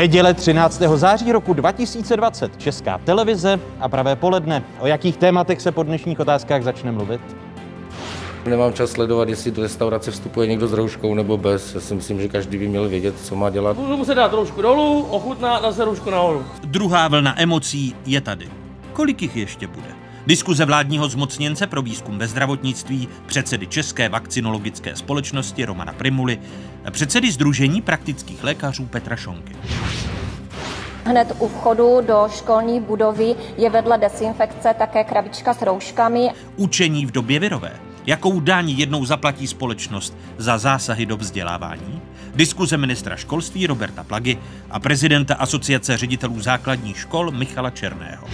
[0.00, 0.82] Neděle 13.
[0.94, 4.62] září roku 2020, Česká televize a pravé poledne.
[4.78, 7.20] O jakých tématech se po dnešních otázkách začne mluvit?
[8.46, 11.74] Nemám čas sledovat, jestli do restaurace vstupuje někdo s rouškou nebo bez.
[11.74, 13.76] Já si myslím, že každý by měl vědět, co má dělat.
[13.76, 16.44] Budu muset dát roušku dolů, ochutnat, zase roušku nahoru.
[16.64, 18.48] Druhá vlna emocí je tady.
[18.92, 19.88] Kolik jich ještě bude?
[20.26, 26.38] Diskuze vládního zmocněnce pro výzkum ve zdravotnictví, předsedy České vakcinologické společnosti Romana Primuly,
[26.90, 29.56] předsedy Združení praktických lékařů Petra Šonky.
[31.04, 36.30] Hned u vchodu do školní budovy je vedle desinfekce také krabička s rouškami.
[36.56, 37.72] Učení v době virové.
[38.06, 42.02] Jakou daň jednou zaplatí společnost za zásahy do vzdělávání?
[42.34, 44.38] Diskuze ministra školství Roberta Plagy
[44.70, 48.26] a prezidenta Asociace ředitelů základních škol Michala Černého.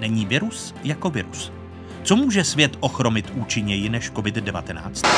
[0.00, 1.52] Není virus jako virus.
[2.04, 5.08] Co může svět ochromit účinněji než COVID-19?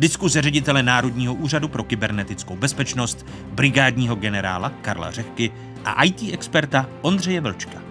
[0.00, 5.52] Diskuze ředitele Národního úřadu pro kybernetickou bezpečnost, brigádního generála Karla Řehky
[5.84, 7.82] a IT experta Ondřeje Vlčka.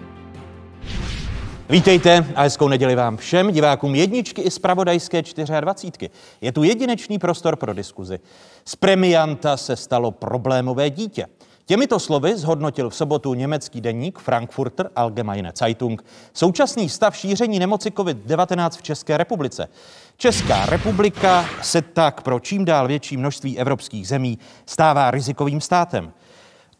[1.68, 5.22] Vítejte a hezkou neděli vám všem, divákům jedničky i z pravodajské
[5.60, 6.10] 24.
[6.40, 8.18] Je tu jedinečný prostor pro diskuzi.
[8.64, 11.26] Z premianta se stalo problémové dítě.
[11.70, 18.70] Těmito slovy zhodnotil v sobotu německý deník Frankfurter Allgemeine Zeitung současný stav šíření nemoci COVID-19
[18.70, 19.68] v České republice.
[20.16, 26.12] Česká republika se tak pro čím dál větší množství evropských zemí stává rizikovým státem.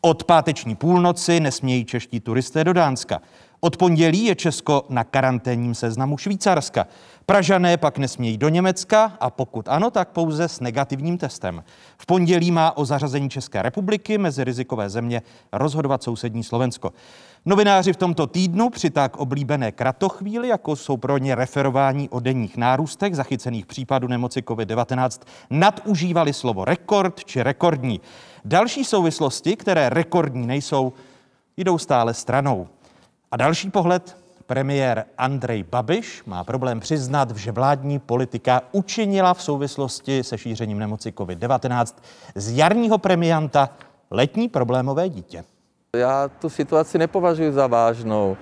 [0.01, 3.21] Od páteční půlnoci nesmějí čeští turisté do Dánska.
[3.61, 6.87] Od pondělí je Česko na karanténním seznamu Švýcarska.
[7.31, 11.65] Pražané pak nesmějí do Německa a pokud ano, tak pouze s negativním testem.
[11.99, 16.93] V pondělí má o zařazení České republiky mezi rizikové země rozhodovat sousední Slovensko.
[17.47, 22.57] Novináři v tomto týdnu při tak oblíbené kratochvíli, jako jsou pro ně referování o denních
[22.57, 28.01] nárůstech zachycených případů nemoci COVID-19, nadužívali slovo rekord či rekordní.
[28.45, 30.93] Další souvislosti, které rekordní nejsou,
[31.57, 32.69] jdou stále stranou.
[33.31, 34.20] A další pohled,
[34.51, 41.11] premiér Andrej Babiš má problém přiznat, že vládní politika učinila v souvislosti se šířením nemoci
[41.11, 41.95] COVID-19
[42.35, 43.71] z jarního premianta
[44.11, 45.45] letní problémové dítě.
[45.97, 48.37] Já tu situaci nepovažuji za vážnou.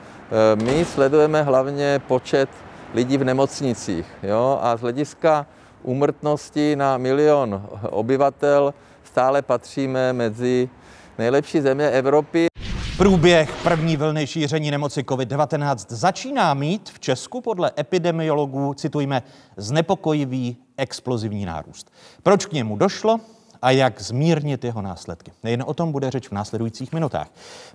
[0.52, 2.48] E, my sledujeme hlavně počet
[2.94, 4.06] lidí v nemocnicích.
[4.22, 4.58] Jo?
[4.62, 5.46] A z hlediska
[5.82, 10.68] úmrtnosti na milion obyvatel stále patříme mezi
[11.18, 12.48] nejlepší země Evropy.
[12.98, 19.22] Průběh první vlny šíření nemoci COVID-19 začíná mít v Česku podle epidemiologů, citujme,
[19.56, 21.92] znepokojivý explozivní nárůst.
[22.22, 23.20] Proč k němu došlo?
[23.62, 25.32] a jak zmírnit jeho následky.
[25.44, 27.28] Nejen o tom bude řeč v následujících minutách.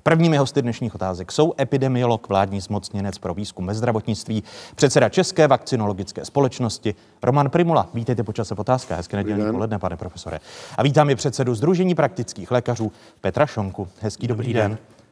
[0.04, 4.44] Prvními hosty dnešních otázek jsou epidemiolog, vládní zmocněnec pro výzkum ve zdravotnictví,
[4.76, 7.90] předseda České vakcinologické společnosti Roman Primula.
[7.94, 8.98] Vítejte počas v otázkách.
[8.98, 10.40] Hezké nedělní poledne, pane profesore.
[10.78, 12.92] A vítám i předsedu Združení praktických lékařů
[13.22, 13.88] Petra Šonku.
[14.02, 14.72] Hezký dobrý, dobrý den.
[14.72, 15.03] den.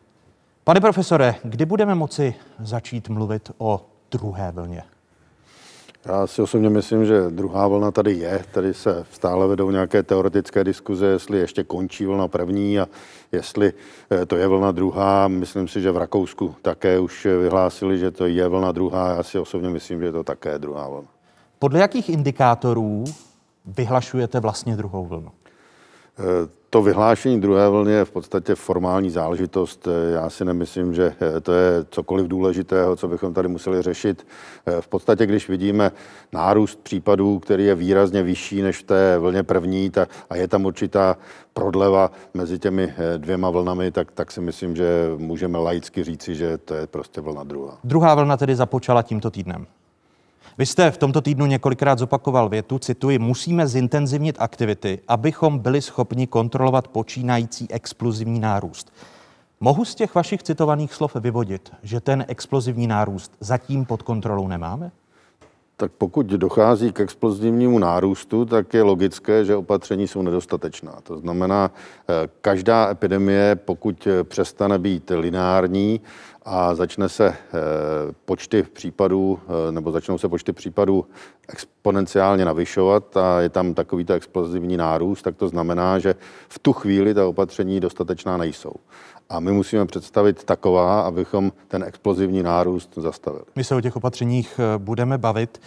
[0.63, 4.83] Pane profesore, kdy budeme moci začít mluvit o druhé vlně?
[6.05, 8.45] Já si osobně myslím, že druhá vlna tady je.
[8.51, 12.87] Tady se stále vedou nějaké teoretické diskuze, jestli ještě končí vlna první a
[13.31, 13.73] jestli
[14.11, 15.27] eh, to je vlna druhá.
[15.27, 19.15] Myslím si, že v Rakousku také už vyhlásili, že to je vlna druhá.
[19.15, 21.07] Já si osobně myslím, že je to také druhá vlna.
[21.59, 23.03] Podle jakých indikátorů
[23.65, 25.31] vyhlašujete vlastně druhou vlnu?
[26.73, 29.87] To vyhlášení druhé vlny je v podstatě formální záležitost.
[30.13, 34.27] Já si nemyslím, že to je cokoliv důležitého, co bychom tady museli řešit.
[34.79, 35.91] V podstatě, když vidíme
[36.33, 40.65] nárůst případů, který je výrazně vyšší než v té vlně první ta, a je tam
[40.65, 41.17] určitá
[41.53, 46.73] prodleva mezi těmi dvěma vlnami, tak, tak si myslím, že můžeme laicky říci, že to
[46.73, 47.77] je prostě vlna druhá.
[47.83, 49.67] Druhá vlna tedy započala tímto týdnem.
[50.57, 56.27] Vy jste v tomto týdnu několikrát zopakoval větu, cituji, musíme zintenzivnit aktivity, abychom byli schopni
[56.27, 58.93] kontrolovat počínající explozivní nárůst.
[59.59, 64.91] Mohu z těch vašich citovaných slov vyvodit, že ten explozivní nárůst zatím pod kontrolou nemáme?
[65.77, 70.99] Tak pokud dochází k explozivnímu nárůstu, tak je logické, že opatření jsou nedostatečná.
[71.03, 76.01] To znamená, eh, každá epidemie, pokud přestane být lineární,
[76.45, 77.35] a začne se eh,
[78.25, 81.05] počty případů, eh, nebo začnou se počty případů
[81.47, 86.15] exponenciálně navyšovat a je tam takovýto explozivní nárůst, tak to znamená, že
[86.49, 88.73] v tu chvíli ta opatření dostatečná nejsou.
[89.29, 93.43] A my musíme představit taková, abychom ten explozivní nárůst zastavili.
[93.55, 95.61] My se o těch opatřeních eh, budeme bavit.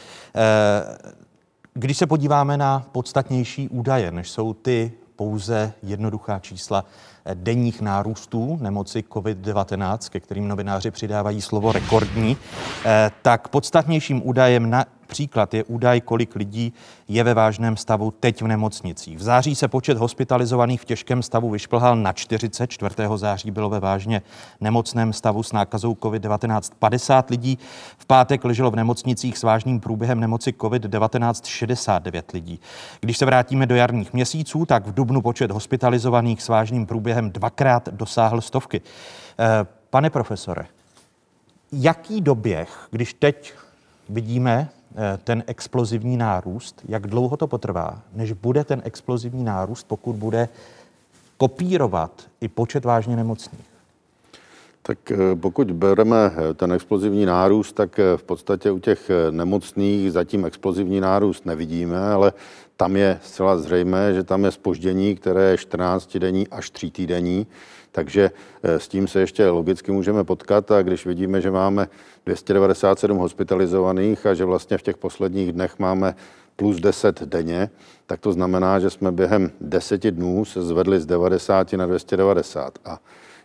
[1.74, 6.84] Když se podíváme na podstatnější údaje, než jsou ty pouze jednoduchá čísla
[7.34, 12.36] denních nárůstů nemoci COVID-19, ke kterým novináři přidávají slovo rekordní,
[12.84, 16.72] eh, tak podstatnějším údajem na příklad je údaj, kolik lidí
[17.08, 19.18] je ve vážném stavu teď v nemocnicích.
[19.18, 22.94] V září se počet hospitalizovaných v těžkém stavu vyšplhal na 40, 4.
[23.16, 24.22] září bylo ve vážně
[24.60, 27.58] nemocném stavu s nákazou COVID-19 50 lidí.
[27.98, 32.60] V pátek leželo v nemocnicích s vážným průběhem nemoci COVID-19 69 lidí.
[33.00, 37.88] Když se vrátíme do jarních měsíců, tak v dubnu počet hospitalizovaných s vážným průběhem dvakrát
[37.88, 38.80] dosáhl stovky.
[39.38, 40.66] Eh, pane profesore,
[41.72, 43.52] jaký doběh, když teď
[44.08, 44.68] vidíme
[45.24, 50.48] ten explozivní nárůst, jak dlouho to potrvá, než bude ten explozivní nárůst, pokud bude
[51.36, 53.74] kopírovat i počet vážně nemocných?
[54.82, 60.44] Tak eh, pokud bereme eh, ten explozivní nárůst, tak v podstatě u těch nemocných zatím
[60.44, 62.32] explozivní nárůst nevidíme, ale
[62.76, 67.46] tam je zcela zřejmé, že tam je spoždění, které je 14 denní až 3 týdenní.
[67.94, 68.30] Takže
[68.62, 71.88] eh, s tím se ještě logicky můžeme potkat a když vidíme, že máme
[72.26, 76.14] 297 hospitalizovaných a že vlastně v těch posledních dnech máme
[76.56, 77.70] plus 10 denně,
[78.06, 82.78] tak to znamená, že jsme během deseti dnů se zvedli z 90 na 290.
[82.84, 82.98] A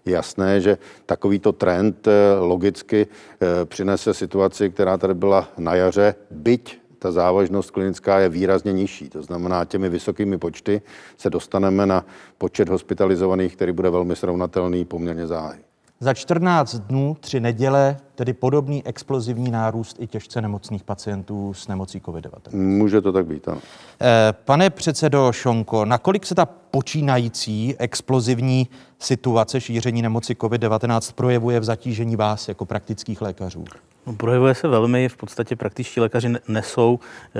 [0.06, 6.79] jasné, že takovýto trend eh, logicky eh, přinese situaci, která tady byla na jaře, byť
[7.00, 9.10] ta závažnost klinická je výrazně nižší.
[9.10, 10.82] To znamená, těmi vysokými počty
[11.18, 12.06] se dostaneme na
[12.38, 15.60] počet hospitalizovaných, který bude velmi srovnatelný poměrně záhy.
[16.00, 22.00] Za 14 dnů, tři neděle, tedy podobný explozivní nárůst i těžce nemocných pacientů s nemocí
[22.00, 22.56] COVID-19.
[22.56, 23.62] Může to tak být, ano.
[24.02, 28.68] Eh, pane předsedo Šonko, nakolik se ta počínající explozivní
[29.00, 33.66] situace šíření nemoci COVID-19 projevuje v zatížení vás jako praktických lékařů?
[34.08, 37.00] No, projevuje se velmi, v podstatě praktičtí lékaři nesou,
[37.36, 37.40] eh,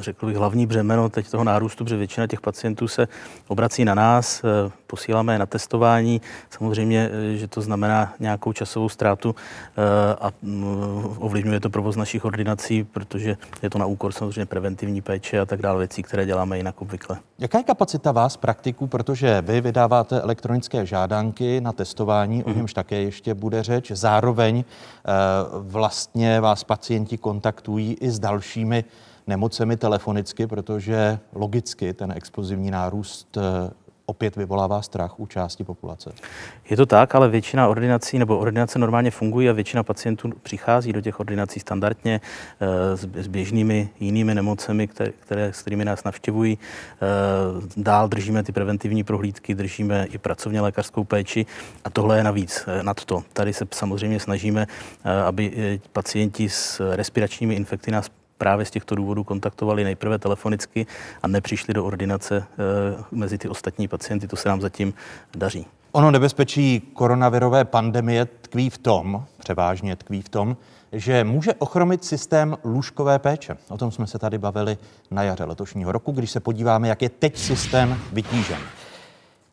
[0.00, 3.08] řekl bych, hlavní břemeno teď toho nárůstu, protože většina těch pacientů se
[3.48, 6.20] obrací na nás, eh, posíláme je na testování.
[6.50, 9.34] Samozřejmě, že to znamená nějakou časovou ztrátu
[10.20, 15.40] a mm, ovlivňuje to provoz našich ordinací, protože je to na úkor samozřejmě preventivní péče
[15.40, 17.18] a tak dále, věcí, které děláme jinak obvykle.
[17.38, 22.46] Jaká je kapacita vás, praktiků, protože vy vydáváte elektronické žádanky na testování, mm-hmm.
[22.46, 22.56] o mhm.
[22.58, 23.90] němž také ještě bude řeč.
[23.90, 24.64] Zároveň
[25.58, 28.84] vlastně vlastně vás pacienti kontaktují i s dalšími
[29.26, 33.70] nemocemi telefonicky, protože logicky ten explozivní nárůst eh,
[34.06, 36.12] opět vyvolává strach u části populace.
[36.70, 41.00] Je to tak, ale většina ordinací nebo ordinace normálně fungují a většina pacientů přichází do
[41.00, 42.20] těch ordinací standardně
[42.60, 46.58] e, s, běžnými jinými nemocemi, které, které, s kterými nás navštěvují.
[46.58, 46.58] E,
[47.76, 51.46] dál držíme ty preventivní prohlídky, držíme i pracovně lékařskou péči
[51.84, 53.22] a tohle je navíc e, nad to.
[53.32, 54.66] Tady se samozřejmě snažíme,
[55.26, 58.10] aby pacienti s respiračními infekty nás
[58.42, 60.86] právě z těchto důvodů kontaktovali nejprve telefonicky
[61.22, 62.44] a nepřišli do ordinace e,
[63.10, 64.28] mezi ty ostatní pacienty.
[64.28, 64.94] To se nám zatím
[65.36, 65.66] daří.
[65.92, 70.56] Ono nebezpečí koronavirové pandemie tkví v tom, převážně tkví v tom,
[70.92, 73.56] že může ochromit systém lůžkové péče.
[73.68, 74.78] O tom jsme se tady bavili
[75.10, 78.58] na jaře letošního roku, když se podíváme, jak je teď systém vytížen.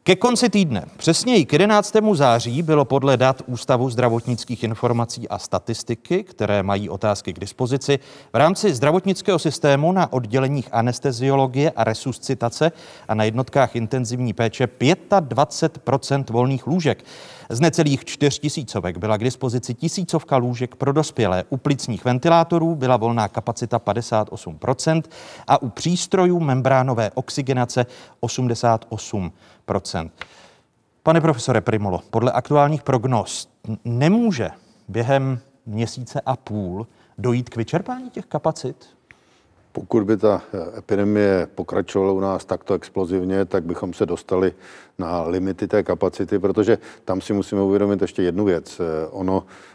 [0.09, 1.95] Ke konci týdne, přesněji k 11.
[2.13, 7.99] září, bylo podle dat Ústavu zdravotnických informací a statistiky, které mají otázky k dispozici,
[8.33, 12.71] v rámci zdravotnického systému na odděleních anesteziologie a resuscitace
[13.07, 17.03] a na jednotkách intenzivní péče 25% volných lůžek.
[17.51, 21.43] Z necelých čtyř tisícovek byla k dispozici tisícovka lůžek pro dospělé.
[21.49, 25.03] U plicních ventilátorů byla volná kapacita 58%
[25.47, 27.85] a u přístrojů membránové oxygenace
[28.21, 30.09] 88%.
[31.03, 33.49] Pane profesore Primolo, podle aktuálních prognóz
[33.85, 34.49] nemůže
[34.87, 36.87] během měsíce a půl
[37.17, 38.98] dojít k vyčerpání těch kapacit?
[39.71, 40.41] Pokud by ta
[40.77, 44.53] epidemie pokračovala u nás takto explozivně, tak bychom se dostali
[44.97, 48.81] na limity té kapacity, protože tam si musíme uvědomit ještě jednu věc.
[49.11, 49.68] Ono, eh,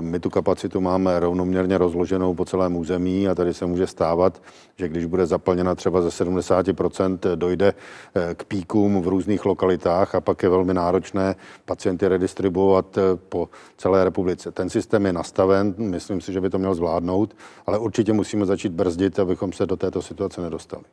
[0.00, 4.42] my tu kapacitu máme rovnoměrně rozloženou po celém území a tady se může stávat,
[4.76, 7.74] že když bude zaplněna třeba ze 70%, dojde
[8.14, 13.48] eh, k píkům v různých lokalitách a pak je velmi náročné pacienty redistribuovat eh, po
[13.76, 14.52] celé republice.
[14.52, 17.36] Ten systém je nastaven, myslím si, že by to měl zvládnout,
[17.66, 20.84] ale určitě musíme začít brzdit, abychom se do této situace nedostali.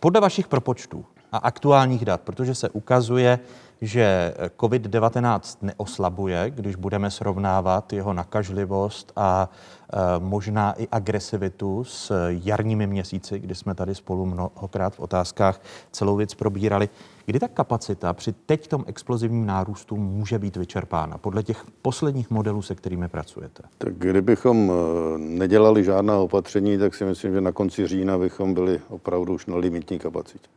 [0.00, 3.38] Podle vašich propočtů, a aktuálních dat, protože se ukazuje,
[3.80, 9.50] že COVID-19 neoslabuje, když budeme srovnávat jeho nakažlivost a
[9.92, 15.60] e, možná i agresivitu s jarními měsíci, kdy jsme tady spolu mnohokrát v otázkách
[15.92, 16.88] celou věc probírali.
[17.26, 22.62] Kdy ta kapacita při teď tom explozivním nárůstu může být vyčerpána podle těch posledních modelů,
[22.62, 23.62] se kterými pracujete?
[23.78, 28.80] Tak kdybychom e, nedělali žádná opatření, tak si myslím, že na konci října bychom byli
[28.88, 30.48] opravdu už na limitní kapacitě.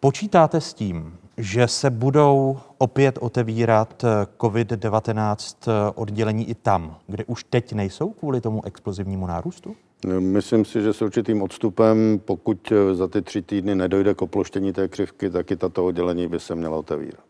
[0.00, 7.24] Počítáte s tím, že se budou opět otevírat eh, COVID-19 eh, oddělení i tam, kde
[7.24, 9.76] už teď nejsou kvůli tomu explozivnímu nárůstu?
[10.18, 14.88] Myslím si, že s určitým odstupem, pokud za ty tři týdny nedojde k oploštění té
[14.88, 17.20] křivky, taky tato oddělení by se měla otevírat.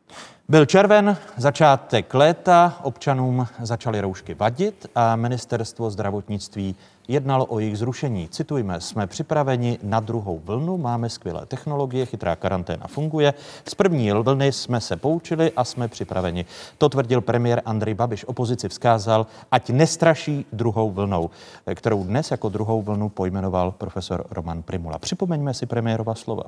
[0.48, 6.76] Byl červen, začátek léta, občanům začaly roušky vadit a ministerstvo zdravotnictví
[7.08, 8.28] jednalo o jejich zrušení.
[8.28, 13.34] Citujme, jsme připraveni na druhou vlnu, máme skvělé technologie, chytrá karanténa funguje.
[13.68, 16.44] Z první vlny jsme se poučili a jsme připraveni.
[16.78, 18.24] To tvrdil premiér Andrej Babiš.
[18.24, 21.30] Opozici vzkázal, ať nestraší druhou vlnou,
[21.74, 24.98] kterou dnes jako druhou vlnu pojmenoval profesor Roman Primula.
[24.98, 26.44] Připomeňme si premiérova slova.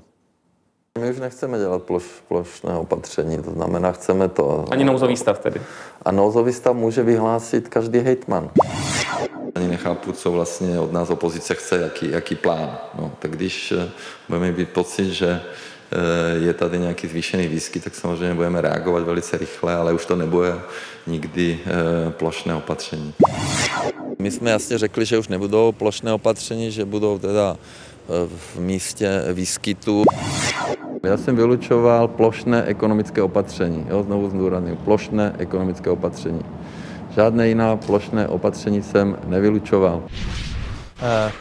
[0.98, 4.64] My už nechceme dělat ploš, plošné opatření, to znamená, chceme to...
[4.70, 5.60] Ani nouzový stav tedy.
[6.02, 8.50] A nouzový stav může vyhlásit každý hejtman.
[9.54, 12.78] Ani nechápu, co vlastně od nás opozice chce, jaký, jaký plán.
[12.98, 13.90] No, tak když eh,
[14.28, 15.40] budeme mít pocit, že
[15.92, 20.16] eh, je tady nějaký zvýšený výskyt, tak samozřejmě budeme reagovat velice rychle, ale už to
[20.16, 20.54] nebude
[21.06, 23.14] nikdy eh, plošné opatření.
[24.18, 27.56] My jsme jasně řekli, že už nebudou plošné opatření, že budou teda
[28.26, 30.04] v místě výskytu.
[31.02, 33.86] Já jsem vylučoval plošné ekonomické opatření.
[33.88, 36.44] Jo, znovu zdůraznuju, plošné ekonomické opatření.
[37.14, 40.02] Žádné jiná plošné opatření jsem nevylučoval.
[41.02, 41.32] Eh,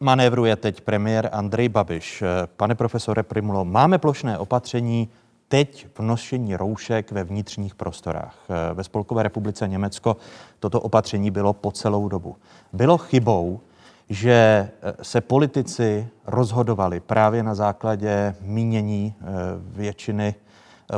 [0.00, 2.22] manévruje teď premiér Andrej Babiš.
[2.22, 5.08] Eh, pane profesore Primulo, máme plošné opatření
[5.48, 8.38] teď v nošení roušek ve vnitřních prostorách.
[8.48, 10.16] Eh, ve Spolkové republice Německo
[10.60, 12.36] toto opatření bylo po celou dobu.
[12.72, 13.60] Bylo chybou,
[14.08, 14.68] že
[15.02, 19.14] se politici rozhodovali právě na základě mínění
[19.60, 20.34] většiny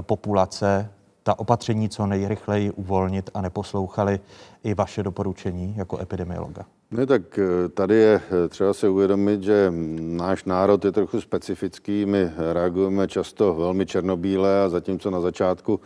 [0.00, 0.90] populace
[1.22, 4.20] ta opatření co nejrychleji uvolnit a neposlouchali
[4.64, 6.64] i vaše doporučení jako epidemiologa?
[6.90, 7.22] Ne, tak
[7.74, 12.06] tady je třeba se uvědomit, že náš národ je trochu specifický.
[12.06, 15.80] My reagujeme často velmi černobíle a zatímco na začátku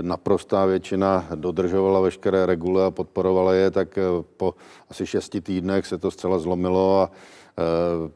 [0.00, 4.02] naprostá většina dodržovala veškeré regule a podporovala je, tak eh,
[4.36, 4.54] po
[4.90, 7.16] asi šesti týdnech se to zcela zlomilo a eh,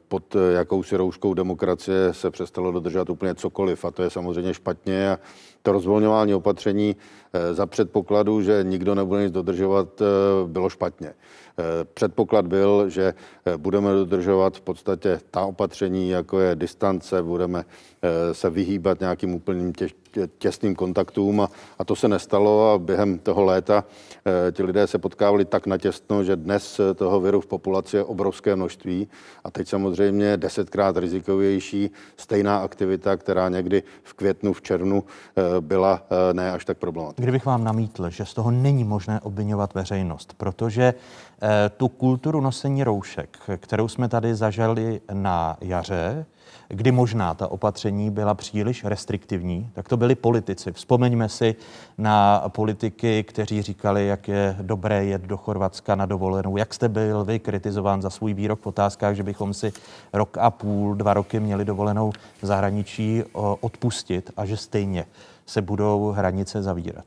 [0.09, 5.19] pod jakousi rouškou demokracie se přestalo dodržovat úplně cokoliv a to je samozřejmě špatně a
[5.63, 6.97] to rozvolňování opatření
[7.33, 10.03] eh, za předpokladu, že nikdo nebude nic dodržovat,
[10.47, 11.15] bylo špatně.
[11.95, 13.15] Předpoklad byl, že
[13.57, 17.65] budeme dodržovat v podstatě ta opatření, jako je distance, budeme
[18.33, 19.95] se vyhýbat nějakým úplným těž,
[20.39, 23.85] těsným kontaktům a, a to se nestalo a během toho léta
[24.49, 28.57] e, ti lidé se potkávali tak natěsno, že dnes toho viru v populaci je obrovské
[28.57, 29.09] množství
[29.45, 36.03] a teď samozřejmě desetkrát rizikovější stejná aktivita, která někdy v květnu, v červnu e, byla
[36.33, 37.23] ne až tak problematická.
[37.23, 40.95] Kdybych vám namítl, že z toho není možné obvinovat veřejnost, protože
[41.77, 46.27] tu kulturu nosení roušek, kterou jsme tady zažili na jaře,
[46.69, 50.73] kdy možná ta opatření byla příliš restriktivní, tak to byli politici.
[50.73, 51.55] Vzpomeňme si
[51.99, 56.57] na politiky, kteří říkali, jak je dobré jet do Chorvatska na dovolenou.
[56.57, 59.73] Jak jste byl vy kritizován za svůj výrok v otázkách, že bychom si
[60.13, 63.23] rok a půl, dva roky měli dovolenou v zahraničí
[63.61, 65.05] odpustit a že stejně
[65.47, 67.07] se budou hranice zavírat?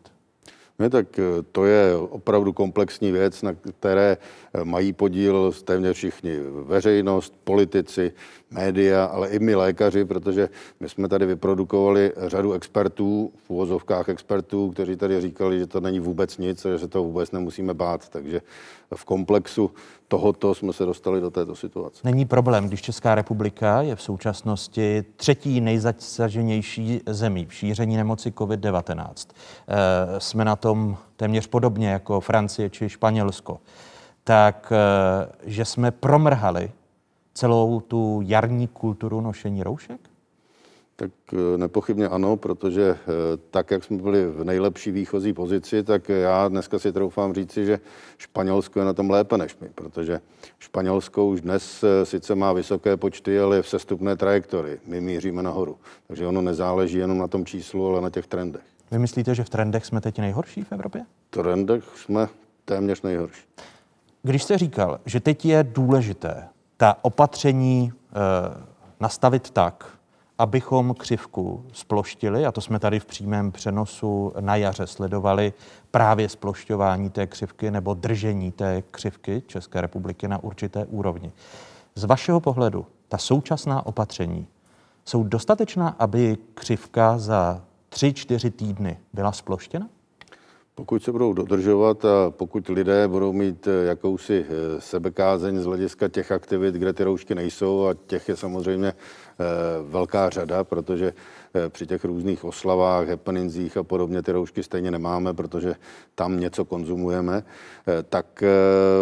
[0.79, 4.17] Ne, tak eh, to je opravdu komplexní věc, na které
[4.53, 8.11] eh, mají podíl téměř všichni veřejnost, politici,
[8.51, 14.71] média, ale i my lékaři, protože my jsme tady vyprodukovali řadu expertů, v úvozovkách expertů,
[14.71, 18.09] kteří tady říkali, že to není vůbec nic že se to vůbec nemusíme bát.
[18.09, 18.41] Takže
[18.95, 19.71] v komplexu
[20.07, 22.01] tohoto jsme se dostali do této situace.
[22.03, 29.13] Není problém, když Česká republika je v současnosti třetí nejzasaženější zemí v šíření nemoci COVID-19.
[29.67, 33.59] Eh, jsme na tom téměř podobně jako Francie či Španělsko.
[34.23, 36.71] Tak, eh, že jsme promrhali
[37.39, 39.99] celou tu jarní kulturu nošení roušek?
[40.95, 42.97] Tak eh, nepochybně ano, protože eh,
[43.51, 47.79] tak, jak jsme byli v nejlepší výchozí pozici, tak já dneska si troufám říci, že
[48.17, 50.21] Španělsko je na tom lépe než my, protože
[50.59, 54.79] Španělsko už dnes eh, sice má vysoké počty, ale je v sestupné trajektorii.
[54.85, 55.77] My míříme nahoru.
[56.07, 58.63] Takže ono nezáleží jenom na tom číslu, ale na těch trendech.
[58.91, 61.05] Vy myslíte, že v trendech jsme teď nejhorší v Evropě?
[61.27, 62.27] V trendech jsme
[62.65, 63.43] téměř nejhorší.
[64.23, 66.47] Když jste říkal, že teď je důležité
[66.79, 68.19] ta opatření e,
[68.99, 69.87] nastavit tak,
[70.37, 75.53] abychom křivku sploštili, a to jsme tady v přímém přenosu na jaře sledovali,
[75.91, 81.31] právě splošťování té křivky nebo držení té křivky České republiky na určité úrovni.
[81.95, 84.47] Z vašeho pohledu, ta současná opatření
[85.05, 89.87] jsou dostatečná, aby křivka za tři, čtyři týdny byla sploštěna?
[90.79, 96.07] Pokud se budou dodržovat a pokud lidé budou mít eh, jakousi eh, sebekázeň z hlediska
[96.07, 98.93] těch aktivit, kde ty roušky nejsou, a těch je samozřejmě
[99.83, 101.13] velká řada, protože
[101.53, 105.75] Eh, při těch různých oslavách, happeningzích a podobně ty roušky stejně nemáme, protože
[106.15, 107.43] tam něco konzumujeme,
[107.87, 108.47] eh, tak eh,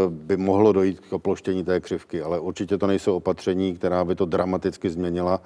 [0.09, 2.21] by mohlo dojít k oploštění té křivky.
[2.21, 5.41] Ale určitě to nejsou opatření, která by to dramaticky změnila,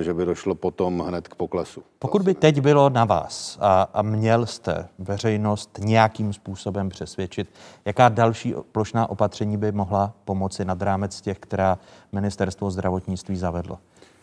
[0.00, 1.82] že by došlo potom hned k poklesu.
[1.98, 7.48] Pokud by teď bylo na vás a, a měl jste veřejnost nějakým způsobem přesvědčit,
[7.84, 11.78] jaká další plošná opatření by mohla pomoci nad rámec těch, která
[12.12, 13.78] ministerstvo zdravotnictví zavedlo?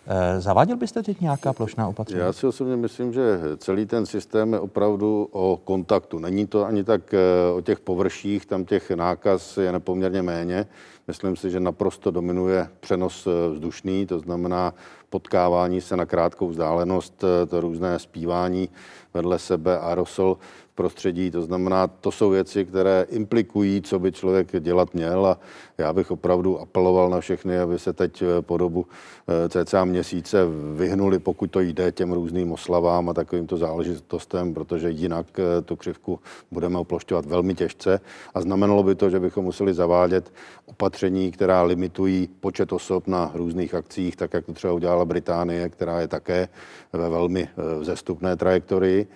[0.08, 2.22] Eh, zaváděl byste teď nějaká plošná opatření?
[2.22, 6.20] Já si osobně myslím, že celý ten systém je opravdu o kontaktu.
[6.20, 7.20] Není to ani tak eh,
[7.56, 10.68] o těch površích, tam těch nákaz je nepoměrně méně.
[11.08, 14.74] Myslím si, že naprosto dominuje přenos eh, vzdušný, to znamená
[15.10, 18.70] potkávání se na krátkou vzdálenost, to různé zpívání
[19.14, 20.38] vedle sebe, aerosol
[20.75, 21.32] prostředí.
[21.32, 25.39] To znamená, to jsou věci, které implikují, co by člověk dělat měl a
[25.77, 28.86] já bych opravdu apeloval na všechny, aby se teď eh, po dobu
[29.27, 30.38] eh, cca měsíce
[30.75, 36.20] vyhnuli, pokud to jde, těm různým oslavám a takovýmto záležitostem, protože jinak eh, tu křivku
[36.51, 38.00] budeme oplošťovat velmi těžce
[38.34, 40.34] a znamenalo by to, že bychom museli zavádět
[40.65, 46.01] opatření, která limitují počet osob na různých akcích, tak jak to třeba udělala Británie, která
[46.01, 46.48] je také
[46.94, 49.08] ve velmi vzestupné trajektorii.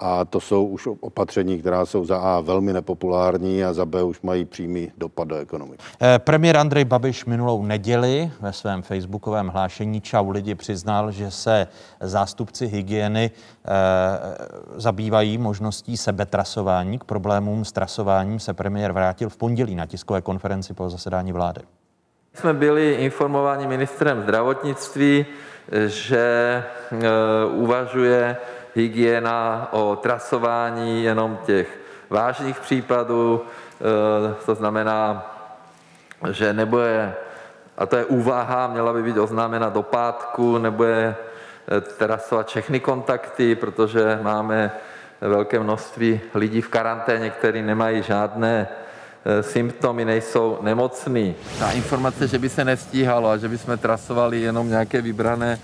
[0.00, 4.20] A to jsou už opatření, která jsou za A velmi nepopulární a za B už
[4.20, 5.82] mají přímý dopad do ekonomiky.
[6.02, 11.66] Eh, premiér Andrej Babiš minulou neděli ve svém facebookovém hlášení Čau lidi přiznal, že se
[12.00, 13.70] zástupci hygieny eh,
[14.76, 16.98] zabývají možností sebetrasování.
[16.98, 21.60] K problémům s trasováním se premiér vrátil v pondělí na tiskové konferenci po zasedání vlády.
[22.34, 25.26] Jsme byli informováni ministrem zdravotnictví,
[25.86, 26.18] že
[26.90, 27.04] e,
[27.54, 28.36] uvažuje
[28.74, 31.78] hygiena, o trasování jenom těch
[32.10, 35.26] vážných případů, eh, to znamená,
[36.30, 37.14] že nebude,
[37.78, 41.14] a to je úvaha, měla by být oznámena do pátku, nebude
[41.68, 44.72] eh, trasovat všechny kontakty, protože máme
[45.20, 51.34] velké množství lidí v karanténě, kteří nemají žádné eh, symptomy, nejsou nemocní.
[51.58, 55.58] Ta informace, že by se nestíhalo a že by jsme trasovali jenom nějaké vybrané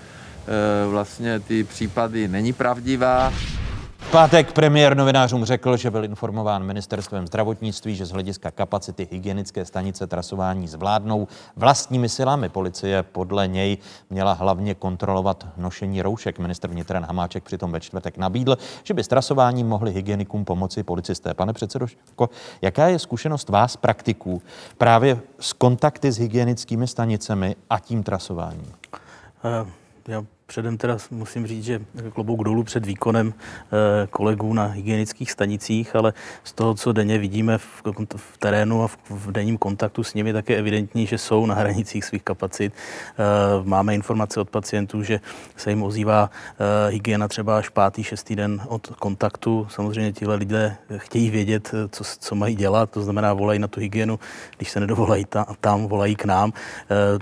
[0.89, 3.33] vlastně ty případy není pravdivá.
[4.07, 9.65] V pátek premiér novinářům řekl, že byl informován ministerstvem zdravotnictví, že z hlediska kapacity hygienické
[9.65, 12.49] stanice trasování zvládnou vlastními silami.
[12.49, 13.77] Policie podle něj
[14.09, 16.39] měla hlavně kontrolovat nošení roušek.
[16.39, 21.33] Minister vnitra Hamáček přitom ve čtvrtek nabídl, že by s trasováním mohli hygienikům pomoci policisté.
[21.33, 21.87] Pane předsedo,
[22.61, 24.41] jaká je zkušenost vás, praktiků,
[24.77, 28.73] právě s kontakty s hygienickými stanicemi a tím trasováním?
[29.63, 29.69] Uh,
[30.07, 31.81] já Předem teda musím říct, že
[32.13, 37.57] klobouk dolů před výkonem eh, kolegů na hygienických stanicích, ale z toho, co denně vidíme
[37.57, 37.83] v,
[38.39, 42.05] terénu a v, v denním kontaktu s nimi, tak je evidentní, že jsou na hranicích
[42.05, 42.73] svých kapacit.
[42.73, 43.13] Eh,
[43.63, 45.19] máme informace od pacientů, že
[45.55, 49.67] se jim ozývá eh, hygiena třeba až pátý, šestý den od kontaktu.
[49.69, 54.19] Samozřejmě tihle lidé chtějí vědět, co, co mají dělat, to znamená volají na tu hygienu,
[54.57, 56.53] když se nedovolají tam, tam volají k nám.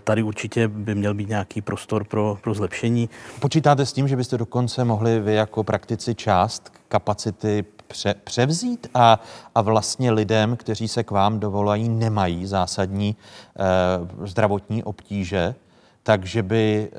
[0.03, 3.09] Tady určitě by měl být nějaký prostor pro, pro zlepšení.
[3.39, 9.19] Počítáte s tím, že byste dokonce mohli vy jako praktici část kapacity pře- převzít a,
[9.55, 13.15] a vlastně lidem, kteří se k vám dovolají, nemají zásadní
[13.59, 15.55] eh, zdravotní obtíže,
[16.03, 16.95] takže by eh,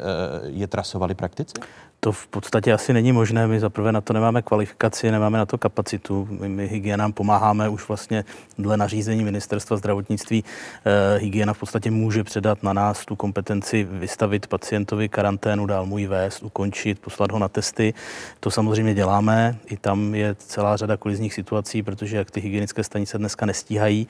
[0.46, 1.54] je trasovali praktici?
[2.00, 3.46] To v podstatě asi není možné.
[3.46, 6.28] My zaprvé na to nemáme kvalifikaci, nemáme na to kapacitu.
[6.30, 8.24] My, my hygienám pomáháme už vlastně
[8.58, 10.44] dle nařízení ministerstva zdravotnictví.
[10.84, 15.98] E, hygiena v podstatě může předat na nás tu kompetenci vystavit pacientovi karanténu, dál mu
[15.98, 17.94] ji vést, ukončit, poslat ho na testy.
[18.40, 19.56] To samozřejmě děláme.
[19.66, 24.08] I tam je celá řada kolizních situací, protože jak ty hygienické stanice dneska nestíhají,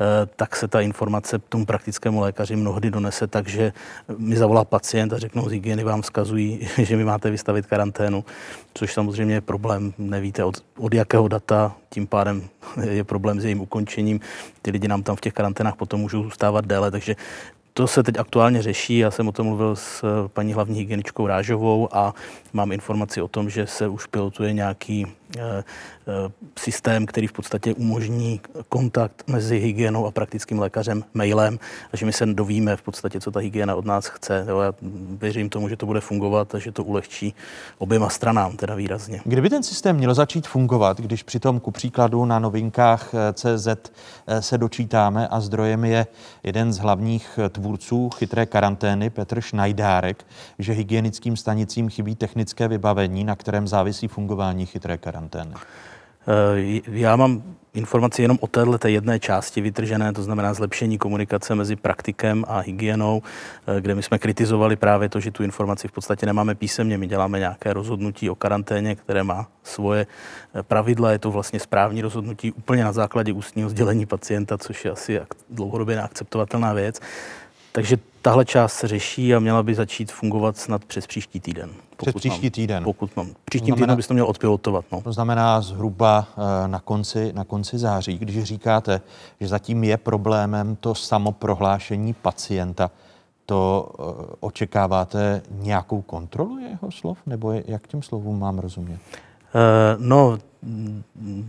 [0.00, 3.72] e, tak se ta informace tomu praktickému lékaři mnohdy donese, takže
[4.18, 8.24] mi zavolá pacient a řeknou, z hygieny vám vzkazují, že mi máte vystavit karanténu,
[8.74, 9.92] což samozřejmě je problém.
[9.98, 12.48] Nevíte od, od jakého data, tím pádem
[12.90, 14.20] je problém s jejím ukončením.
[14.62, 17.16] Ty lidi nám tam v těch karanténách potom můžou zůstávat déle, takže
[17.72, 18.98] to se teď aktuálně řeší.
[18.98, 22.14] Já jsem o tom mluvil s eh, paní hlavní hygieničkou Rážovou a
[22.52, 25.06] mám informaci o tom, že se už pilotuje nějaký
[26.58, 31.58] systém, který v podstatě umožní kontakt mezi hygienou a praktickým lékařem mailem
[31.92, 34.46] a že my se dovíme v podstatě, co ta hygiena od nás chce.
[34.48, 34.72] Jo, já
[35.18, 37.34] věřím tomu, že to bude fungovat a že to ulehčí
[37.78, 39.20] oběma stranám teda výrazně.
[39.24, 43.68] Kdyby ten systém měl začít fungovat, když přitom ku příkladu na novinkách CZ
[44.40, 46.06] se dočítáme a zdrojem je
[46.42, 50.26] jeden z hlavních tvůrců chytré karantény Petr Šnajdárek,
[50.58, 55.17] že hygienickým stanicím chybí technické vybavení, na kterém závisí fungování chytré karantény.
[56.28, 57.42] Eh, já mám
[57.74, 63.22] informaci jenom o této jedné části vytržené, to znamená zlepšení komunikace mezi praktikem a hygienou,
[63.66, 66.98] eh, kde my jsme kritizovali právě to, že tu informaci v podstatě nemáme písemně.
[66.98, 70.06] My děláme nějaké rozhodnutí o karanténě, které má svoje
[70.54, 71.12] eh, pravidla.
[71.12, 75.96] Je to vlastně správní rozhodnutí úplně na základě ústního sdělení pacienta, což je asi dlouhodobě
[75.96, 77.00] neakceptovatelná věc.
[77.78, 81.70] Takže tahle část se řeší a měla by začít fungovat snad přes příští týden.
[81.96, 82.84] Přes příští mám, týden.
[82.84, 83.28] Pokud mám.
[83.44, 84.84] Příštím týdnem bys to měl odpilotovat.
[84.92, 85.02] No.
[85.02, 89.00] To znamená zhruba eh, na konci, na konci září, když říkáte,
[89.40, 92.90] že zatím je problémem to samoprohlášení pacienta,
[93.46, 94.02] to eh,
[94.40, 99.00] očekáváte nějakou kontrolu jeho slov, nebo jak těm slovům mám rozumět?
[99.54, 100.38] Uh, no,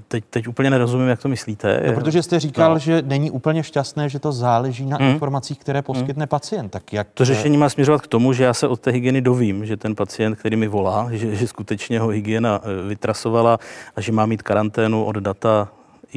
[0.08, 1.84] teď, teď úplně nerozumím, jak to myslíte.
[1.88, 2.80] No, protože jste říkal, no.
[2.80, 5.10] že není úplně šťastné, že to záleží na hmm.
[5.10, 6.28] informacích, které poskytne hmm.
[6.28, 6.70] pacient.
[6.70, 7.08] Tak jak...
[7.14, 9.96] To řešení má směřovat k tomu, že já se od té hygieny dovím, že ten
[9.96, 13.60] pacient, který mi volá, že, že skutečně ho hygiena eh, vytrasovala
[13.96, 15.68] a že má mít karanténu od data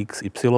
[0.06, 0.48] XY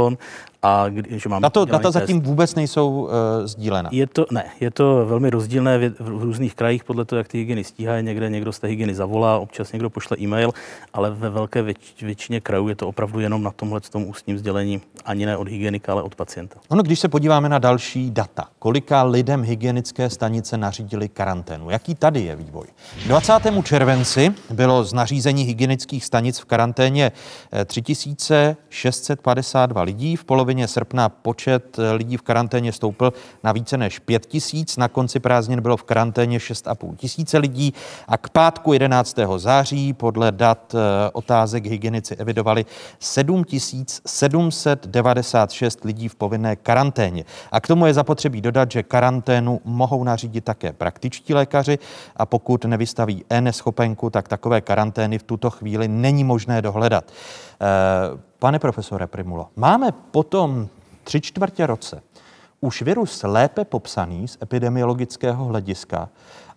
[0.64, 1.92] a že mám Tato data test.
[1.92, 3.11] zatím vůbec nejsou uh,
[3.44, 3.90] sdílena.
[3.92, 7.38] Je to, ne, je to velmi rozdílné v, v různých krajích podle toho, jak ty
[7.38, 8.05] hygieny stíhají.
[8.05, 10.53] Někde někdo z té hygieny zavolá, občas někdo pošle e-mail,
[10.92, 14.81] ale ve velké věč, většině krajů je to opravdu jenom na tomhle tom ústním sdělení,
[15.05, 16.61] ani ne od hygienika, ale od pacienta.
[16.68, 22.20] Ono, když se podíváme na další data, kolika lidem hygienické stanice nařídili karanténu, jaký tady
[22.20, 22.66] je vývoj?
[23.07, 23.33] 20.
[23.64, 27.12] červenci bylo z nařízení hygienických stanic v karanténě
[27.66, 33.12] 3652 eh, lidí, v polovině polovině srpna počet eh, lidí v karanténě stoupl
[33.43, 34.77] na více než 5 tisíc.
[34.77, 37.75] Na konci prázdnin bylo v karanténě 6,5 tisíce lidí
[38.09, 39.17] a k pátku 11.
[39.37, 40.79] září podle dat eh,
[41.12, 42.67] otázek hygienici evidovali
[42.99, 43.45] 7
[44.09, 47.25] 796 lidí v povinné karanténě.
[47.53, 51.79] A k tomu je zapotřebí dodat, že karanténu mohou nařídit také praktičtí lékaři
[52.17, 57.11] a pokud nevystaví e-neschopenku, tak takové karantény v tuto chvíli není možné dohledat.
[58.45, 60.69] Pane profesore Primulo, máme potom
[61.05, 62.03] tři čtvrtě roce
[62.61, 66.09] už virus lépe popsaný z epidemiologického hlediska,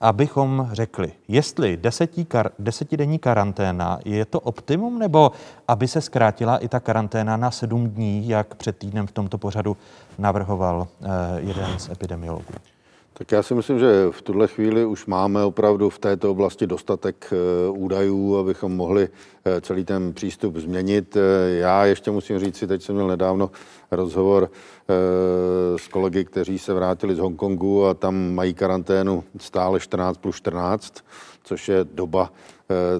[0.02, 5.32] abychom řekli, jestli desetí kar, desetidenní karanténa je to optimum, nebo
[5.68, 9.78] aby se zkrátila i ta karanténa na sedm dní, jak před týdnem v tomto pořadu
[10.18, 12.54] navrhoval eh, jeden z epidemiologů.
[13.18, 17.34] Tak já si myslím, že v tuhle chvíli už máme opravdu v této oblasti dostatek
[17.34, 19.10] eh, údajů, abychom mohli
[19.46, 21.18] eh, celý ten přístup změnit.
[21.18, 23.52] Eh, já ještě musím říct si, teď jsem měl nedávno
[23.92, 24.52] rozhovor
[25.78, 31.06] s kolegy, kteří se vrátili z Hongkongu a tam mají karanténu stále 14 plus 14,
[31.44, 32.32] což je doba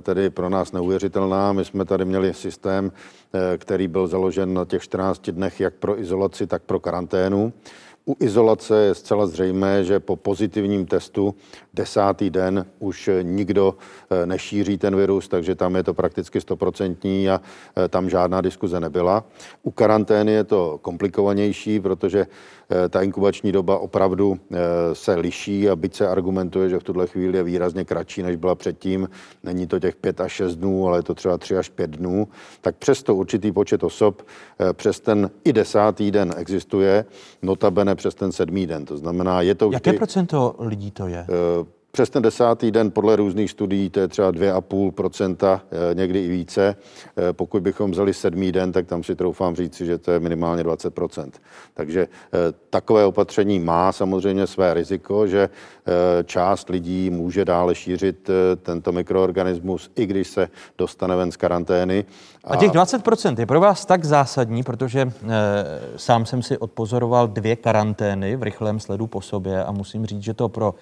[0.02, 1.54] tedy pro nás neuvěřitelná.
[1.54, 2.92] My jsme tady měli systém,
[3.58, 7.54] který byl založen na těch 14 dnech jak pro izolaci, tak pro karanténu.
[8.10, 11.36] U izolace je zcela zřejmé, že po pozitivním testu
[11.74, 13.76] desátý den už nikdo
[14.10, 17.42] eh, nešíří ten virus, takže tam je to prakticky stoprocentní a
[17.76, 19.24] eh, tam žádná diskuze nebyla.
[19.64, 22.28] U karantény je to komplikovanější, protože eh,
[22.90, 24.38] ta inkubační doba opravdu
[24.94, 28.56] se liší a byť se argumentuje, že v tuhle chvíli je výrazně kratší, než byla
[28.56, 29.10] předtím,
[29.44, 32.28] není to těch pět až šest dnů, ale je to třeba tři až pět dnů,
[32.62, 34.28] tak přesto určitý počet osob
[34.74, 37.06] přes ten i desátý den existuje,
[37.42, 38.86] notabene přes ten sedmý den.
[38.86, 41.26] To znamená, je to Jaké procento lidí to je?
[41.92, 46.76] Přes ten desátý den podle různých studií to je třeba 2,5%, eh, někdy i více.
[47.18, 50.64] Eh, pokud bychom vzali sedmý den, tak tam si troufám říci, že to je minimálně
[50.64, 51.42] 20%.
[51.74, 55.50] Takže eh, takové opatření má samozřejmě své riziko, že
[56.26, 58.30] část lidí může dále šířit
[58.62, 62.06] tento mikroorganismus, i když se dostane ven z karantény.
[62.50, 65.10] A těch 20% je pro vás tak zásadní, protože e,
[65.96, 70.34] sám jsem si odpozoroval dvě karantény v rychlém sledu po sobě a musím říct, že
[70.34, 70.76] to pro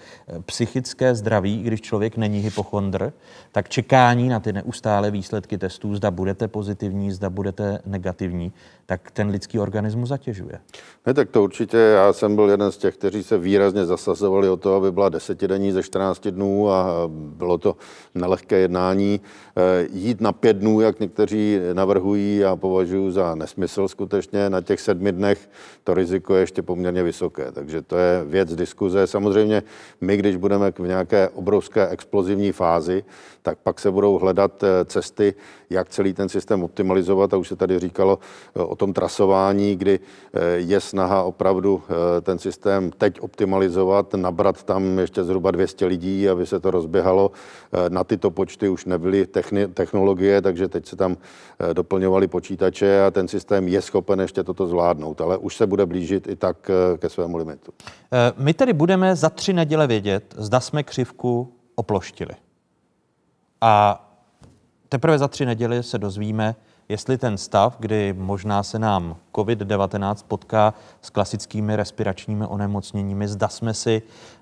[0.45, 3.13] psychické psychické zdraví, když člověk není hypochondr,
[3.51, 8.54] tak čekání na ty neustále výsledky testů, zda budete pozitivní, zda budete negativní,
[8.86, 10.60] tak ten lidský organismus zatěžuje.
[11.06, 11.78] Ne, tak to určitě.
[11.78, 15.71] Já jsem byl jeden z těch, kteří se výrazně zasazovali o to, aby byla desetidenní
[15.71, 17.75] ze 14 dnů a bylo to
[18.15, 19.21] nelehké jednání.
[19.58, 24.50] E, jít na pět dnů, jak někteří navrhují, já považuji za nesmysl skutečně.
[24.50, 25.50] Na těch sedmi dnech
[25.84, 29.08] to riziko je ještě poměrně vysoké, takže to je věc diskuze.
[29.08, 29.63] Samozřejmě
[30.02, 33.04] my, když budeme v nějaké obrovské explozivní fázi,
[33.45, 35.34] tak pak se budou hledat e, cesty,
[35.69, 37.34] jak celý ten systém optimalizovat.
[37.34, 38.19] A už se tady říkalo
[38.55, 39.99] e, o tom trasování, kdy
[40.55, 41.81] je snaha opravdu
[42.21, 47.31] ten systém teď optimalizovat, nabrat tam ještě zhruba 200 lidí, aby se to rozběhalo.
[47.89, 49.27] Na tyto počty už nebyly
[49.73, 51.17] technologie, takže teď se tam
[51.73, 56.27] doplňovaly počítače a ten systém je schopen ještě toto zvládnout, ale už se bude blížit
[56.27, 57.71] i tak ke svému limitu.
[58.38, 62.44] My tedy budeme za tři neděle vědět, zda jsme křivku oploštili.
[63.67, 64.06] A
[64.89, 66.56] teprve za tři neděle se dozvíme,
[66.89, 73.73] jestli ten stav, kdy možná se nám COVID-19 potká s klasickými respiračními onemocněními, zda jsme
[73.73, 74.01] si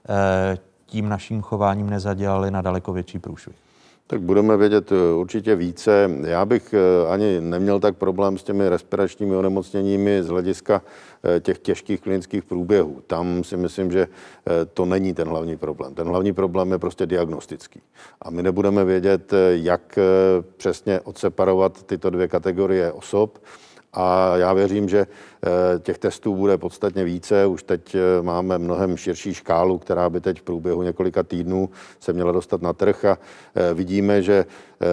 [0.09, 3.62] eh, tím naším chováním nezadělali na daleko větší průšvih.
[4.07, 6.09] Tak budeme vědět eh, určitě více.
[6.23, 10.81] Já bych eh, ani neměl tak problém s těmi respiračními onemocněními z hlediska
[11.23, 13.01] eh, těch těžkých klinických průběhů.
[13.07, 14.07] Tam si myslím, že
[14.73, 15.95] to není ten hlavní problém.
[15.95, 17.81] Ten hlavní problém je prostě diagnostický.
[18.21, 19.99] A my nebudeme vědět, jak
[20.57, 23.39] přesně odseparovat tyto dvě kategorie osob.
[23.93, 25.07] A já věřím, že
[25.79, 27.45] těch testů bude podstatně více.
[27.45, 32.13] Už teď eh, máme mnohem širší škálu, která by teď v průběhu několika týdnů se
[32.13, 33.17] měla dostat na trh a
[33.55, 34.45] eh, vidíme, že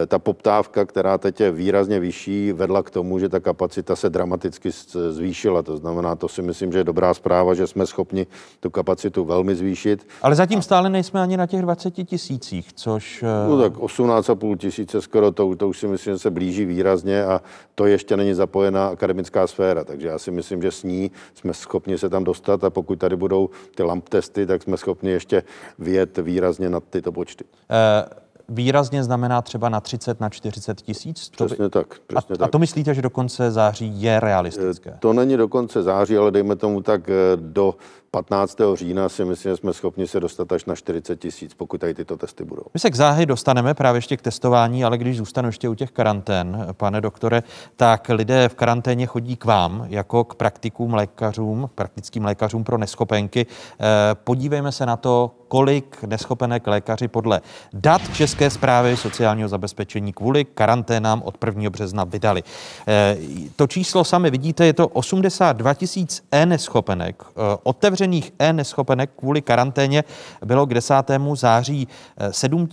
[0.07, 4.71] ta poptávka, která teď je výrazně vyšší, vedla k tomu, že ta kapacita se dramaticky
[5.11, 5.63] zvýšila.
[5.63, 8.27] To znamená, to si myslím, že je dobrá zpráva, že jsme schopni
[8.61, 10.07] tu kapacitu velmi zvýšit.
[10.23, 13.25] Ale zatím stále nejsme ani na těch 20 tisících, což...
[13.49, 17.41] No tak 18,5 tisíce skoro, to, to už si myslím, že se blíží výrazně a
[17.75, 19.85] to ještě není zapojená akademická sféra.
[19.85, 23.17] Takže já si myslím, že s ní jsme schopni se tam dostat a pokud tady
[23.17, 25.43] budou ty lamp testy, tak jsme schopni ještě
[25.79, 27.45] vyjet výrazně nad tyto počty.
[27.45, 31.29] Uh výrazně znamená třeba na 30, na 40 tisíc?
[31.29, 31.71] Přesně by...
[31.71, 31.87] tak.
[32.07, 32.49] Přesně a, tak.
[32.49, 34.97] a to myslíte, že do konce září je realistické?
[35.01, 37.75] To není do konce září, ale dejme tomu tak eh, do
[38.11, 38.59] 15.
[38.75, 42.17] října si myslím, že jsme schopni se dostat až na 40 tisíc, pokud tady tyto
[42.17, 42.63] testy budou.
[42.75, 45.91] My se k záhy dostaneme právě ještě k testování, ale když zůstanu ještě u těch
[45.91, 47.43] karantén, pane doktore,
[47.77, 53.47] tak lidé v karanténě chodí k vám jako k praktikům lékařům, praktickým lékařům pro neschopenky.
[53.47, 57.41] Eh, podívejme se na to, kolik neschopenek lékaři podle
[57.73, 61.71] dat České zprávy sociálního zabezpečení kvůli karanténám od 1.
[61.71, 62.43] března vydali.
[62.89, 63.17] Eh,
[63.57, 67.23] to číslo sami vidíte, je to 82 tisíc e-neschopenek.
[67.29, 67.57] Eh,
[68.01, 70.05] otevřených e-neschopenek kvůli karanténě
[70.45, 70.95] bylo k 10.
[71.35, 71.89] září
[72.31, 72.69] 7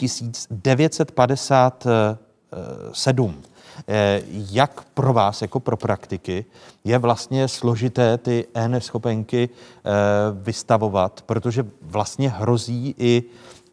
[0.51, 3.35] 957.
[3.87, 6.45] Eh, jak pro vás, jako pro praktiky,
[6.83, 9.51] je vlastně složité ty e-neschopenky eh,
[10.33, 13.23] vystavovat, protože vlastně hrozí i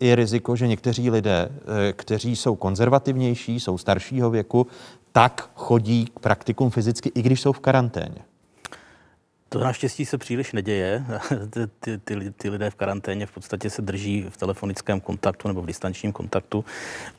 [0.00, 4.66] i riziko, že někteří lidé, eh, kteří jsou konzervativnější, jsou staršího věku,
[5.12, 8.33] tak chodí k praktikům fyzicky, i když jsou v karanténě.
[9.54, 11.04] To naštěstí se příliš neděje.
[11.80, 15.66] Ty, ty, ty, lidé v karanténě v podstatě se drží v telefonickém kontaktu nebo v
[15.66, 16.64] distančním kontaktu.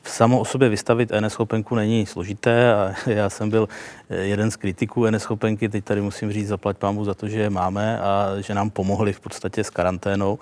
[0.04, 3.68] Samo o sobě vystavit e-neschopenku není složité a já jsem byl
[4.10, 5.68] eh, jeden z kritiků e-neschopenky.
[5.68, 9.12] Teď tady musím říct zaplať pámu za to, že je máme a že nám pomohli
[9.12, 10.38] v podstatě s karanténou.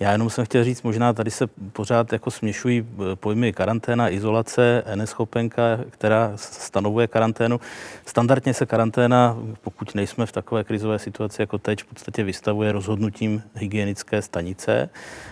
[0.00, 4.82] Já jenom jsem chtěl říct, možná tady se pořád jako směšují eh, pojmy karanténa, izolace,
[4.86, 7.60] e-neschopenka, která stanovuje karanténu.
[8.06, 12.72] Standardně se karanténa, pokud nejsme v takové krizové situaci, situaci jako teď v podstatě vystavuje
[12.72, 14.90] rozhodnutím hygienické stanice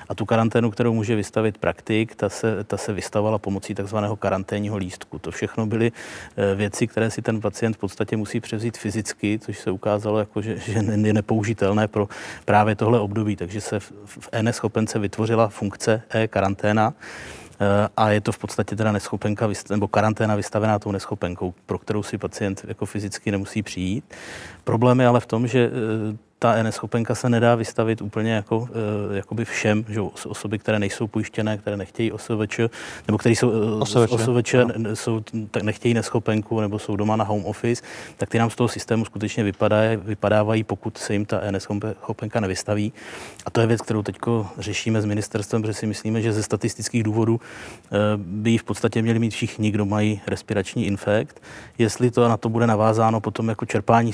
[0.09, 4.77] a tu karanténu, kterou může vystavit praktik, ta se, ta se vystavovala pomocí takzvaného karanténního
[4.77, 5.19] lístku.
[5.19, 9.59] To všechno byly eh, věci, které si ten pacient v podstatě musí převzít fyzicky, což
[9.59, 12.09] se ukázalo, jako, že, že je nepoužitelné pro
[12.45, 13.37] právě tohle období.
[13.37, 16.95] Takže se v, v e-neschopence vytvořila funkce e-karanténa,
[17.97, 22.19] a je to v podstatě teda neschopenka nebo karanténa vystavená tou neschopenkou, pro kterou si
[22.19, 24.15] pacient jako fyzicky nemusí přijít.
[24.65, 28.69] Problém je ale v tom, že eh, ta e-neschopenka se nedá vystavit úplně jako,
[29.13, 32.61] e, jakoby všem, že osoby, které nejsou pojištěné, které nechtějí OSVČ,
[33.09, 33.51] nebo které jsou
[33.81, 34.55] OSVČ, OSVČ
[34.95, 37.83] jsou, tak nechtějí neschopenku, nebo jsou doma na home office,
[38.17, 42.93] tak ty nám z toho systému skutečně vypadají, vypadávají, pokud se jim ta e-neschopenka nevystaví.
[43.47, 44.17] A to je věc, kterou teď
[44.59, 49.19] řešíme s ministerstvem, protože si myslíme, že ze statistických důvodů e, by v podstatě měli
[49.19, 51.43] mít všichni, kdo mají respirační infekt.
[51.79, 54.13] Jestli to na to bude navázáno potom jako čerpání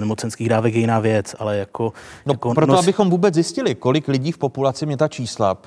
[0.00, 1.92] nemocenských dávek je jiná věc, ale jako...
[2.26, 2.82] No, jako proto, nos...
[2.82, 5.58] abychom vůbec zjistili, kolik lidí v populaci, mě ta čísla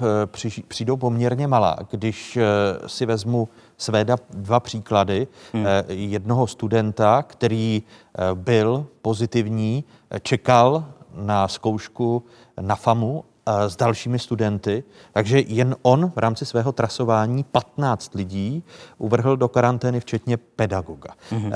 [0.67, 1.77] přijdou poměrně malá.
[1.91, 2.43] Když eh,
[2.87, 5.65] si vezmu své dva příklady, hmm.
[5.67, 9.83] Eh, jednoho studenta, který eh, byl pozitivní,
[10.21, 12.23] čekal na zkoušku
[12.61, 18.63] na FAMu s dalšími studenty, takže jen on v rámci svého trasování 15 lidí
[18.97, 21.13] uvrhl do karantény, včetně pedagoga.
[21.31, 21.51] Mm-hmm.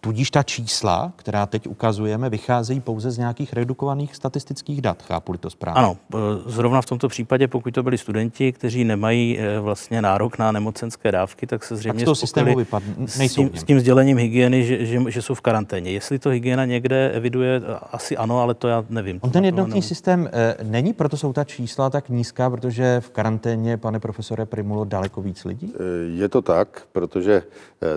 [0.00, 5.02] Tudíž ta čísla, která teď ukazujeme, vycházejí pouze z nějakých redukovaných statistických dat.
[5.02, 5.78] chápu to správně?
[5.78, 6.18] Ano, e,
[6.50, 11.12] zrovna v tomto případě, pokud to byli studenti, kteří nemají e, vlastně nárok na nemocenské
[11.12, 12.82] dávky, tak se zřejmě tak systému vypad...
[13.06, 15.90] s, tím, s tím sdělením hygieny, že, že, že jsou v karanténě.
[15.90, 19.18] Jestli to hygiena někde eviduje, asi ano, ale to já nevím.
[19.22, 23.76] On ten jednotný systém e, není, proto jsou ta čísla tak nízká, protože v karanténě,
[23.76, 25.74] pane profesore Primulo, daleko víc lidí?
[26.14, 27.42] Je to tak, protože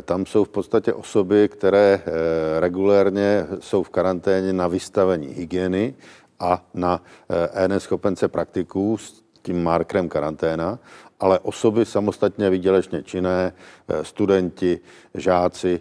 [0.06, 5.94] tam jsou v podstatě osoby, které Eh, regulérně jsou v karanténě na vystavení hygieny
[6.40, 8.98] a na eh, e-neschopence praktiků.
[9.44, 10.80] tím markerem karanténa,
[11.20, 13.54] ale osoby samostatně výdělečně činné,
[13.88, 14.80] eh, studenti,
[15.14, 15.80] žáci,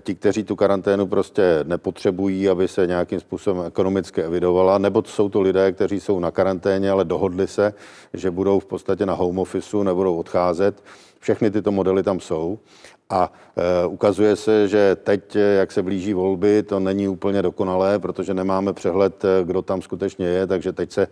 [0.00, 5.40] ti, kteří tu karanténu prostě nepotřebují, aby se nějakým způsobem ekonomicky evidovala, nebo jsou to
[5.40, 7.74] lidé, kteří jsou na karanténě, ale dohodli se,
[8.14, 10.82] že budou v podstatě na home officeu, nebudou odcházet.
[11.20, 12.58] Všechny tyto modely tam jsou.
[13.10, 18.34] A e, ukazuje se, že teď, jak se blíží volby, to není úplně dokonalé, protože
[18.34, 21.08] nemáme přehled, e, kdo tam skutečně je, takže teď se e,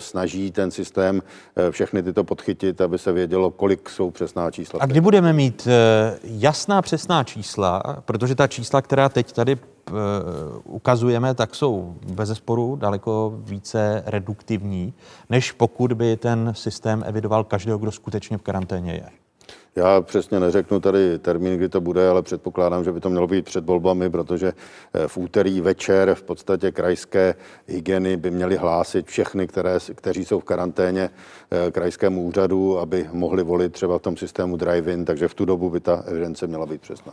[0.00, 1.22] snaží ten systém
[1.56, 4.80] e, všechny tyto podchytit, aby se vědělo, kolik jsou přesná čísla.
[4.82, 9.58] A kdy budeme mít e, jasná přesná čísla, protože ta čísla, která teď tady e,
[10.64, 14.94] ukazujeme, tak jsou bez sporu daleko více reduktivní,
[15.30, 19.27] než pokud by ten systém evidoval každého, kdo skutečně v karanténě je.
[19.78, 23.44] Já přesně neřeknu tady termín, kdy to bude, ale předpokládám, že by to mělo být
[23.44, 24.52] před volbami, protože
[24.94, 27.34] eh, v úterý večer v podstatě krajské
[27.66, 31.10] hygieny by měly hlásit všechny, které, kteří jsou v karanténě
[31.50, 35.70] eh, krajskému úřadu, aby mohli volit třeba v tom systému drive-in, takže v tu dobu
[35.70, 37.12] by ta evidence měla být přesná.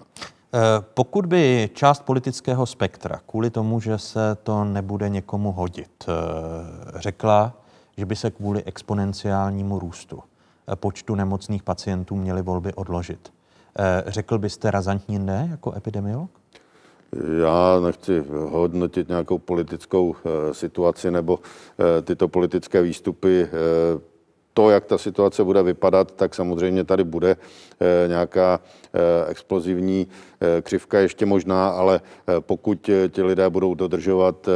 [0.54, 0.60] Eh,
[0.94, 6.06] pokud by část politického spektra kvůli tomu, že se to nebude někomu hodit,
[6.96, 7.54] řekla,
[7.98, 10.24] že by se kvůli exponenciálnímu růstu
[10.76, 13.32] počtu nemocných pacientů měli volby odložit.
[13.80, 16.30] Eh, řekl byste razantní ne jako epidemiolog?
[17.40, 23.50] Já nechci hodnotit nějakou politickou eh, situaci nebo eh, tyto politické výstupy
[24.54, 27.38] to, jak ta situace bude vypadat, tak samozřejmě tady bude
[28.08, 28.60] nějaká
[29.28, 30.08] explozivní
[30.62, 32.02] křivka ještě možná, ale
[32.40, 34.50] pokud ti lidé budou dodržovat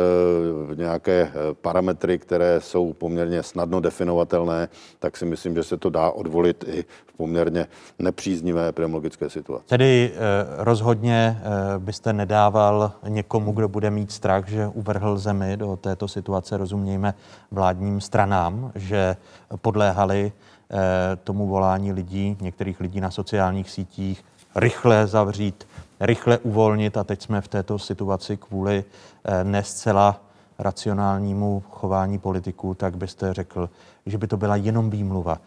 [0.76, 6.66] nějaké parametry, které jsou poměrně snadno definovatelné, tak si myslím, že se to dá odvolit
[6.68, 7.68] i v poměrně
[8.00, 9.66] nepříznivé epidemiologické situaci.
[9.68, 10.12] Tedy
[10.58, 11.42] rozhodně
[11.78, 17.14] byste nedával někomu, kdo bude mít strach, že uvrhl zemi do této situace, rozumějme
[17.52, 19.16] vládním stranám, že
[19.62, 20.32] podléhali
[21.24, 25.68] tomu volání lidí, některých lidí na sociálních sítích, rychle zavřít,
[26.00, 28.84] rychle uvolnit a teď jsme v této situaci kvůli
[29.44, 30.22] ne zcela
[30.60, 33.70] racionálnímu chování politiků, tak byste řekl,
[34.06, 35.38] že by to byla jenom výmluva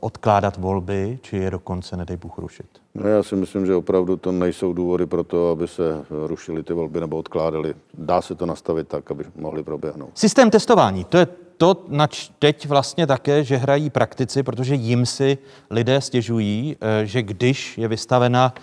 [0.00, 2.66] odkládat volby, či je dokonce, nedej Bůh, rušit?
[2.94, 6.72] No já si myslím, že opravdu to nejsou důvody pro to, aby se rušily ty
[6.72, 7.74] volby nebo odkládaly.
[7.94, 10.10] Dá se to nastavit tak, aby mohly proběhnout.
[10.14, 11.26] Systém testování, to je
[11.58, 15.38] to, nač teď vlastně také, že hrají praktici, protože jim si
[15.70, 18.54] lidé stěžují, že když je vystavena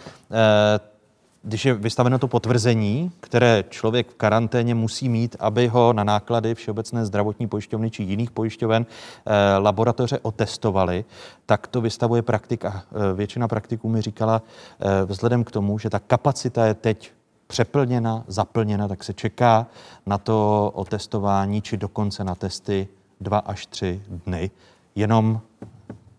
[1.46, 6.56] když je vystaveno to potvrzení, které člověk v karanténě musí mít, aby ho na náklady
[6.56, 11.06] Všeobecné zdravotní pojišťovny či jiných pojišťoven eh, laboratoře otestovali,
[11.46, 15.90] tak to vystavuje praktik a eh, většina praktiků mi říkala, eh, vzhledem k tomu, že
[15.90, 17.12] ta kapacita je teď
[17.48, 19.68] přeplněna, zaplněna, tak se čeká
[20.06, 22.88] na to otestování či dokonce na testy
[23.22, 24.52] dva až tři dny.
[24.96, 25.42] Jenom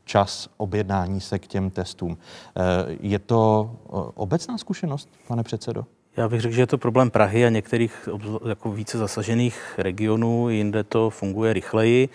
[0.05, 2.19] čas objednání se k těm testům.
[3.01, 3.71] Je to
[4.15, 5.85] obecná zkušenost, pane předsedo?
[6.17, 8.09] Já bych řekl, že je to problém Prahy a některých
[8.49, 12.09] jako více zasažených regionů, jinde to funguje rychleji.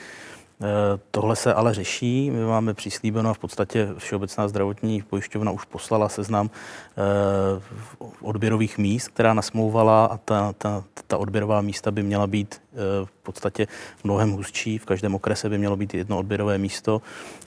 [1.12, 2.32] Tohle se ale řeší.
[2.32, 6.50] My máme přislíbeno a v podstatě Všeobecná zdravotní pojišťovna už poslala seznam
[8.21, 12.62] odběrových míst, která nasmouvala a ta, ta, ta odběrová místa by měla být
[13.21, 13.67] v podstatě
[14.03, 14.77] mnohem hustší.
[14.77, 17.01] V každém okrese by mělo být jedno odběrové místo.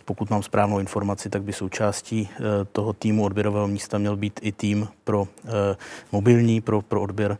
[0.04, 2.28] Pokud mám správnou informaci, tak by součástí
[2.72, 5.28] toho týmu odběrového místa měl být i tým pro
[6.12, 7.38] mobilní, pro, pro odběr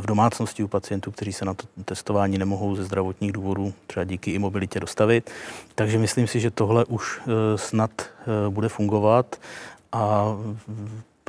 [0.00, 4.30] v domácnosti u pacientů, kteří se na to testování nemohou ze zdravotních důvodů, třeba díky
[4.30, 5.30] imobilitě, dostavit.
[5.74, 7.20] Takže myslím si, že tohle už
[7.56, 7.90] snad
[8.50, 9.36] bude fungovat
[9.92, 10.26] a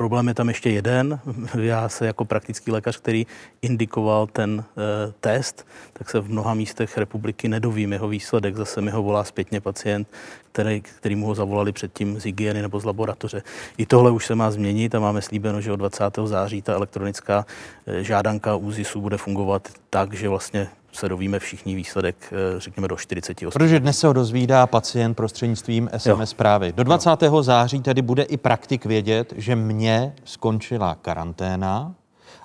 [0.00, 1.20] Problém je tam ještě jeden.
[1.60, 3.26] Já se jako praktický lékař, který
[3.62, 8.56] indikoval ten e, test, tak se v mnoha místech republiky nedovím jeho výsledek.
[8.56, 10.08] Zase mi ho volá zpětně pacient,
[10.52, 13.42] který, který mu ho zavolali předtím z hygieny nebo z laboratoře.
[13.78, 16.04] I tohle už se má změnit a máme slíbeno, že od 20.
[16.24, 17.46] září ta elektronická
[17.86, 23.50] e, žádanka ÚZISu bude fungovat tak, že vlastně se dovíme všichni výsledek, řekněme, do 48.
[23.50, 26.26] Protože dnes se ho dozvídá pacient prostřednictvím SMS jo.
[26.26, 26.72] zprávy.
[26.76, 27.22] Do 20.
[27.22, 27.42] Jo.
[27.42, 31.94] září tedy bude i praktik vědět, že mě skončila karanténa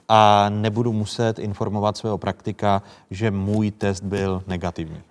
[0.10, 2.82] a nebudu muset informovat svého praktika,
[3.12, 4.96] že můj test byl negativní.
[4.96, 5.02] Uh,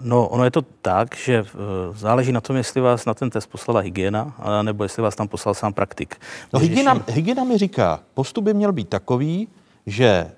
[0.00, 1.48] no, ono je to tak, že uh,
[1.96, 5.54] záleží na tom, jestli vás na ten test poslala hygiena, nebo jestli vás tam poslal
[5.54, 6.16] sám praktik.
[6.52, 9.48] No, hygiena, hygiena mi říká, postup by měl být takový,
[9.86, 10.30] že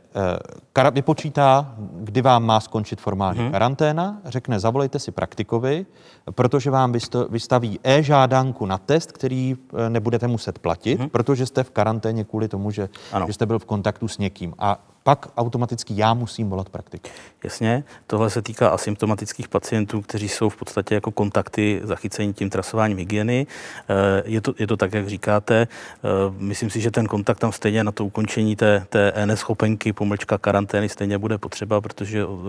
[0.72, 3.52] kara- vypočítá, kdy vám má skončit formální hmm.
[3.52, 5.86] karanténa, řekne, zavolejte si praktikovi,
[6.30, 6.92] protože vám
[7.30, 11.08] vystaví e-žádanku na test, který eh, nebudete muset platit, hmm.
[11.08, 12.88] protože jste v karanténě kvůli tomu, že,
[13.26, 14.54] že jste byl v kontaktu s někým.
[14.58, 17.08] A pak automaticky já musím volat praktik.
[17.44, 22.98] Jasně, tohle se týká asymptomatických pacientů, kteří jsou v podstatě jako kontakty zachycení tím trasováním
[22.98, 23.46] hygieny.
[23.88, 25.54] Eh, je to, je to tak, jak říkáte.
[25.60, 26.08] Eh,
[26.38, 30.88] myslím si, že ten kontakt tam stejně na to ukončení té, té neschopenky, pomlčka karantény
[30.88, 32.40] stejně bude potřeba, protože o,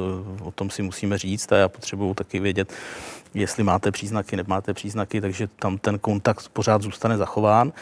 [0.43, 2.73] o tom si musíme říct a já potřebuju taky vědět,
[3.33, 7.73] jestli máte příznaky, nemáte příznaky, takže tam ten kontakt pořád zůstane zachován.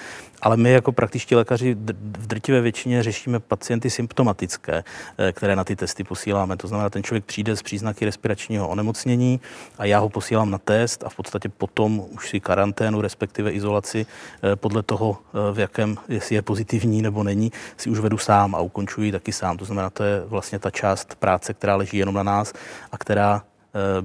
[0.42, 1.74] Ale my jako praktičtí lékaři
[2.20, 4.84] v drtivé většině řešíme pacienty symptomatické,
[5.18, 6.58] eh, které na ty testy posíláme.
[6.58, 9.40] To znamená, ten člověk přijde s příznaky respiračního onemocnění
[9.78, 14.06] a já ho posílám na test a v podstatě potom už si karanténu, respektive izolaci
[14.44, 18.56] eh, podle toho, eh, v jakém, jestli je pozitivní nebo není, si už vedu sám
[18.56, 19.58] a ukončuji taky sám.
[19.58, 22.54] To znamená, to je vlastně ta část práce, která leží jenom na nás
[22.92, 23.44] a která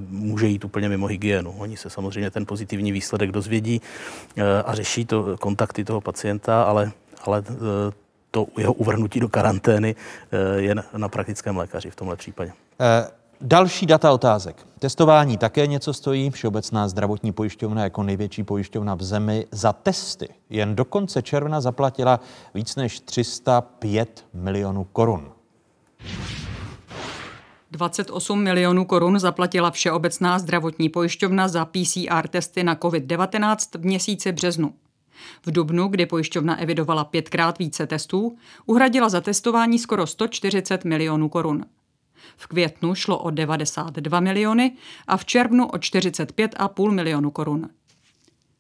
[0.09, 1.55] může jít úplně mimo hygienu.
[1.59, 3.81] Oni se samozřejmě ten pozitivní výsledek dozvědí
[4.65, 6.93] a řeší to kontakty toho pacienta, ale,
[7.25, 7.43] ale
[8.31, 9.95] to jeho uvrhnutí do karantény
[10.57, 12.53] je na praktickém lékaři v tomhle případě.
[13.41, 14.67] Další data otázek.
[14.79, 16.31] Testování také něco stojí.
[16.31, 22.21] Všeobecná zdravotní pojišťovna jako největší pojišťovna v zemi za testy jen do konce června zaplatila
[22.55, 25.33] víc než 305 milionů korun.
[27.75, 34.75] 28 milionů korun zaplatila Všeobecná zdravotní pojišťovna za PCR testy na COVID-19 v měsíci březnu.
[35.47, 41.65] V dubnu, kdy pojišťovna evidovala pětkrát více testů, uhradila za testování skoro 140 milionů korun.
[42.37, 47.69] V květnu šlo o 92 miliony a v červnu o 45,5 milionu korun.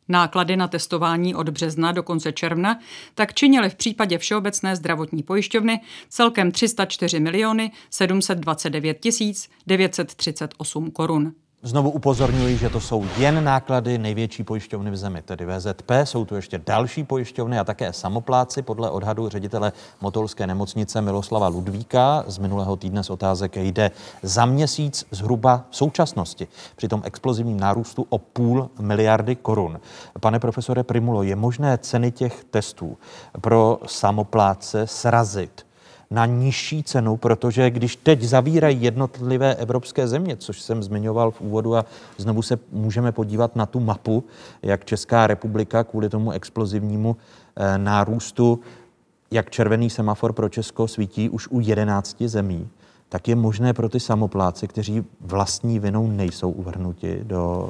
[0.08, 2.78] Náklady na testování od března do konce června
[3.14, 8.98] tak činily v případě Všeobecné zdravotní pojišťovny celkem 304 miliony 729
[9.66, 11.32] 938 korun.
[11.66, 15.90] Znovu upozorňuji, že to jsou jen náklady největší pojišťovny v zemi, tedy VZP.
[16.04, 18.62] Jsou tu ještě další pojišťovny a také samopláci.
[18.62, 23.90] Podle odhadu ředitele Motolské nemocnice Miloslava Ludvíka z minulého týdne z otázek jde
[24.22, 29.80] za měsíc zhruba v současnosti při tom explozivním nárůstu o půl miliardy korun.
[30.20, 32.98] Pane profesore Primulo, je možné ceny těch testů
[33.40, 35.66] pro samopláce srazit
[36.10, 41.76] na nižší cenu, protože když teď zavírají jednotlivé evropské země, což jsem zmiňoval v úvodu
[41.76, 41.84] a
[42.16, 44.24] znovu se můžeme podívat na tu mapu,
[44.62, 47.16] jak Česká republika kvůli tomu explozivnímu
[47.56, 48.60] eh, nárůstu,
[49.30, 52.68] jak červený semafor pro Česko svítí už u 11 zemí,
[53.14, 57.68] tak je možné pro ty samopláce, kteří vlastní vinou nejsou uvrhnuti do,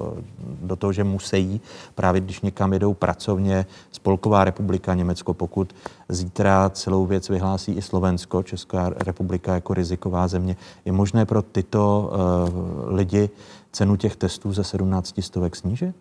[0.63, 1.61] do toho, že musí,
[1.95, 5.75] právě když někam jedou pracovně, Spolková republika Německo, pokud
[6.09, 12.11] zítra celou věc vyhlásí i Slovensko, Česká republika jako riziková země, je možné pro tyto
[12.13, 13.31] uh, lidi
[13.73, 15.95] cenu těch testů ze 17 stovek snížit?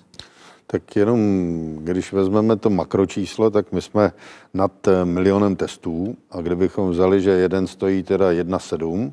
[0.68, 1.20] Tak jenom,
[1.82, 4.11] když vezmeme to makročíslo, tak my jsme
[4.53, 9.11] nad eh, milionem testů a kdybychom vzali, že jeden stojí teda 1,7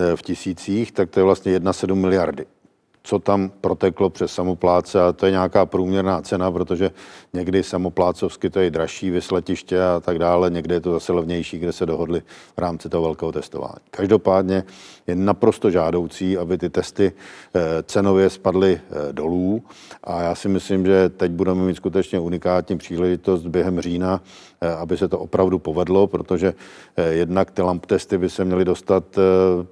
[0.00, 2.46] eh, v tisících, tak to je vlastně 1,7 miliardy
[3.06, 6.90] co tam proteklo přes samopláce a to je nějaká průměrná cena, protože
[7.32, 11.72] někdy samoplácovsky to je dražší vysletiště a tak dále, někdy je to zase levnější, kde
[11.72, 12.22] se dohodli
[12.56, 13.84] v rámci toho velkého testování.
[13.90, 14.64] Každopádně
[15.06, 17.12] je naprosto žádoucí, aby ty testy
[17.54, 19.62] eh, cenově spadly eh, dolů
[20.04, 24.20] a já si myslím, že teď budeme mít skutečně unikátní příležitost během října,
[24.60, 26.54] eh, aby se to opravdu povedlo, protože
[27.10, 29.04] jednak ty lamp testy by se měly dostat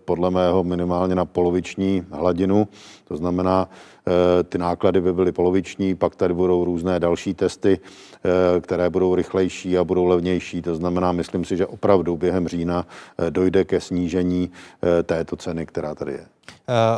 [0.04, 2.68] podle mého minimálně na poloviční hladinu,
[3.12, 8.60] to znamená, eh, ty náklady by byly poloviční, pak tady budou různé další testy, eh,
[8.60, 10.62] které budou rychlejší a budou levnější.
[10.62, 12.86] To znamená, myslím si, že opravdu během října
[13.18, 14.50] eh, dojde ke snížení
[15.04, 16.24] této ceny, která tady je.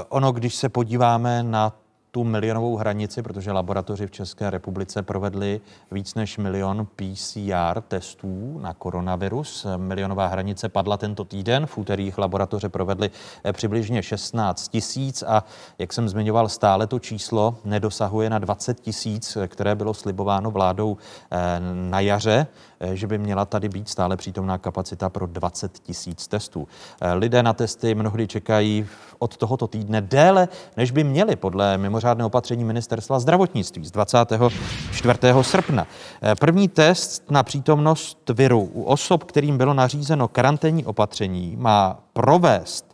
[0.08, 1.72] Ono, když se podíváme na
[2.14, 5.60] tu milionovou hranici, protože laboratoři v České republice provedli
[5.90, 9.66] víc než milion PCR testů na koronavirus.
[9.76, 11.66] Milionová hranice padla tento týden.
[11.66, 13.10] V úterých laboratoře provedly
[13.44, 15.44] eh, přibližně 16 tisíc a
[15.78, 20.96] jak jsem zmiňoval, stále to číslo nedosahuje na 20 tisíc, které bylo slibováno vládou
[21.30, 21.60] eh,
[21.90, 22.46] na jaře.
[22.84, 26.68] Eh, že by měla tady být stále přítomná kapacita pro 20 tisíc testů.
[27.00, 28.86] Eh, lidé na testy mnohdy čekají
[29.18, 35.42] od tohoto týdne déle, než by měli podle mimořádného opatření ministerstva zdravotnictví z 24.
[35.42, 35.86] srpna.
[36.22, 42.93] Eh, první test na přítomnost viru u osob, kterým bylo nařízeno karanténní opatření, má provést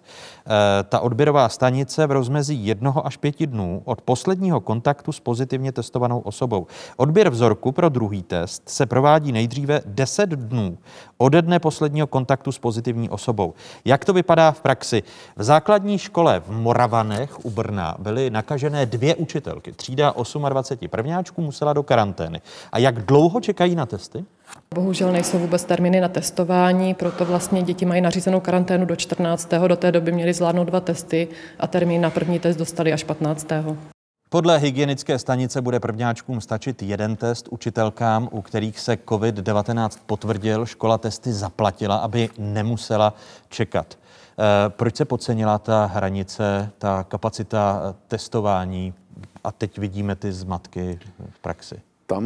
[0.89, 6.19] ta odběrová stanice v rozmezí jednoho až pěti dnů od posledního kontaktu s pozitivně testovanou
[6.19, 6.67] osobou.
[6.97, 10.79] Odběr vzorku pro druhý test se provádí nejdříve 10 dnů
[11.21, 13.55] ode dne posledního kontaktu s pozitivní osobou.
[13.85, 15.03] Jak to vypadá v praxi?
[15.37, 19.73] V základní škole v Moravanech u Brna byly nakažené dvě učitelky.
[19.73, 20.15] Třída
[20.49, 22.41] 28 prvňáčků musela do karantény.
[22.73, 24.25] A jak dlouho čekají na testy?
[24.75, 29.51] Bohužel nejsou vůbec termíny na testování, proto vlastně děti mají nařízenou karanténu do 14.
[29.67, 33.47] Do té doby měli zvládnout dva testy a termín na první test dostali až 15.
[34.33, 37.49] Podle hygienické stanice bude prvňáčkům stačit jeden test.
[37.51, 43.15] Učitelkám, u kterých se COVID-19 potvrdil, škola testy zaplatila, aby nemusela
[43.49, 43.99] čekat.
[43.99, 48.95] Eh, proč se podcenila ta hranice, ta kapacita testování
[49.45, 50.99] a teď vidíme ty zmatky
[51.31, 51.81] v praxi?
[52.07, 52.25] Tam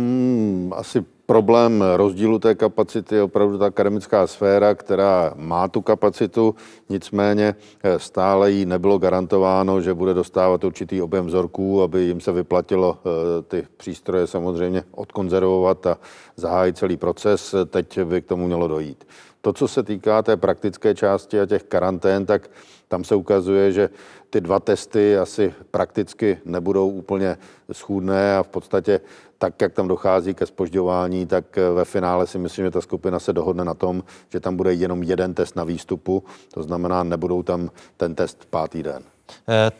[0.77, 6.55] asi problém rozdílu té kapacity je opravdu ta akademická sféra, která má tu kapacitu,
[6.89, 12.33] nicméně eh, stále jí nebylo garantováno, že bude dostávat určitý objem vzorků, aby jim se
[12.33, 15.99] vyplatilo eh, ty přístroje samozřejmě odkonzervovat a
[16.37, 17.55] zahájit celý proces.
[17.67, 19.07] Teď by k tomu mělo dojít.
[19.41, 22.51] To, co se týká té praktické části a těch karantén, tak
[22.89, 23.91] tam se ukazuje, že
[24.31, 27.37] ty dva testy asi prakticky nebudou úplně
[27.73, 29.01] schůdné a v podstatě
[29.45, 33.19] tak, jak tam dochází ke spožďování, tak eh, ve finále si myslím, že ta skupina
[33.19, 36.25] se dohodne na tom, že tam bude jenom jeden test na výstupu,
[36.55, 39.03] to znamená, nebudou tam ten test pátý den.
[39.49, 39.71] Eh,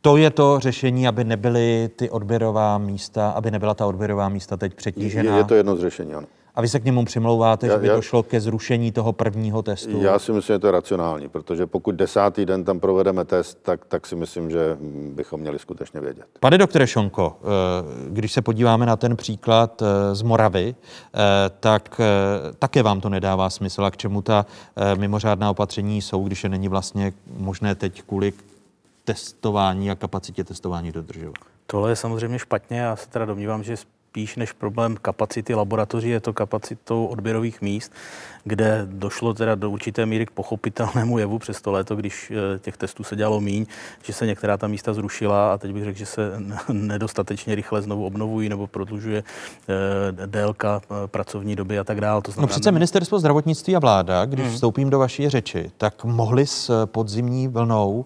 [0.00, 4.74] to je to řešení, aby nebyly ty odběrová místa, aby nebyla ta odběrová místa teď
[4.74, 5.32] přetížená?
[5.32, 6.26] Je, je to jedno z řešení, ano.
[6.56, 9.62] A vy se k němu přimlouváte, já, že by já, došlo ke zrušení toho prvního
[9.62, 10.02] testu?
[10.02, 13.84] Já si myslím, že to je racionální, protože pokud desátý den tam provedeme test, tak,
[13.84, 14.76] tak si myslím, že
[15.14, 16.26] bychom měli skutečně vědět.
[16.40, 17.46] Pane doktore Šonko, eh,
[18.10, 21.18] když se podíváme na ten příklad eh, z Moravy, eh,
[21.60, 22.00] tak
[22.58, 23.84] také vám to nedává smysl.
[23.84, 24.46] A k čemu ta
[24.96, 28.32] mimořádná opatření jsou, když je není vlastně možné teď kvůli
[29.04, 31.36] testování a kapacitě testování dodržovat?
[31.66, 32.78] Tohle je samozřejmě špatně.
[32.78, 33.76] Já se teda domnívám, že
[34.16, 37.92] spíš než problém kapacity laboratoří, je to kapacitou odběrových míst,
[38.46, 42.76] kde došlo teda do určité míry k pochopitelnému jevu přes to léto, když eh, těch
[42.76, 43.66] testů se dělalo míň,
[44.02, 46.32] že se některá ta místa zrušila a teď bych řekl, že se
[46.72, 52.22] nedostatečně rychle znovu obnovují nebo prodlužuje eh, délka eh, pracovní doby a tak dále.
[52.22, 54.54] To no znamená, no přece ministerstvo zdravotnictví a vláda, když hmm.
[54.54, 58.04] vstoupím do vaší řeči, tak mohli s podzimní vlnou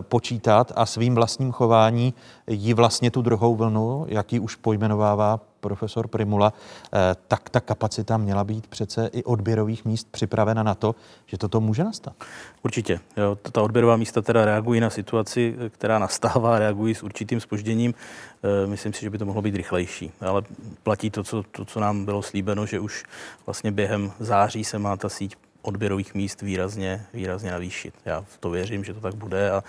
[0.00, 2.14] počítat a svým vlastním chování
[2.46, 6.98] jí vlastně tu druhou vlnu, jaký už pojmenovává profesor Primula, eh,
[7.28, 10.94] tak ta kapacita měla být přece i odběrových míst připravena na to,
[11.26, 12.14] že toto může nastat.
[12.62, 13.00] Určitě.
[13.16, 17.94] Jo, ta odběrová místa teda reagují na situaci, která nastává, reagují s určitým spožděním.
[18.42, 20.12] Eh, myslím si, že by to mohlo být rychlejší.
[20.20, 20.42] Ale
[20.82, 23.04] platí to, co, to, co nám bylo slíbeno, že už
[23.46, 27.94] vlastně během září se má ta síť odběrových míst výrazně, výrazně navýšit.
[28.04, 29.64] Já v to věřím, že to tak bude a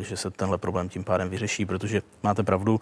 [0.00, 2.80] že se tenhle problém tím pádem vyřeší, protože máte pravdu,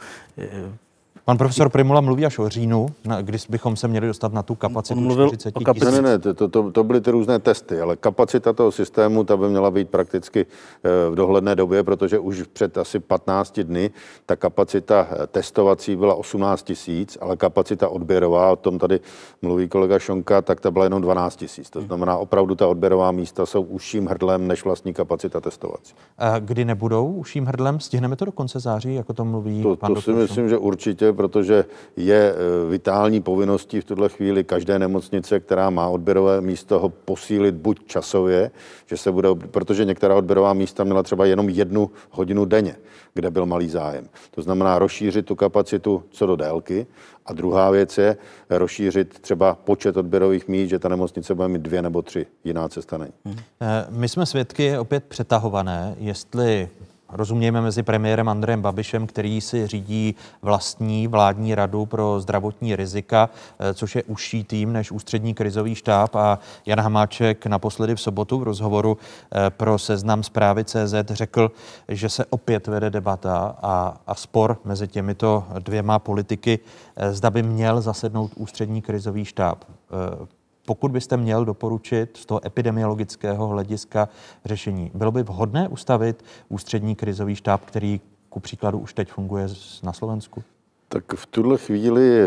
[1.25, 4.55] Pan profesor Primula mluví až o říjnu, na, když bychom se měli dostat na tu
[4.55, 5.75] kapacitu On mluvil 40 000.
[5.85, 9.37] Ne, ne, ne, to, to, to byly ty různé testy, ale kapacita toho systému, ta
[9.37, 13.91] by měla být prakticky eh, v dohledné době, protože už před asi 15 dny
[14.27, 19.01] ta kapacita eh, testovací byla 18 tisíc, ale kapacita odběrová, o tom tady
[19.43, 21.71] mluví kolega Šonka, tak ta byla jenom 12 tisíc.
[21.71, 25.95] To znamená, opravdu ta odběrová místa jsou užším hrdlem než vlastní kapacita testovací.
[26.19, 27.81] A kdy nebudou užším hrdlem?
[27.81, 31.14] Stihneme to do konce září, jako to mluví to, pan To si myslím, že určitě,
[31.15, 31.65] protože
[31.97, 32.35] je e,
[32.69, 38.51] vitální povinností v tuhle chvíli každé nemocnice, která má odběrové místo, ho posílit buď časově,
[38.87, 42.77] že se bude, protože některá odběrová místa měla třeba jenom jednu hodinu denně,
[43.15, 44.09] kde byl malý zájem.
[44.31, 46.87] To znamená rozšířit tu kapacitu co do délky.
[47.27, 48.17] A druhá věc je
[48.51, 52.27] rozšířit třeba počet odběrových míst, že ta nemocnice bude mít dvě nebo tři.
[52.45, 53.13] Jiná cesta není.
[53.61, 56.69] E, my jsme svědky opět přetahované, jestli
[57.15, 63.75] rozumějme mezi premiérem Andrejem Babišem, který si řídí vlastní vládní radu pro zdravotní rizika, eh,
[63.75, 68.43] což je užší tým než ústřední krizový štáb a Jan Hamáček naposledy v sobotu v
[68.43, 68.99] rozhovoru
[69.33, 71.51] eh, pro seznam zprávy CZ řekl,
[71.89, 76.59] že se opět vede debata a, a spor mezi těmito dvěma politiky,
[76.97, 79.65] eh, zda by měl zasednout ústřední krizový štáb.
[80.67, 84.09] Pokud byste měl doporučit z toho epidemiologického hlediska
[84.45, 89.49] řešení, bylo by vhodné ustavit ústřední krizový štáb, který ku příkladu už teď funguje
[89.83, 90.43] na Slovensku?
[90.89, 92.27] Tak v tuhle chvíli eh,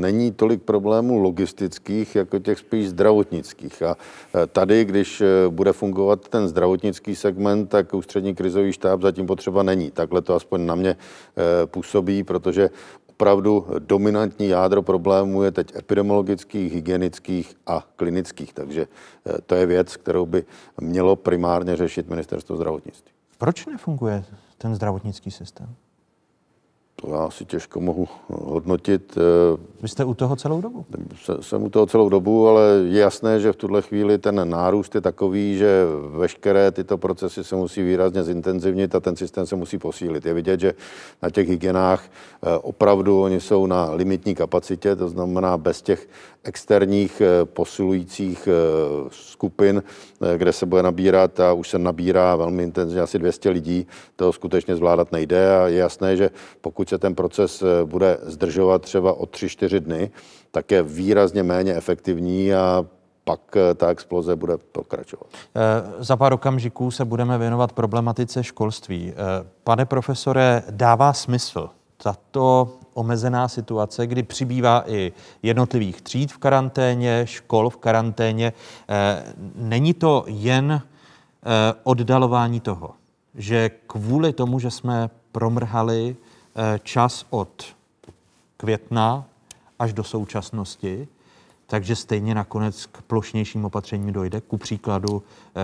[0.00, 3.82] není tolik problémů logistických, jako těch spíš zdravotnických.
[3.82, 9.26] A eh, tady, když eh, bude fungovat ten zdravotnický segment, tak ústřední krizový štáb zatím
[9.26, 9.90] potřeba není.
[9.90, 10.96] Takhle to aspoň na mě
[11.66, 12.70] působí, protože
[13.14, 18.52] opravdu dominantní jádro problémů je teď epidemiologických, hygienických a klinických.
[18.52, 18.86] Takže
[19.46, 20.44] to je věc, kterou by
[20.80, 23.12] mělo primárně řešit ministerstvo zdravotnictví.
[23.38, 24.24] Proč nefunguje
[24.58, 25.74] ten zdravotnický systém?
[26.96, 29.18] To já si těžko mohu hodnotit.
[29.82, 30.86] Vy jste u toho celou dobu?
[31.40, 35.00] Jsem u toho celou dobu, ale je jasné, že v tuhle chvíli ten nárůst je
[35.00, 35.84] takový, že
[36.16, 40.26] veškeré tyto procesy se musí výrazně zintenzivnit a ten systém se musí posílit.
[40.26, 40.74] Je vidět, že
[41.22, 46.08] na těch hygienách eh, opravdu oni jsou na limitní kapacitě, to znamená bez těch
[46.44, 48.52] externích eh, posilujících eh,
[49.10, 49.82] skupin,
[50.36, 53.86] kde se bude nabírat a už se nabírá velmi intenzivně asi 200 lidí,
[54.16, 56.30] to skutečně zvládat nejde a je jasné, že
[56.60, 60.10] pokud se ten proces bude zdržovat třeba o 3-4 dny,
[60.50, 62.86] tak je výrazně méně efektivní a
[63.24, 63.40] pak
[63.74, 65.26] ta exploze bude pokračovat.
[65.98, 69.12] Za pár okamžiků se budeme věnovat problematice školství.
[69.64, 75.12] Pane profesore, dává smysl tato omezená situace, kdy přibývá i
[75.42, 78.52] jednotlivých tříd v karanténě, škol v karanténě.
[79.54, 80.80] Není to jen
[81.82, 82.90] oddalování toho,
[83.34, 86.16] že kvůli tomu, že jsme promrhali
[86.82, 87.64] čas od
[88.56, 89.24] května
[89.78, 91.08] až do současnosti,
[91.66, 95.22] takže stejně nakonec k plošnějším opatřením dojde, ku příkladu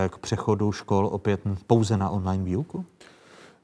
[0.09, 2.87] k přechodu škol opět pouze na online výuku?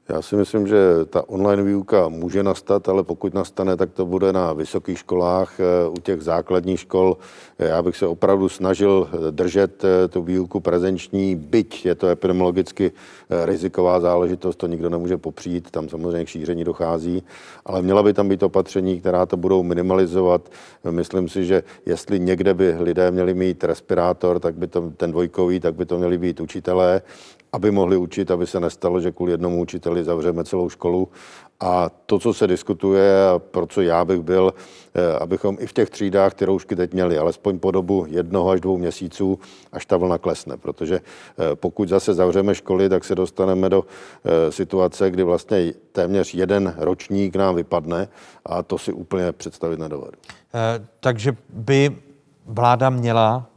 [0.09, 0.77] Já si myslím, že
[1.09, 5.59] ta online výuka může nastat, ale pokud nastane, tak to bude na vysokých školách.
[5.89, 7.17] U těch základních škol
[7.59, 12.91] já bych se opravdu snažil držet tu výuku prezenční, byť je to epidemiologicky
[13.45, 17.23] riziková záležitost, to nikdo nemůže popřít, tam samozřejmě k šíření dochází,
[17.65, 20.49] ale měla by tam být opatření, která to budou minimalizovat.
[20.89, 25.59] Myslím si, že jestli někde by lidé měli mít respirátor, tak by to ten dvojkový,
[25.59, 27.01] tak by to měli být učitelé
[27.57, 31.09] aby mohli učit, aby se nestalo, že kvůli jednomu učiteli zavřeme celou školu.
[31.59, 34.53] A to, co se diskutuje a pro co já bych byl,
[35.19, 38.77] abychom i v těch třídách ty roušky teď měli, alespoň po dobu jednoho až dvou
[38.77, 39.39] měsíců,
[39.73, 40.57] až ta vlna klesne.
[40.57, 41.01] Protože
[41.55, 43.85] pokud zase zavřeme školy, tak se dostaneme do
[44.49, 48.07] situace, kdy vlastně téměř jeden ročník nám vypadne
[48.45, 50.17] a to si úplně představit nedovedu.
[50.99, 51.97] Takže by
[52.45, 53.49] vláda měla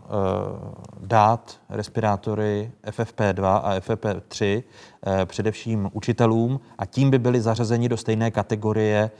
[1.01, 4.63] dát respirátory FFP2 a FFP3
[5.25, 9.11] především učitelům a tím by byli zařazeni do stejné kategorie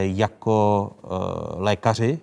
[0.00, 0.90] jako
[1.56, 2.18] lékaři,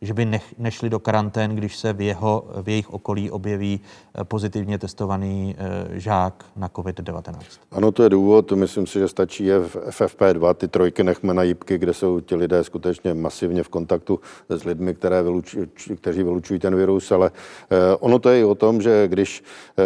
[0.00, 3.80] že by nech, nešli do karantén, když se v, jeho, v jejich okolí objeví
[4.24, 5.56] pozitivně testovaný
[5.92, 7.34] žák na COVID-19.
[7.70, 8.52] Ano, to je důvod.
[8.52, 10.54] Myslím si, že stačí je v FFP2.
[10.54, 14.94] Ty trojky nechme na jípky, kde jsou ti lidé skutečně masivně v kontaktu s lidmi,
[14.94, 15.66] které vylučují,
[15.96, 17.30] kteří vylučují ten virus, ale
[18.00, 19.42] ono to je i o tom, že když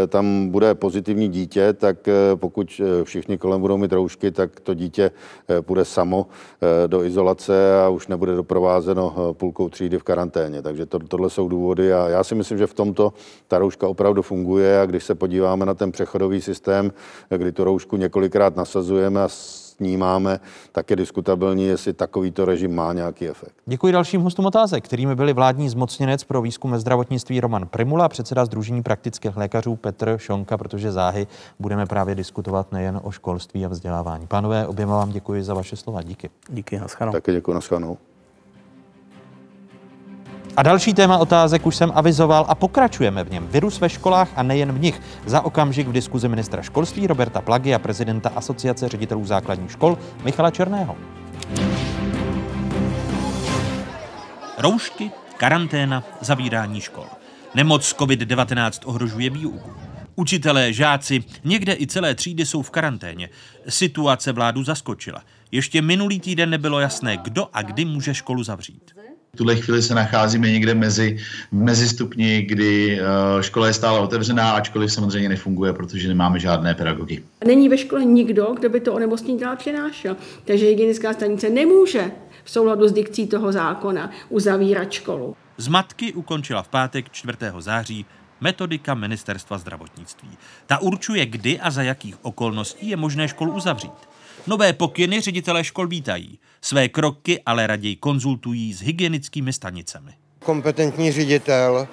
[0.09, 5.11] tam bude pozitivní dítě, tak pokud všichni kolem budou mít roušky, tak to dítě
[5.61, 6.27] půjde samo
[6.87, 10.63] do izolace a už nebude doprovázeno půlkou třídy v karanténě.
[10.63, 13.13] Takže to, tohle jsou důvody a já si myslím, že v tomto
[13.49, 16.93] ta rouška opravdu funguje a když se podíváme na ten přechodový systém,
[17.37, 19.29] kdy tu roušku několikrát nasazujeme a
[19.81, 20.41] snímáme,
[20.73, 23.55] tak je diskutabilní, jestli takovýto režim má nějaký efekt.
[23.67, 28.45] Děkuji dalším hostům otázek, kterými byli vládní zmocněnec pro výzkum ve zdravotnictví Roman Primula, předseda
[28.45, 31.27] Združení praktických lékařů Petr Šonka, protože záhy
[31.59, 34.27] budeme právě diskutovat nejen o školství a vzdělávání.
[34.27, 36.03] Pánové, oběma vám děkuji za vaše slova.
[36.03, 36.31] Díky.
[36.49, 37.13] Díky, naschledanou.
[37.13, 37.99] Taky děkuji, naschledanou.
[40.57, 43.47] A další téma otázek už jsem avizoval a pokračujeme v něm.
[43.47, 45.01] Virus ve školách a nejen v nich.
[45.27, 50.51] Za okamžik v diskuzi ministra školství Roberta Plagy a prezidenta Asociace ředitelů základních škol Michala
[50.51, 50.97] Černého.
[54.59, 57.07] Roušky, karanténa, zavírání škol.
[57.55, 59.71] Nemoc COVID-19 ohrožuje výuku.
[60.17, 63.29] Učitelé, žáci, někde i celé třídy jsou v karanténě.
[63.69, 65.23] Situace vládu zaskočila.
[65.53, 69.00] Ještě minulý týden nebylo jasné, kdo a kdy může školu zavřít.
[69.35, 71.19] V tuhle chvíli se nacházíme někde mezi,
[71.53, 73.01] mezi stupni, kdy
[73.41, 77.23] škola je stále otevřená, ačkoliv samozřejmě nefunguje, protože nemáme žádné pedagogy.
[77.47, 80.17] Není ve škole nikdo, kdo by to onemocnění dál přenášel.
[80.45, 82.11] Takže hygienická stanice nemůže
[82.45, 85.37] v souladu s dikcí toho zákona uzavírat školu.
[85.57, 87.39] Zmatky ukončila v pátek 4.
[87.59, 88.07] září
[88.41, 90.29] metodika ministerstva zdravotnictví.
[90.67, 93.93] Ta určuje, kdy a za jakých okolností je možné školu uzavřít.
[94.47, 96.39] Nové pokyny ředitelé škol vítají.
[96.63, 100.11] Své kroky ale raději konzultují s hygienickými stanicemi.
[100.45, 101.89] Kompetentní ředitel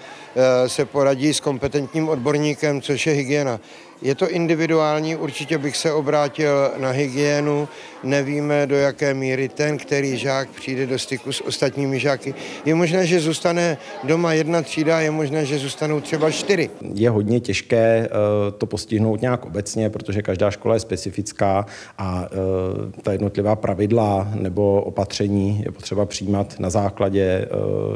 [0.68, 3.60] se poradí s kompetentním odborníkem, což je hygiena.
[4.02, 7.68] Je to individuální, určitě bych se obrátil na hygienu,
[8.08, 12.34] nevíme do jaké míry ten, který žák přijde do styku s ostatními žáky.
[12.66, 16.70] Je možné, že zůstane doma jedna třída, je možné, že zůstanou třeba čtyři.
[16.94, 18.10] Je hodně těžké eh,
[18.58, 21.66] to postihnout nějak obecně, protože každá škola je specifická
[21.98, 27.48] a eh, ta jednotlivá pravidla nebo opatření je potřeba přijímat na základě eh,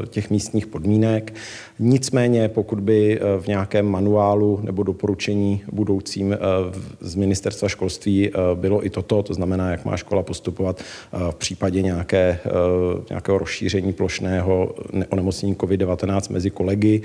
[0.08, 1.34] těch místních podmínek.
[1.80, 6.38] Nicméně, pokud by v nějakém manuálu nebo doporučení budoucím
[7.00, 10.84] z ministerstva školství bylo i toto, to znamená, jak má škola postupovat
[11.32, 12.40] v případě nějaké,
[13.10, 14.76] nějakého rozšíření plošného
[15.10, 17.02] onemocnění COVID-19 mezi kolegy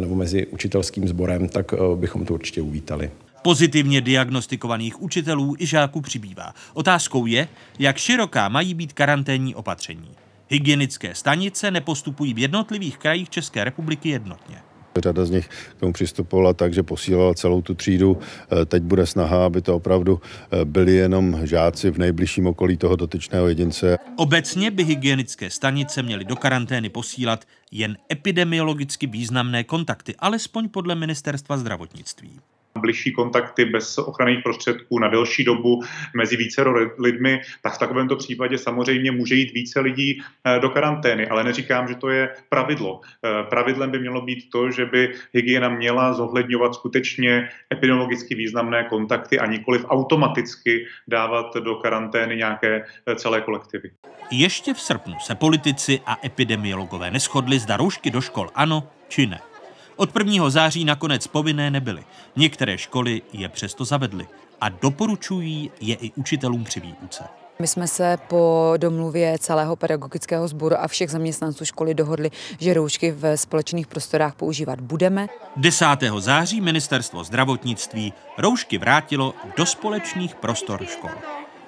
[0.00, 3.10] nebo mezi učitelským sborem, tak bychom to určitě uvítali.
[3.42, 6.54] Pozitivně diagnostikovaných učitelů i žáků přibývá.
[6.74, 7.48] Otázkou je,
[7.78, 10.10] jak široká mají být karanténní opatření.
[10.48, 14.56] Hygienické stanice nepostupují v jednotlivých krajích České republiky jednotně.
[15.00, 18.18] Řada z nich k tomu přistupovala tak, že posílala celou tu třídu.
[18.62, 22.96] Eh, teď bude snaha, aby to opravdu eh, byli jenom žáci v nejbližším okolí toho
[22.96, 23.98] dotyčného jedince.
[24.16, 31.56] Obecně by hygienické stanice měly do karantény posílat jen epidemiologicky významné kontakty, alespoň podle ministerstva
[31.56, 32.40] zdravotnictví
[32.78, 35.82] bližší kontakty bez ochranných prostředků na delší dobu
[36.14, 36.64] mezi více
[36.98, 41.26] lidmi, tak v takovémto případě samozřejmě může jít více lidí eh, do karantény.
[41.26, 43.00] Ale neříkám, že to je pravidlo.
[43.00, 49.38] Eh, pravidlem by mělo být to, že by hygiena měla zohledňovat skutečně epidemiologicky významné kontakty
[49.38, 53.90] a nikoliv automaticky dávat do karantény nějaké eh, celé kolektivy.
[54.30, 59.53] Ještě v srpnu se politici a epidemiologové neschodli, zda roušky do škol ano či ne.
[59.96, 60.50] Od 1.
[60.50, 62.04] září nakonec povinné nebyly.
[62.36, 64.26] Některé školy je přesto zavedly
[64.60, 67.24] a doporučují je i učitelům při výuce.
[67.58, 73.12] My jsme se po domluvě celého pedagogického sboru a všech zaměstnanců školy dohodli, že roušky
[73.12, 75.26] v společných prostorách používat budeme.
[75.56, 75.86] 10.
[76.18, 81.10] září ministerstvo zdravotnictví roušky vrátilo do společných prostor škol.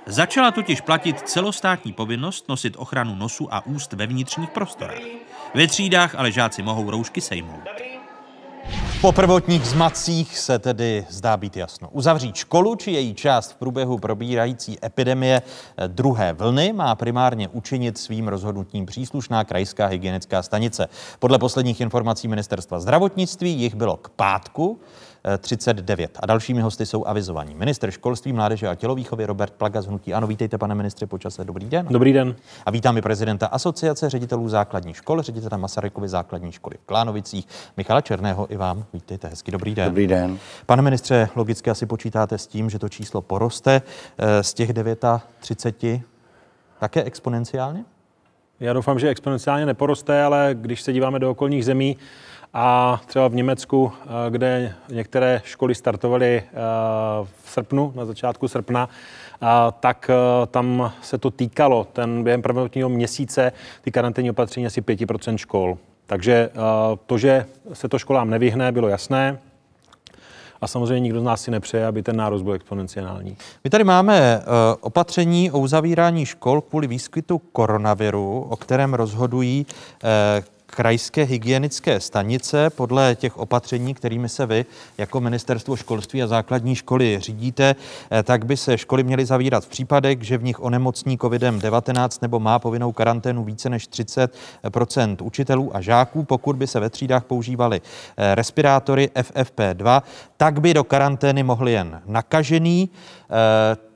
[0.07, 5.03] Začala totiž platit celostátní povinnost nosit ochranu nosu a úst ve vnitřních prostorách.
[5.55, 7.86] Ve třídách ale žáci mohou roušky sejmout.
[9.01, 11.89] Po prvotních zmacích se tedy zdá být jasno.
[11.93, 15.43] Uzavřít školu či její část v průběhu probírající epidemie
[15.87, 20.89] druhé vlny má primárně učinit svým rozhodnutím příslušná krajská hygienická stanice.
[21.19, 24.81] Podle posledních informací ministerstva zdravotnictví jich bylo k pátku
[25.39, 26.19] 39.
[26.23, 27.55] A dalšími hosty jsou avizovaní.
[27.55, 30.27] Minister školství, mládeže a tělovýchovy Robert Plaga z Hnutí Ano.
[30.27, 31.45] Vítejte, pane ministře, počase.
[31.45, 31.87] Dobrý den.
[31.91, 32.37] Dobrý den.
[32.67, 37.47] A vítám i prezidenta Asociace ředitelů základních škol, ředitele Masarykovy základní školy v Klánovicích,
[37.77, 38.85] Michala Černého i vám.
[38.93, 39.89] Vítejte, hezký dobrý den.
[39.89, 40.39] Dobrý den.
[40.67, 43.83] Pane ministře, logicky asi počítáte s tím, že to číslo poroste
[44.19, 44.71] eh, z těch
[45.41, 46.03] 39
[46.79, 47.85] také exponenciálně?
[48.61, 51.97] Já doufám, že exponenciálně neporoste, ale když se díváme do okolních zemí,
[52.59, 56.53] a třeba v Německu, eh, kde některé školy startovaly eh,
[57.45, 58.89] v srpnu, na začátku srpna,
[59.43, 59.47] eh,
[59.81, 60.11] tak
[60.51, 63.53] tam se to týkalo, ten během prvního měsíce,
[63.83, 65.79] ty karanténní opatření asi 5% škol.
[66.07, 66.51] Takže
[67.07, 69.39] to, že se to školám nevyhne, bylo jasné.
[70.61, 73.37] A samozřejmě nikdo z nás si nepřeje, aby ten nárůst byl exponenciální.
[73.65, 74.43] My tady máme
[74.81, 79.67] opatření o uzavírání škol kvůli výskytu koronaviru, o kterém rozhodují
[80.67, 84.67] krajské hygienické stanice podle těch opatření, kterými se vy
[84.99, 87.77] jako ministerstvo školství a základní školy řídíte,
[88.11, 92.41] eh, tak by se školy měly zavírat v případech, že v nich onemocní COVID-19 nebo
[92.41, 96.25] má povinnou karanténu více než 30% učitelů a žáků.
[96.25, 97.81] Pokud by se ve třídách používaly
[98.17, 100.03] eh, respirátory FFP2,
[100.37, 102.91] tak by do karantény mohli jen nakažený.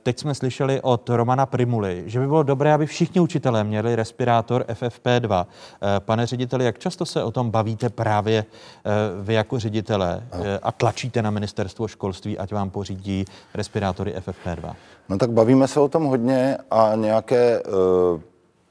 [0.01, 3.95] Eh, teď jsme slyšeli od Romana Primuly, že by bylo dobré, aby všichni učitelé měli
[3.95, 5.45] respirátor FFP2.
[5.47, 8.91] Eh, pane řediteli, jak často se o tom bavíte právě eh,
[9.21, 10.23] vy jako ředitelé
[10.63, 14.75] a tlačíte na ministerstvo školství, ať vám pořídí respirátory FFP2?
[15.09, 18.21] No tak bavíme se o tom hodně a nějaké uh,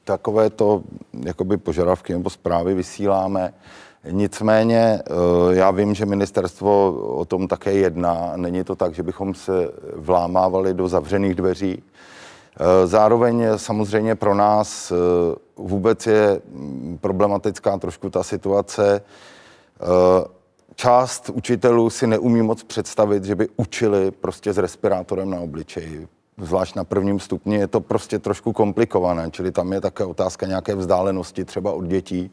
[0.04, 0.82] takovéto
[1.24, 3.52] jakoby požadavky nebo zprávy vysíláme.
[4.04, 8.32] Nicméně eh, já vím, že ministerstvo o tom také jedná.
[8.36, 9.52] Není to tak, že bychom se
[9.96, 11.82] vlámávali do zavřených dveří.
[11.82, 14.94] Eh, zároveň samozřejmě pro nás eh,
[15.56, 16.40] vůbec je
[17.00, 19.02] problematická trošku ta situace.
[20.74, 26.08] Část učitelů si neumí moc představit, že by učili prostě s respirátorem na obličeji.
[26.38, 30.74] Zvlášť na prvním stupni je to prostě trošku komplikované, čili tam je také otázka nějaké
[30.74, 32.30] vzdálenosti třeba od dětí.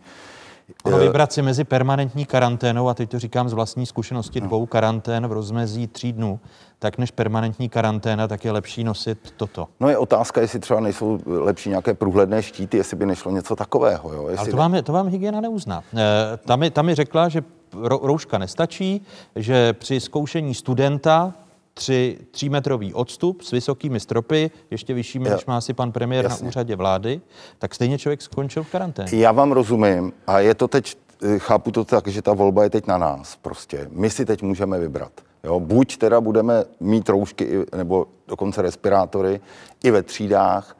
[0.83, 5.27] Ono vybrat si mezi permanentní karanténou, a teď to říkám z vlastní zkušenosti, dvou karantén
[5.27, 6.39] v rozmezí tří dnů,
[6.79, 9.67] tak než permanentní karanténa, tak je lepší nosit toto.
[9.79, 14.13] No je otázka, jestli třeba nejsou lepší nějaké průhledné štíty, jestli by nešlo něco takového.
[14.13, 14.27] Jo?
[14.27, 15.83] Jestli Ale to vám, to vám hygiena neuzná.
[15.97, 17.41] E, tam, mi, tam mi řekla, že
[17.81, 19.05] rouška nestačí,
[19.35, 21.33] že při zkoušení studenta
[21.77, 26.43] tři, třímetrový odstup s vysokými stropy, ještě vyššími, než má si pan premiér Jasně.
[26.43, 27.21] na úřadě vlády,
[27.59, 29.09] tak stejně člověk skončil v karanténě.
[29.13, 32.69] Já vám rozumím a je to teď, eh, chápu to tak, že ta volba je
[32.69, 33.87] teď na nás prostě.
[33.91, 35.11] My si teď můžeme vybrat.
[35.43, 39.39] Jo, buď teda budeme mít roušky nebo dokonce respirátory
[39.83, 40.77] i ve třídách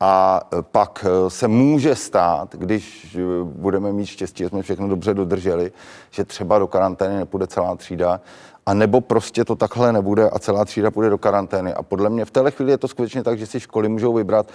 [0.00, 5.14] a eh, pak eh, se může stát, když budeme mít štěstí, že jsme všechno dobře
[5.14, 5.72] dodrželi,
[6.10, 8.20] že třeba do karantény nepůjde celá třída,
[8.66, 11.74] a nebo prostě to takhle nebude a celá třída půjde do karantény.
[11.74, 14.46] A podle mě v téhle chvíli je to skutečně tak, že si školy můžou vybrat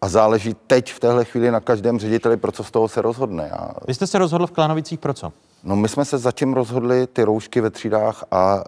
[0.00, 3.48] a záleží teď v téhle chvíli na každém řediteli, pro co z toho se rozhodne.
[3.52, 5.32] Já, Vy jste se rozhodl v Klánovicích pro co?
[5.64, 8.64] No my jsme se zatím rozhodli ty roušky ve třídách a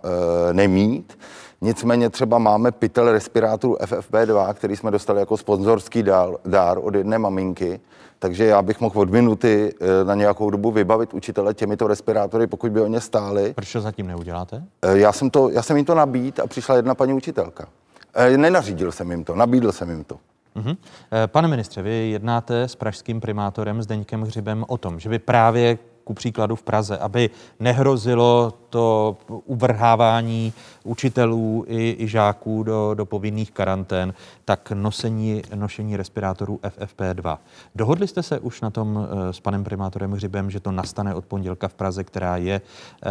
[0.51, 1.19] e, nemít.
[1.61, 7.19] Nicméně třeba máme pytel respirátorů FFP2, který jsme dostali jako sponzorský dár, dár od jedné
[7.19, 7.81] maminky.
[8.25, 12.73] Takže já bych mohl od minuty e, na nějakou dobu vybavit učitele těmito respirátory, pokud
[12.73, 13.53] by o ně stáli.
[13.55, 14.65] Proč to zatím neuděláte?
[14.83, 17.69] E, já, jsem to, já jsem jim to nabít a přišla jedna paní učitelka.
[18.15, 20.19] E, nenařídil jsem jim to, nabídl jsem jim to.
[20.55, 20.77] Mhm.
[21.13, 25.79] Eh, Pane ministře, vy jednáte s pražským primátorem Zdeňkem Hřibem o tom, že by právě
[26.05, 30.53] ku příkladu v Praze, aby nehrozilo to uvrhávání
[30.85, 34.15] učitelů i, i žáků do, do povinných karantén,
[34.45, 37.39] tak nosení, nošení respirátorů FFP2.
[37.75, 41.25] Dohodli jste se už na tom eh, s panem primátorem Hřibem, že to nastane od
[41.25, 43.11] pondělka v Praze, která je eh,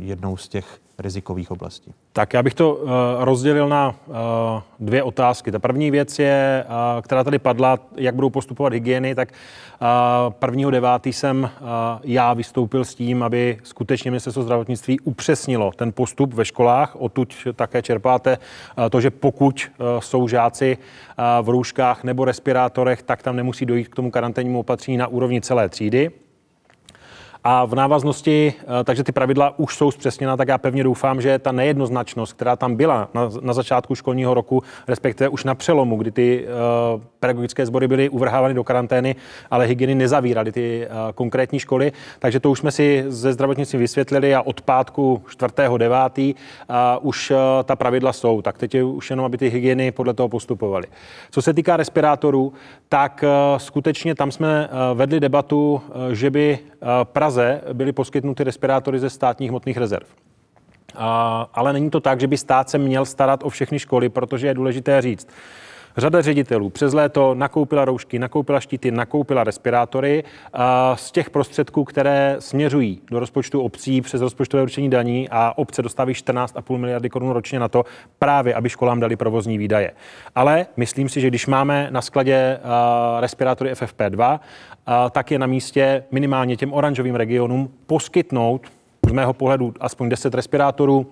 [0.00, 1.94] jednou z těch rizikových oblastí?
[2.12, 4.14] Tak já bych to uh, rozdělil na uh,
[4.80, 5.52] dvě otázky.
[5.52, 9.32] Ta první věc je, uh, která tady padla, jak budou postupovat hygieny, tak
[10.40, 11.12] uh, 1.9.
[11.12, 11.50] jsem
[12.02, 14.57] já vystoupil s tím, aby skutečně ministerstvo zdravotnictví
[15.04, 16.96] upřesnilo ten postup ve školách.
[16.96, 23.02] Odtud také čerpáte uh, to, že pokud uh, jsou žáci uh, v rouškách nebo respirátorech,
[23.02, 26.10] tak tam nemusí dojít k tomu karanténnímu opatření na úrovni celé třídy.
[27.50, 31.38] A v návaznosti, eh, takže ty pravidla už jsou zpřesněna, tak já pevně doufám, že
[31.38, 36.10] ta nejednoznačnost, která tam byla na, na začátku školního roku, respektive už na přelomu, kdy
[36.10, 39.16] ty uh, pedagogické sbory byly uvrhávány do karantény,
[39.50, 44.34] ale hygieny nezavíraly ty uh, konkrétní školy, takže to už jsme si ze zdravotnictví vysvětlili
[44.34, 46.34] a od pátku 4.9.
[46.34, 48.42] Uh, už uh, ta pravidla jsou.
[48.42, 50.86] Tak teď je už jenom, aby ty hygieny podle toho postupovaly.
[51.30, 52.52] Co se týká respirátorů,
[52.88, 56.58] tak uh, skutečně tam jsme uh, vedli debatu, uh, že by
[57.04, 60.06] Praze byly poskytnuty respirátory ze státních hmotných rezerv.
[61.54, 64.54] Ale není to tak, že by stát se měl starat o všechny školy, protože je
[64.54, 65.28] důležité říct,
[65.96, 70.24] Řada ředitelů přes léto nakoupila roušky, nakoupila štíty, nakoupila respirátory
[70.94, 76.14] z těch prostředků, které směřují do rozpočtu obcí přes rozpočtové určení daní a obce dostávají
[76.14, 77.84] 14,5 miliardy korun ročně na to,
[78.18, 79.92] právě aby školám dali provozní výdaje.
[80.34, 82.60] Ale myslím si, že když máme na skladě
[83.20, 84.40] respirátory FFP2, a,
[85.10, 88.66] tak je na místě minimálně těm oranžovým regionům poskytnout
[89.08, 91.06] z mého pohledu aspoň 10 respirátorů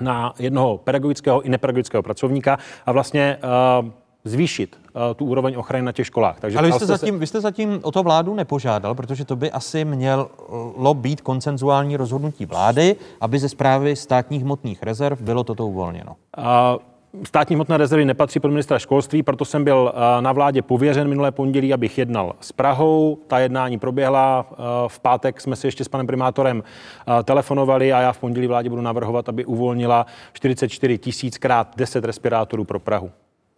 [0.00, 3.38] na jednoho pedagogického i nepedagogického pracovníka a vlastně
[3.82, 3.88] uh,
[4.24, 6.40] zvýšit uh, tu úroveň ochrany na těch školách.
[6.40, 9.36] Takže Ale vy jste, se- zatím, vy jste zatím o to vládu nepožádal, protože to
[9.36, 15.66] by asi mělo být koncenzuální rozhodnutí vlády, aby ze zprávy státních hmotných rezerv bylo toto
[15.66, 16.16] uvolněno.
[16.36, 16.78] A
[17.26, 21.30] Státní hmotné rezervy nepatří pod ministra školství, proto jsem byl eh, na vládě pověřen minulé
[21.30, 23.18] pondělí, abych jednal s Prahou.
[23.26, 24.46] Ta jednání proběhla.
[24.52, 24.54] eh,
[24.88, 28.68] V pátek jsme si ještě s panem primátorem eh, telefonovali a já v pondělí vládě
[28.70, 33.10] budu navrhovat, aby uvolnila 44 tisíc krát 10 respirátorů pro Prahu.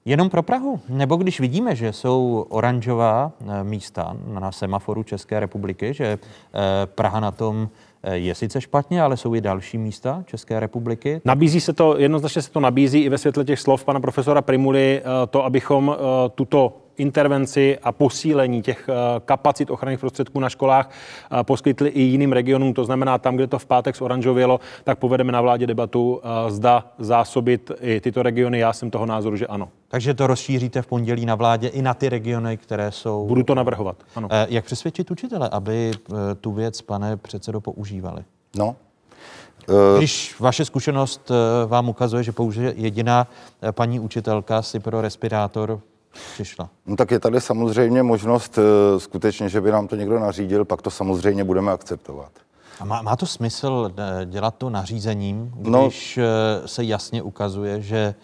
[0.05, 0.81] Jenom pro Prahu?
[0.89, 3.33] Nebo když vidíme, že jsou oranžová
[3.63, 6.19] místa na semaforu České republiky, že
[6.85, 7.69] Praha na tom
[8.11, 11.21] je sice špatně, ale jsou i další místa České republiky.
[11.25, 15.01] Nabízí se to, jednoznačně se to nabízí i ve světle těch slov pana profesora Primuly,
[15.01, 20.91] eh, to, abychom eh, tuto intervenci a posílení těch eh, kapacit ochranných prostředků na školách
[20.91, 22.75] eh, poskytli i jiným regionům.
[22.75, 26.93] To znamená, tam, kde to v pátek zoranžovělo, tak povedeme na vládě debatu, eh, zda
[26.99, 28.59] zásobit i tyto regiony.
[28.59, 29.69] Já jsem toho názoru, že ano.
[29.89, 33.27] Takže to rozšíříte v pondělí na vládě i na ty regiony, které jsou...
[33.27, 34.29] Budu to navrhovat, ano.
[34.49, 35.91] Jak přesvědčit učitele, aby
[36.41, 38.25] tu věc, pane předsedo, používali?
[38.57, 38.77] No.
[39.99, 41.31] Když vaše zkušenost
[41.67, 43.27] vám ukazuje, že pouze jediná
[43.71, 45.81] paní učitelka si pro respirátor
[46.35, 46.69] přišla.
[46.87, 50.83] No tak je tady samozřejmě možnost eh, skutečně, že by nám to někdo nařídil, pak
[50.83, 52.33] to samozřejmě budeme akceptovat.
[52.81, 55.83] A má, má to smysl eh, dělat to nařízením, No.
[55.87, 56.23] když eh,
[56.69, 58.15] se jasně ukazuje, že,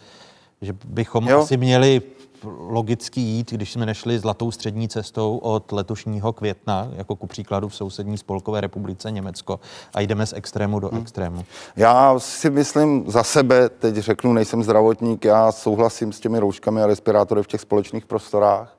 [0.62, 1.41] že bychom Jo.
[1.41, 2.03] asi měli
[2.45, 7.74] logicky jít, když jsme nešli zlatou střední cestou od letošního května, jako ku příkladu v
[7.74, 9.61] sousední spolkové republice Německo,
[9.95, 11.45] a jdeme z extrému do extrému.
[11.76, 16.86] Já si myslím za sebe, teď řeknu, nejsem zdravotník, já souhlasím s těmi rouškami a
[16.86, 18.76] respirátory v těch společných prostorách,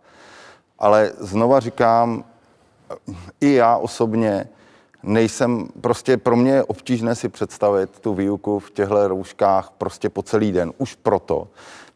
[0.79, 2.23] ale znova říkám,
[3.41, 4.47] i já osobně
[5.03, 10.23] nejsem, prostě pro mě je obtížné si představit tu výuku v těchto rouškách prostě po
[10.23, 10.73] celý den.
[10.77, 11.47] Už proto,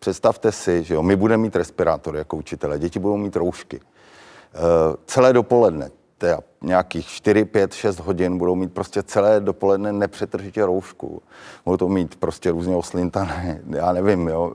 [0.03, 3.79] představte si, že jo, my budeme mít respirátory jako učitele, děti budou mít roušky.
[3.79, 10.65] Uh, celé dopoledne, teda nějakých 4, 5, 6 hodin budou mít prostě celé dopoledne nepřetržitě
[10.65, 11.21] roušku.
[11.65, 14.53] Budou to mít prostě různě oslintané, já nevím, jo.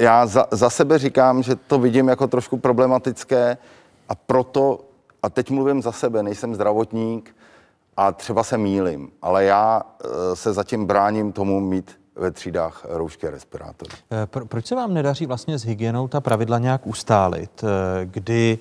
[0.00, 3.58] Já za, za sebe říkám, že to vidím jako trošku problematické
[4.08, 4.80] a proto
[5.22, 7.36] a teď mluvím za sebe, nejsem zdravotník
[7.96, 13.28] a třeba se mýlim, ale já eh, se zatím bráním tomu mít ve třídách roušky
[13.28, 13.92] a respirátory.
[14.10, 18.58] Eh, pro, proč se vám nedaří vlastně s hygienou ta pravidla nějak ustálit, eh, kdy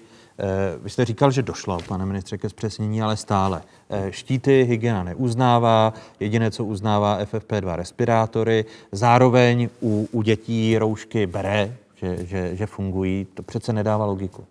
[0.83, 3.61] vy jste říkal, že došlo, pane ministře, ke zpřesnění, ale stále.
[4.09, 12.25] Štíty hygiena neuznává, jediné, co uznává FFP2 respirátory, zároveň u, u dětí roušky bere, že,
[12.25, 13.27] že, že fungují.
[13.33, 14.45] To přece nedává logiku.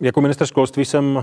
[0.00, 1.22] Jako minister školství jsem uh,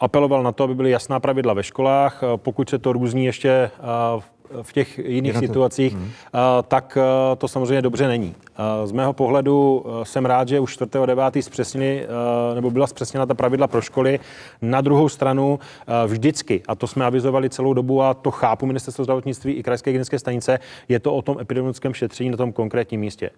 [0.00, 2.22] apeloval na to, aby byly jasná pravidla ve školách.
[2.36, 3.70] Pokud se to různí ještě
[4.16, 4.22] uh,
[4.62, 6.10] v těch jiných situacích, hmm.
[6.68, 6.98] tak
[7.38, 8.34] to samozřejmě dobře není.
[8.84, 11.42] Z mého pohledu jsem rád, že už 4.9.
[11.42, 12.06] zpřesnili,
[12.54, 14.20] nebo byla zpřesněna ta pravidla pro školy.
[14.62, 15.58] Na druhou stranu
[16.06, 20.18] vždycky, a to jsme avizovali celou dobu a to chápu ministerstvo zdravotnictví i krajské hygienické
[20.18, 23.30] stanice, je to o tom epidemiologickém šetření na tom konkrétním místě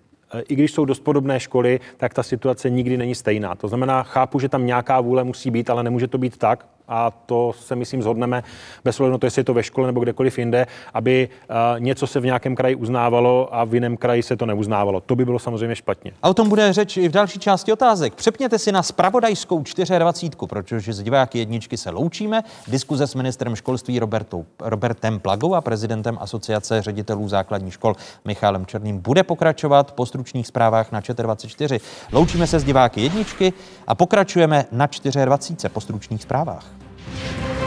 [0.49, 3.55] i když jsou dost podobné školy, tak ta situace nikdy není stejná.
[3.55, 7.11] To znamená, chápu, že tam nějaká vůle musí být, ale nemůže to být tak, a
[7.11, 8.43] to se myslím zhodneme
[8.85, 12.07] bez ohledu na to, jestli je to ve škole nebo kdekoliv jinde, aby uh, něco
[12.07, 15.01] se v nějakém kraji uznávalo a v jiném kraji se to neuznávalo.
[15.01, 16.13] To by bylo samozřejmě špatně.
[16.23, 18.15] A o tom bude řeč i v další části otázek.
[18.15, 19.63] Přepněte si na spravodajskou
[19.99, 22.43] 24, protože z diváky jedničky se loučíme.
[22.69, 28.99] Diskuze s ministrem školství Robertou, Robertem Plagou a prezidentem Asociace ředitelů základních škol Michalem Černým
[28.99, 31.81] bude pokračovat po stručných zprávách na 24.
[32.13, 33.53] Loučíme se s diváky jedničky
[33.87, 34.89] a pokračujeme na
[35.25, 36.78] 24 po stručných zprávách.
[37.11, 37.58] Thank you.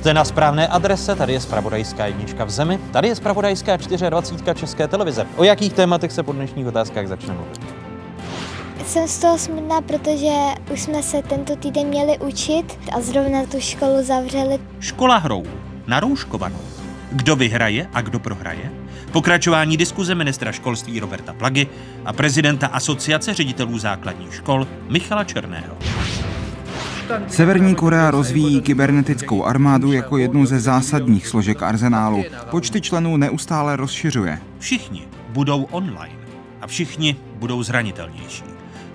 [0.00, 4.88] Jste na správné adrese, tady je Spravodajská jednička v zemi, tady je Spravodajská 24 České
[4.88, 5.26] televize.
[5.36, 7.60] O jakých tématech se po dnešních otázkách začne mluvit?
[8.86, 10.30] Jsem z toho smutná, protože
[10.72, 14.58] už jsme se tento týden měli učit a zrovna tu školu zavřeli.
[14.80, 15.44] Škola hrou,
[15.86, 16.60] narouškovanou.
[17.12, 18.72] Kdo vyhraje a kdo prohraje?
[19.12, 21.66] Pokračování diskuze ministra školství Roberta Plagy
[22.04, 25.76] a prezidenta Asociace ředitelů základních škol Michala Černého.
[27.28, 32.24] Severní Korea rozvíjí kybernetickou armádu jako jednu ze zásadních složek arzenálu.
[32.50, 34.38] Počty členů neustále rozšiřuje.
[34.58, 36.14] Všichni budou online
[36.60, 38.44] a všichni budou zranitelnější.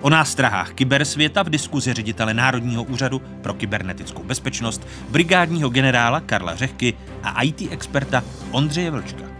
[0.00, 6.94] O nástrahách kybersvěta v diskuzi ředitele Národního úřadu pro kybernetickou bezpečnost, brigádního generála Karla Řehky
[7.22, 9.35] a IT experta Ondřeje Vlčka.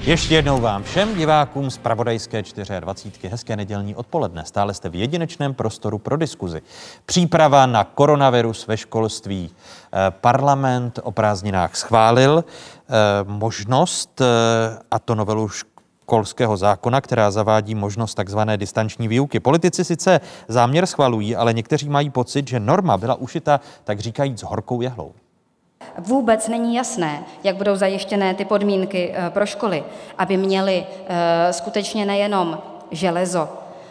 [0.00, 2.42] Ještě jednou vám všem divákům z Pravodajské
[2.80, 3.28] 24.
[3.28, 4.44] hezké nedělní odpoledne.
[4.44, 6.62] Stále jste v jedinečném prostoru pro diskuzi.
[7.06, 9.50] Příprava na koronavirus ve školství.
[9.50, 12.92] Eh, parlament o prázdninách schválil eh,
[13.24, 14.24] možnost, eh,
[14.90, 19.40] a to novelu školského zákona, která zavádí možnost takzvané distanční výuky.
[19.40, 24.80] Politici sice záměr schvalují, ale někteří mají pocit, že norma byla ušita, tak říkajíc, horkou
[24.80, 25.12] jehlou.
[25.98, 29.84] Vůbec není jasné, jak budou zajištěné ty podmínky eh, pro školy,
[30.18, 32.58] aby měly eh, skutečně nejenom
[32.90, 33.48] železo,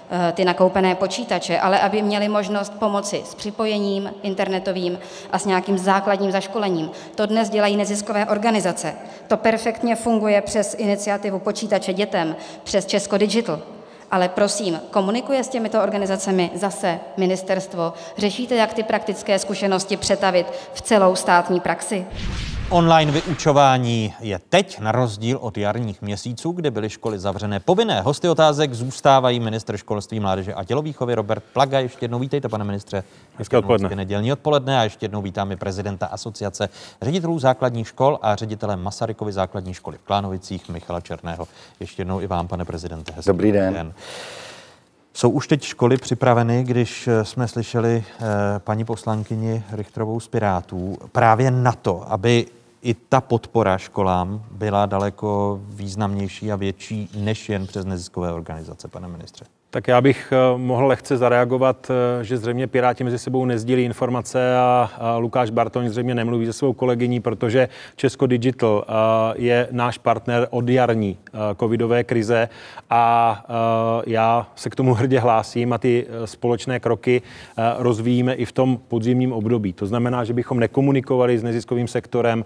[0.10, 5.00] eh, ty nakoupené počítače, ale aby měli možnost pomoci s připojením internetovým
[5.32, 6.92] a s nějakým základním zaškolením.
[7.16, 8.94] To dnes dělají neziskové organizace.
[9.28, 13.60] To perfektně funguje přes iniciativu Počítače dětem, přes Česko Digital.
[14.16, 17.94] Ale prosím, komunikuje s těmito organizacemi zase ministerstvo?
[18.18, 22.06] Řešíte, jak ty praktické zkušenosti přetavit v celou státní praxi?
[22.70, 27.60] Online vyučování je teď, na rozdíl od jarních měsíců, kdy byly školy zavřené.
[27.60, 31.80] Povinné hosty otázek zůstávají ministr školství, mládeže a tělovýchovy Robert Plaga.
[31.80, 33.04] Ještě jednou vítejte, pane ministře.
[33.38, 33.96] Hezké odpoledne.
[33.96, 36.70] Nedělní odpoledne a ještě jednou vítáme prezidenta asociace
[37.02, 41.48] ředitelů základních škol a ředitele Masarykovy základní školy v Klánovicích Michala Černého.
[41.80, 43.12] Ještě jednou i vám, pane prezidente.
[43.16, 43.74] Hezký Dobrý den.
[43.74, 43.94] den.
[45.16, 48.24] Jsou už teď školy připraveny, když eh, jsme slyšeli eh,
[48.60, 52.48] paní poslankyni Richtrovou z Pirátů, právě na to, aby
[52.82, 59.08] i ta podpora školám byla daleko významnější a větší než jen přes neziskové organizace, pane
[59.08, 59.46] ministře?
[59.76, 64.58] Tak já bych eh, mohl lehce zareagovat, eh, že zřejmě Piráti mezi sebou nezdílí informace
[64.58, 68.94] a, Lukáš Bartoň zřejmě nemluví se svou kolegyní, protože Česko Digital eh,
[69.36, 71.18] je náš partner od jarní
[71.60, 72.50] covidové krize
[72.90, 73.46] a
[74.08, 77.22] já se k tomu hrdě hlásím a ty společné kroky
[77.78, 79.74] rozvíjíme i v tom podzimním období.
[79.74, 82.46] To znamená, že bychom nekomunikovali s neziskovým sektorem,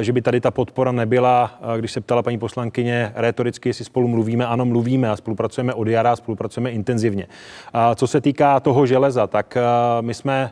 [0.00, 4.46] že by tady ta podpora nebyla, když se ptala paní poslankyně retoricky, jestli spolu mluvíme.
[4.46, 7.26] Ano, mluvíme a spolupracujeme od jara, spolupracujeme pracujeme intenzivně.
[7.94, 9.56] Co se týká toho železa, tak
[10.00, 10.50] my jsme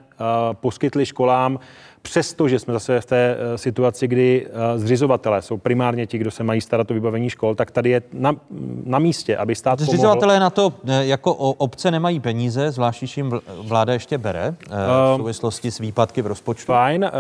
[0.61, 1.59] poskytli školám
[2.05, 6.31] přesto, že jsme zase v té eh, situaci, kdy eh, zřizovatelé jsou primárně ti, kdo
[6.31, 8.37] se mají starat o vybavení škol, tak tady je na,
[8.85, 9.93] na místě, aby stát pomohl.
[9.93, 15.17] Zřizovatelé na to eh, jako obce nemají peníze, zvlášť když jim vláda ještě bere v
[15.17, 16.67] souvislosti s výpadky v rozpočtu.
[16.67, 17.11] Fajn,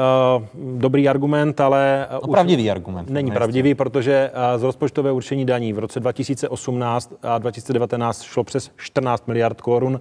[0.76, 2.06] dobrý argument, ale...
[2.12, 3.10] No, pravdivý argument.
[3.10, 9.26] Není pravdivý, protože z rozpočtové určení daní v roce 2018 a 2019 šlo přes 14
[9.26, 10.00] miliard korun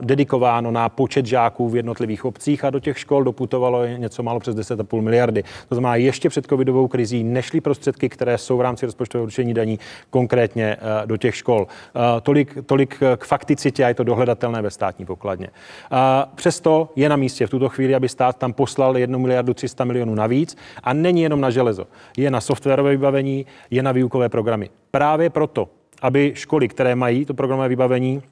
[0.00, 4.40] dedikováno na počet žáků v jednotlivých obcích a do těch škol doputovalo investovalo něco málo
[4.40, 5.42] přes 10,5 miliardy.
[5.68, 9.78] To znamená, ještě před covidovou krizí nešly prostředky, které jsou v rámci rozpočtového určení daní
[10.10, 11.66] konkrétně eh, do těch škol.
[11.66, 15.48] Eh, tolik, tolik k fakticitě a je to dohledatelné ve státní pokladně.
[15.48, 15.96] Eh,
[16.34, 20.14] přesto je na místě v tuto chvíli, aby stát tam poslal 1 miliardu 300 milionů
[20.14, 21.86] navíc a není jenom na železo.
[22.16, 24.70] Je na softwarové vybavení, je na výukové programy.
[24.90, 25.68] Právě proto,
[26.02, 28.22] aby školy, které mají to programové vybavení,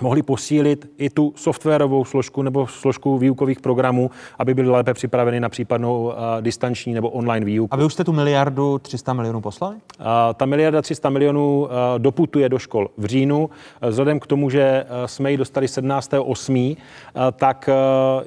[0.00, 5.48] mohli posílit i tu softwarovou složku nebo složku výukových programů, aby byly lépe připraveny na
[5.48, 7.74] případnou uh, distanční nebo online výuku.
[7.74, 9.76] A vy už jste tu miliardu 300 milionů poslali?
[9.76, 11.68] Uh, ta miliarda 300 milionů uh,
[11.98, 13.50] doputuje do škol v říjnu.
[13.80, 17.68] Vzhledem k tomu, že jsme ji dostali 17.8., uh, tak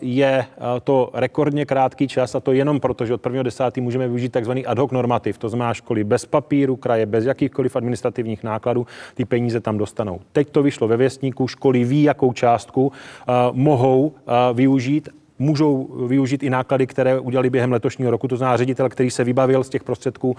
[0.02, 0.46] je
[0.84, 3.82] to rekordně krátký čas a to jenom proto, že od 1.10.
[3.82, 8.44] můžeme využít takzvaný ad hoc normativ, to znamená školy bez papíru, kraje bez jakýchkoliv administrativních
[8.44, 10.20] nákladů, ty peníze tam dostanou.
[10.32, 12.92] Teď to vyšlo ve věstníku, školy ví, jakou částku uh,
[13.52, 14.14] mohou uh,
[14.54, 18.28] využít můžou využít i náklady, které udělali během letošního roku.
[18.28, 20.36] To znamená, ředitel, který se vybavil z těch prostředků,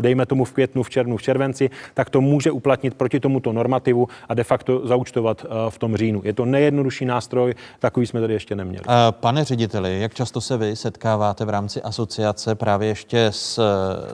[0.00, 4.08] dejme tomu v květnu, v červnu, v červenci, tak to může uplatnit proti tomuto normativu
[4.28, 6.20] a de facto zaučtovat v tom říjnu.
[6.24, 8.84] Je to nejjednodušší nástroj, takový jsme tady ještě neměli.
[9.10, 13.62] Pane řediteli, jak často se vy setkáváte v rámci asociace právě ještě s,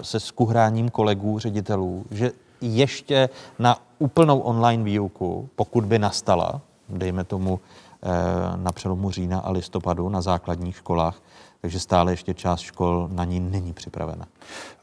[0.03, 2.31] se skuhráním kolegů ředitelů, že
[2.61, 3.29] ještě
[3.59, 7.61] na úplnou online výuku, pokud by nastala, dejme tomu
[8.03, 8.09] eh,
[8.57, 11.17] na přelomu října a listopadu na základních školách,
[11.61, 14.27] takže stále ještě část škol na ní není připravena.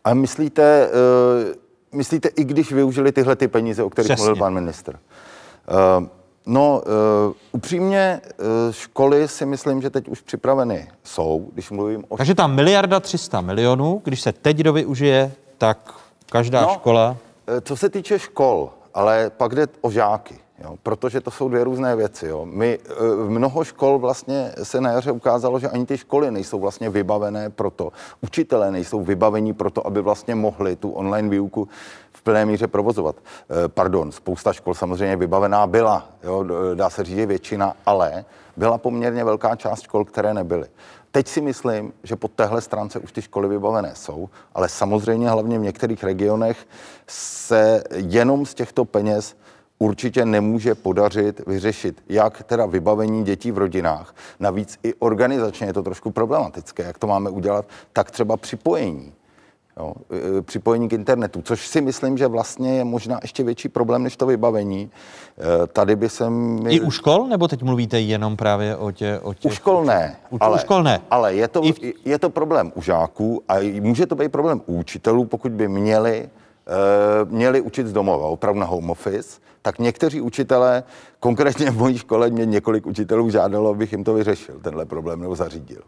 [0.04, 4.24] A myslíte, uh, myslíte i když využili tyhle ty peníze, o kterých Přesně.
[4.24, 5.00] mluvil pan ministr?
[6.00, 6.08] Uh,
[6.46, 6.82] no,
[7.28, 12.18] uh, upřímně, uh, školy si myslím, že teď už připraveny jsou, když mluvím o...
[12.18, 15.94] Takže ta miliarda 300 milionů, když se teď dovyužije, tak
[16.30, 17.18] každá no, škola
[17.62, 21.96] co se týče škol, ale pak jde o žáky, jo, protože to jsou dvě různé
[21.96, 22.28] věci.
[22.28, 22.46] Jo.
[22.46, 22.94] My, eh,
[23.30, 27.70] mnoho škol vlastně se na jaře ukázalo, že ani ty školy nejsou vlastně vybavené pro
[27.70, 27.92] to,
[28.22, 31.68] učitelé nejsou vybavení pro to, aby vlastně mohli tu online výuku
[32.12, 33.16] v plné míře provozovat.
[33.16, 38.26] Eh, pardon, spousta škol samozřejmě vybavená byla, jo, dá se říct většina, ale
[38.58, 40.68] byla poměrně velká část škol, které nebyly.
[41.16, 45.60] Teď si myslím, že po téhle stránce už ty školy vybavené jsou, ale samozřejmě hlavně
[45.60, 46.68] v některých regionech
[47.08, 49.36] se jenom z těchto peněz
[49.80, 55.84] určitě nemůže podařit vyřešit jak teda vybavení dětí v rodinách, navíc i organizačně je to
[55.84, 59.14] trošku problematické, jak to máme udělat, tak třeba připojení
[59.78, 59.94] jo,
[60.38, 64.18] e, připojení k internetu, což si myslím, že vlastně je možná ještě větší problém než
[64.18, 64.92] to vybavení.
[65.64, 66.76] E, tady by se mi...
[66.76, 69.52] I u škol, nebo teď mluvíte jenom právě o, tě, o těch...
[69.52, 71.02] U škol ne, u, ale, u škol ne.
[71.12, 71.94] ale je, to, v...
[72.06, 76.30] je to problém u žáků a může to být problém u učitelů, pokud by měli
[77.26, 80.84] měli učit z domova, opravdu na home office, tak někteří učitelé,
[81.20, 85.36] konkrétně v mojí škole, mě několik učitelů žádalo, abych jim to vyřešil, tenhle problém, nebo
[85.36, 85.82] zařídil.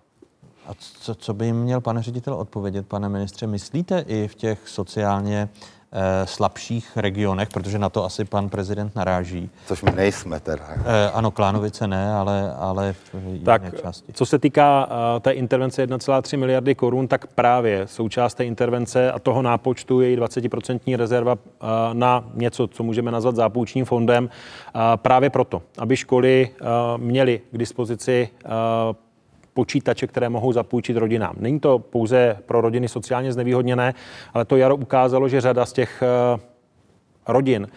[0.68, 3.48] A co, co by jim měl pane ředitel odpovědět, pane ministře?
[3.48, 5.50] Myslíte i v těch sociálně
[5.92, 9.50] eh, slabších regionech, protože na to asi pan prezident naráží.
[9.66, 10.64] Což my nejsme teda.
[10.70, 14.14] Eh, ano, Klánovice ne, ale, ale v jiné tak, části.
[14.14, 19.20] Co se týká uh, té intervence 1,3 miliardy korun, tak právě součást té intervence a
[19.20, 21.40] toho nápočtu je i 20% rezerva uh,
[21.94, 24.24] na něco, co můžeme nazvat zápůjčním fondem.
[24.24, 28.52] Uh, právě proto, aby školy uh, měly k dispozici uh,
[29.56, 31.36] počítače, které mohou zapůjčit rodinám.
[31.40, 33.94] Není to pouze pro rodiny sociálně znevýhodněné,
[34.34, 36.40] ale to jaro ukázalo, že řada z těch eh,
[37.28, 37.68] rodin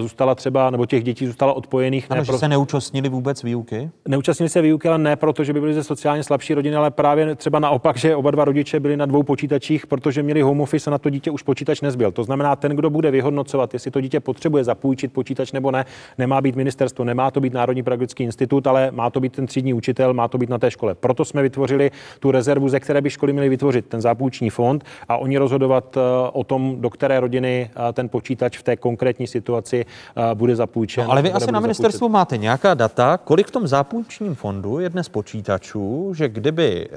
[0.00, 2.06] zůstala třeba, nebo těch dětí zůstala odpojených.
[2.10, 2.38] Ano, ne že pro...
[2.38, 3.90] se neúčastnili vůbec výuky?
[4.08, 7.34] Neúčastnili se výuky, ale ne proto, že by byli ze sociálně slabší rodiny, ale právě
[7.34, 10.92] třeba naopak, že oba dva rodiče byli na dvou počítačích, protože měli home office a
[10.92, 12.12] na to dítě už počítač nezbyl.
[12.12, 15.84] To znamená, ten, kdo bude vyhodnocovat, jestli to dítě potřebuje zapůjčit počítač nebo ne,
[16.18, 19.74] nemá být ministerstvo, nemá to být Národní pedagogický institut, ale má to být ten třídní
[19.74, 20.94] učitel, má to být na té škole.
[20.94, 21.90] Proto jsme vytvořili
[22.20, 26.00] tu rezervu, ze které by školy měly vytvořit ten zápůjční fond a oni rozhodovat eh,
[26.32, 31.04] o tom, do které rodiny eh, ten počítač v té konkrétní situaci eh, bude zapůjčen.
[31.04, 32.12] No, ale vy asi na ministerstvu zapůjčet.
[32.12, 36.88] máte nějaká data, kolik v tom zápůjčním fondu je dnes počítačů, že kdyby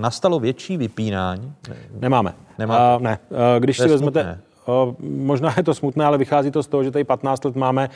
[0.00, 1.52] nastalo větší vypínání?
[2.00, 2.34] Nemáme.
[2.58, 2.96] Nemáte.
[2.96, 3.18] Uh, ne.
[3.30, 4.40] Uh, když si vezmete, smutné.
[5.00, 7.88] Možná je to smutné, ale vychází to z toho, že tady 15 let máme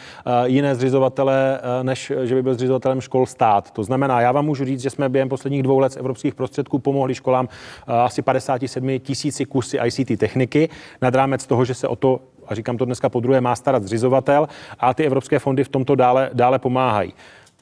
[0.44, 3.70] jiné zřizovatele, než že by byl zřizovatelem škol stát.
[3.70, 6.78] To znamená, já vám můžu říct, že jsme během posledních dvou let z evropských prostředků
[6.78, 7.48] pomohli školám
[7.86, 10.68] asi 57 tisíci kusy ICT techniky,
[11.02, 13.82] nad rámec toho, že se o to a říkám to dneska po druhé, má starat
[13.82, 14.48] zřizovatel
[14.80, 17.14] a ty evropské fondy v tomto dále, dále pomáhají.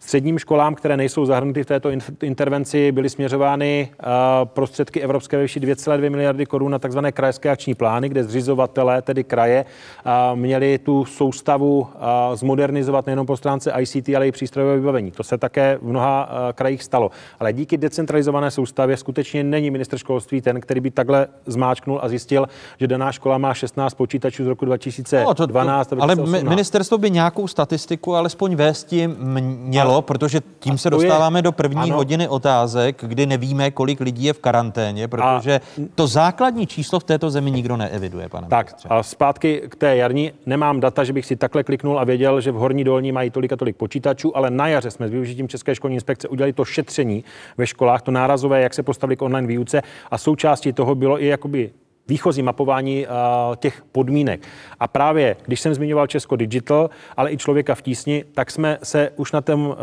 [0.04, 1.90] Středním školám, které nejsou zahrnuty v této
[2.22, 4.04] intervenci, byly směřovány eh,
[4.44, 6.98] prostředky evropské ve výši 2,2 miliardy korun na tzv.
[7.12, 13.36] krajské akční plány, kde zřizovatelé, tedy kraje, eh, měli tu soustavu eh, zmodernizovat nejenom po
[13.36, 15.10] stránce ICT, ale i přístrojové vybavení.
[15.10, 17.10] To se také v mnoha krajích stalo.
[17.40, 22.46] Ale díky decentralizované soustavě skutečně není minister školství ten, který by takhle zmáčknul a zjistil,
[22.80, 25.28] že daná škola má 16 počítačů z roku 2012.
[25.28, 30.90] No, to, to, ale ministerstvo by nějakou statistiku alespoň vést mělo stalo, protože tím se
[30.90, 31.96] dostáváme je, do první ano.
[31.96, 37.04] hodiny otázek, kdy nevíme, kolik lidí je v karanténě, protože a, to základní číslo v
[37.04, 38.88] této zemi nikdo neeviduje, pane Tak ministře.
[38.88, 40.32] a zpátky k té jarní.
[40.46, 43.52] Nemám data, že bych si takhle kliknul a věděl, že v Horní dolní mají tolik
[43.52, 47.24] a tolik počítačů, ale na jaře jsme s využitím České školní inspekce udělali to šetření
[47.58, 51.26] ve školách, to nárazové, jak se postavili k online výuce a součástí toho bylo i
[51.26, 51.70] jakoby
[52.08, 54.46] výchozí mapování uh, těch podmínek.
[54.80, 59.10] A právě, když jsem zmiňoval Česko Digital, ale i člověka v tísni, tak jsme se
[59.16, 59.74] už na tém, uh,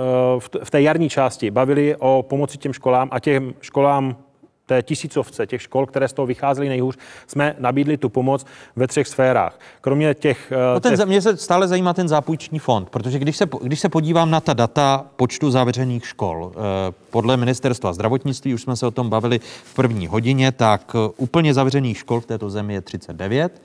[0.63, 4.15] v té jarní části bavili o pomoci těm školám a těm školám
[4.69, 6.97] té tisícovce těch škol, které z toho vycházely nejhůř,
[7.27, 9.59] jsme nabídli tu pomoc ve třech sférách.
[9.81, 10.51] Kromě těch...
[10.51, 11.05] Eh, no ten, těch...
[11.05, 14.53] Mě se stále zajímá ten zápůjční fond, protože když se, když se podívám na ta
[14.53, 19.73] data počtu zavřených škol, eh, podle ministerstva zdravotnictví, už jsme se o tom bavili v
[19.75, 23.61] první hodině, tak eh, úplně zavřených škol v této zemi je 39.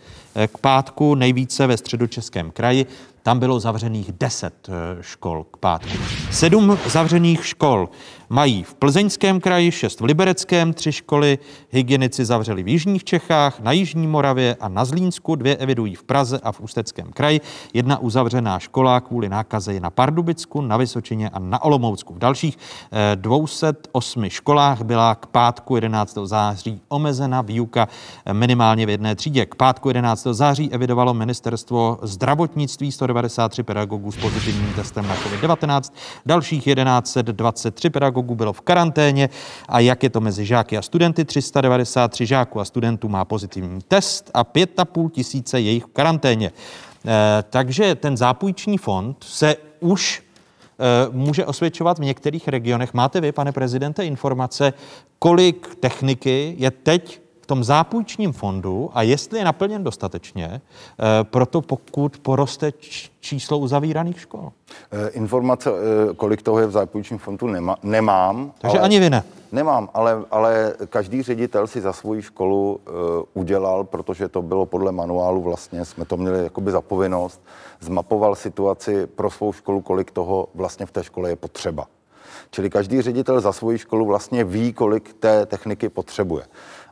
[0.47, 2.87] K pátku nejvíce ve středočeském kraji,
[3.25, 4.69] tam bylo zavřených 10
[5.01, 5.99] škol k pátku.
[6.31, 7.89] Sedm zavřených škol
[8.29, 11.39] Mají v Plzeňském kraji, šest v Libereckém, tři školy
[11.71, 16.41] hygienici zavřeli v Jižních Čechách, na Jižní Moravě a na Zlínsku, dvě evidují v Praze
[16.43, 17.41] a v Ústeckém kraji.
[17.75, 22.15] Jedna uzavřená škola kvůli nákaze je na Pardubicku, na Vysočině a na Olomoucku.
[22.15, 22.59] V dalších
[23.15, 26.19] 208 eh, školách byla k pátku 11.
[26.25, 27.89] září omezena výuka
[28.27, 29.47] eh, minimálně v jedné třídě.
[29.47, 30.27] K pátku 11.
[30.31, 35.93] září evidovalo ministerstvo zdravotnictví 193 pedagogů s pozitivním testem na COVID-19,
[36.27, 39.29] dalších 1123 pedagogů bylo v karanténě
[39.69, 41.25] a jak je to mezi žáky a studenty.
[41.25, 46.51] 393 žáků a studentů má pozitivní test a 5,5 tisíce jejich v karanténě.
[47.07, 52.95] E, takže ten zápůjční fond se už e, může osvědčovat v některých regionech.
[52.95, 54.73] Máte vy, pane prezidente, informace,
[55.19, 60.61] kolik techniky je teď v tom zápůjčním fondu a jestli je naplněn dostatečně, e,
[61.25, 62.73] proto pokud poroste
[63.21, 64.53] číslo uzavíraných škol?
[64.93, 68.53] Eh, informace, eh, kolik toho je v zápůjčním fondu, nema, nemám.
[68.59, 69.25] Takže ale, ani vy ne?
[69.53, 74.93] Nemám, ale, ale každý ředitel si za svoji školu uh, udělal, protože to bylo podle
[74.93, 77.41] manuálu vlastně, jsme to měli jakoby za povinnost,
[77.81, 81.87] zmapoval situaci pro svou školu, kolik toho vlastně v té škole je potřeba.
[82.51, 86.45] Čili každý ředitel za svoji školu vlastně ví, kolik té techniky potřebuje.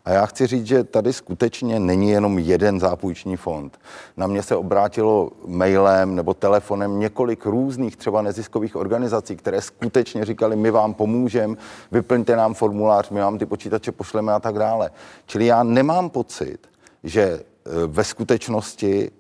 [0.05, 3.79] A já chci říct, že tady skutečně není jenom jeden zápůjční fond.
[4.17, 10.57] Na mě se obrátilo mailem nebo telefonem několik různých třeba neziskových organizací, které skutečně říkali,
[10.57, 11.57] my vám pomůžeme,
[11.93, 14.91] vyplňte nám formulář, my vám ty počítače pošleme a tak dále.
[15.27, 16.59] Čili já nemám pocit,
[17.05, 17.43] že e,
[17.87, 19.11] ve skutečnosti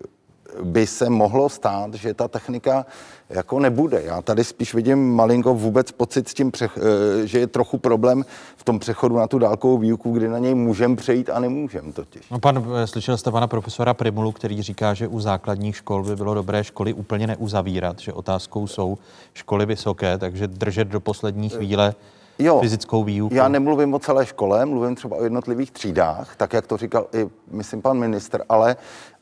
[0.62, 2.86] by se mohlo stát, že ta technika
[3.30, 4.02] jako nebude.
[4.02, 8.24] Já tady spíš vidím malinko vůbec pocit s tím, přech, eh, že je trochu problém
[8.56, 12.30] v tom přechodu na tu dálkovou výuku, kdy na něj můžeme přejít a nemůžeme totiž.
[12.30, 16.16] No pan, eh, slyšel jste pana profesora Primulu, který říká, že u základních škol by
[16.16, 18.98] bylo dobré školy úplně neuzavírat, že otázkou jsou
[19.34, 21.94] školy vysoké, takže držet do poslední chvíle
[22.38, 23.34] jo, fyzickou výuku.
[23.34, 27.28] Já nemluvím o celé škole, mluvím třeba o jednotlivých třídách, tak jak to říkal i,
[27.50, 28.76] myslím, pan minister, ale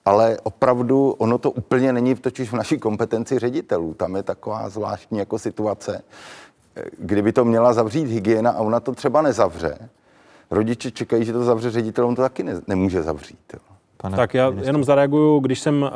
[0.04, 3.94] ale opravdu ono to úplně není totiž v naší kompetenci ředitelů.
[3.94, 6.02] Tam je taková zvláštní jako situace,
[6.98, 9.88] kdyby to měla zavřít hygiena a ona to třeba nezavře.
[10.50, 13.38] Rodiče čekají, že to zavře ředitel, on to taky ne, nemůže zavřít.
[13.54, 13.69] Jo.
[14.00, 14.68] Pane Tak já ministře.
[14.68, 15.88] jenom zareaguju, když jsem uh,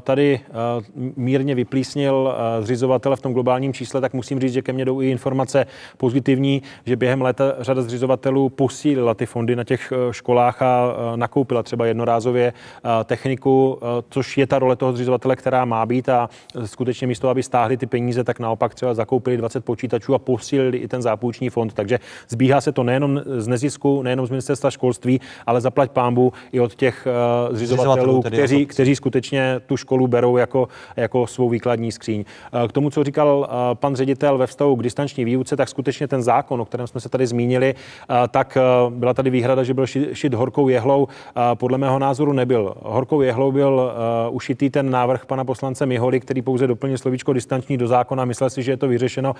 [0.00, 4.72] tady uh, mírně vyplísnil uh, zřizovatele v tom globálním čísle, tak musím říct, že ke
[4.72, 5.66] mně jdou i informace
[5.96, 11.62] pozitivní, že během léta řada zřizovatelů posílila ty fondy na těch školách a uh, nakoupila
[11.62, 16.28] třeba jednorázově uh, techniku, uh, což je ta role toho zřizovatele, která má být a
[16.64, 20.88] skutečně místo, aby stáhli ty peníze, tak naopak třeba zakoupili 20 počítačů a posílili i
[20.88, 21.72] ten zápůjční fond.
[21.72, 26.60] Takže zbíhá se to nejenom z nezisku, nejenom z ministerstva školství, ale zaplať pámbu i
[26.60, 31.92] od těch uh, Zřizovatelů, kteří, jako- kteří skutečně tu školu berou jako, jako svou výkladní
[31.92, 32.24] skříň.
[32.64, 36.08] Eh, K tomu, co říkal eh, pan ředitel ve vztahu k distanční výuce, tak skutečně
[36.08, 38.58] ten zákon, o kterém jsme se tady zmínili, eh, tak
[38.90, 41.08] byla tady výhrada, že byl ši- šit horkou jehlou.
[41.36, 42.74] Eh, Podle mého názoru nebyl.
[42.82, 43.92] Horkou jehlou byl
[44.30, 48.24] ušitý ten návrh pana poslance Miholy, který pouze doplnil slovíčko distanční do zákona.
[48.24, 49.34] Myslel si, že je to vyřešeno,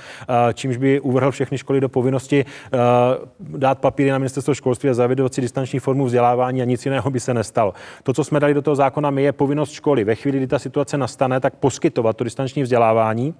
[0.54, 2.44] čímž by uvrhl všechny školy do povinnosti
[3.40, 7.20] dát papíry na ministerstvo školství a zavědovat si distanční formu vzdělávání a nic jiného by
[7.20, 7.72] se nestalo.
[8.02, 10.04] To, co jsme dali do toho zákona, my je povinnost školy.
[10.04, 13.34] Ve chvíli, kdy ta situace nastane, tak poskytovat to distanční vzdělávání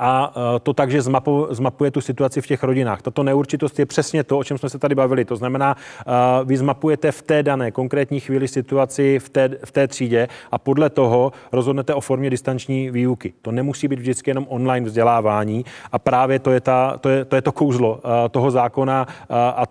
[0.00, 3.02] a eh, to tak, že zmapu, zmapuje tu situaci v těch rodinách.
[3.02, 5.24] Tato neurčitost je přesně to, o čem jsme se tady bavili.
[5.24, 6.12] To znamená, eh,
[6.44, 10.90] vy zmapujete v té dané konkrétní chvíli situaci v té, v té třídě a podle
[10.90, 13.32] toho rozhodnete o formě distanční výuky.
[13.42, 17.36] To nemusí být vždycky jenom online vzdělávání a právě to je, ta, to, je, to,
[17.36, 19.66] je to kouzlo eh, toho zákona a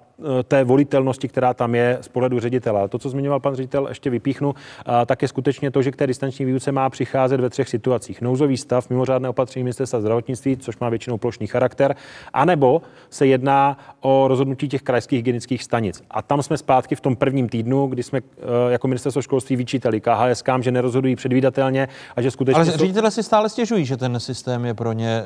[0.47, 2.87] té volitelnosti, která tam je z pohledu ředitele.
[2.87, 4.55] To, co zmiňoval pan ředitel, ještě vypíchnu,
[4.85, 8.21] a tak je skutečně to, že k té distanční výuce má přicházet ve třech situacích.
[8.21, 11.95] Nouzový stav, mimořádné opatření ministerstva zdravotnictví, což má většinou plošný charakter,
[12.33, 16.03] anebo se jedná o rozhodnutí těch krajských hygienických stanic.
[16.11, 20.01] A tam jsme zpátky v tom prvním týdnu, kdy jsme eh, jako ministerstvo školství vyčítali
[20.01, 24.19] KHSK, že nerozhodují předvídatelně a že skutečně Ale jsou- ředitele si stále stěžují, že ten
[24.19, 25.23] systém je pro ně, eh,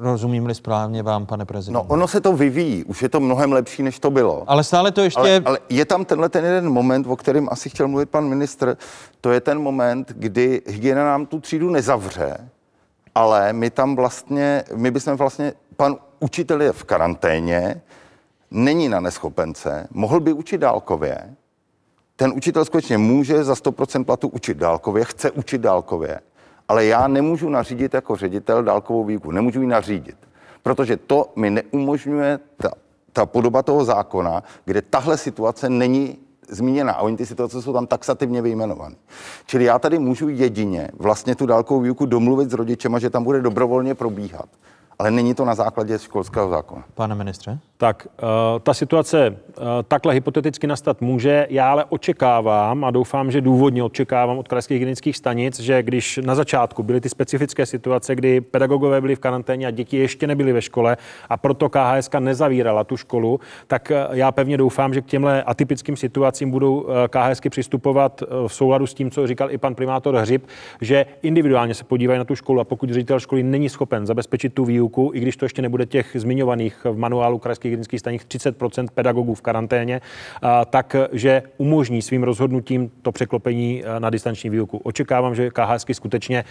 [0.00, 1.74] rozumím-li správně vám, pane prezident.
[1.74, 4.33] No, ono se to vyvíjí, už je to mnohem lepší, než to bylo.
[4.46, 5.20] Ale stále to ještě...
[5.20, 8.76] Ale, ale je tam tenhle ten jeden moment, o kterém asi chtěl mluvit pan ministr,
[9.20, 12.48] to je ten moment, kdy hygiena nám tu třídu nezavře,
[13.14, 17.82] ale my tam vlastně, my bychom vlastně, pan učitel je v karanténě,
[18.50, 21.18] není na neschopence, mohl by učit dálkově,
[22.16, 26.20] ten učitel skutečně může za 100% platu učit dálkově, chce učit dálkově,
[26.68, 30.16] ale já nemůžu nařídit jako ředitel dálkovou výuku, nemůžu ji nařídit,
[30.62, 32.70] protože to mi neumožňuje ta,
[33.14, 36.18] ta podoba toho zákona, kde tahle situace není
[36.48, 38.96] zmíněna a oni ty situace jsou tam taxativně vyjmenované.
[39.46, 43.42] Čili já tady můžu jedině vlastně tu dálkovou výuku domluvit s rodičema, že tam bude
[43.42, 44.48] dobrovolně probíhat.
[44.98, 46.84] Ale není to na základě školského zákona.
[46.94, 47.58] Pane ministře?
[47.76, 48.28] Tak uh,
[48.62, 51.46] ta situace uh, takhle hypoteticky nastat může.
[51.50, 56.34] Já ale očekávám a doufám, že důvodně očekávám od krajských hygienických stanic, že když na
[56.34, 60.62] začátku byly ty specifické situace, kdy pedagogové byli v karanténě a děti ještě nebyly ve
[60.62, 60.96] škole
[61.28, 65.96] a proto KHSK nezavírala tu školu, tak uh, já pevně doufám, že k těmhle atypickým
[65.96, 70.46] situacím budou KHSky přistupovat v souladu s tím, co říkal i pan primátor Hřib,
[70.80, 74.64] že individuálně se podívají na tu školu a pokud ředitel školy není schopen zabezpečit tu
[74.64, 79.34] výuku, i když to ještě nebude těch zmiňovaných v manuálu krajských hygienických stanic 30% pedagogů
[79.34, 80.00] v karanténě,
[80.70, 84.80] tak, že umožní svým rozhodnutím to překlopení na distanční výuku.
[84.84, 86.44] Očekávám, že KHSky skutečně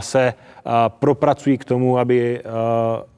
[0.00, 0.34] se
[0.88, 2.42] propracují k tomu, aby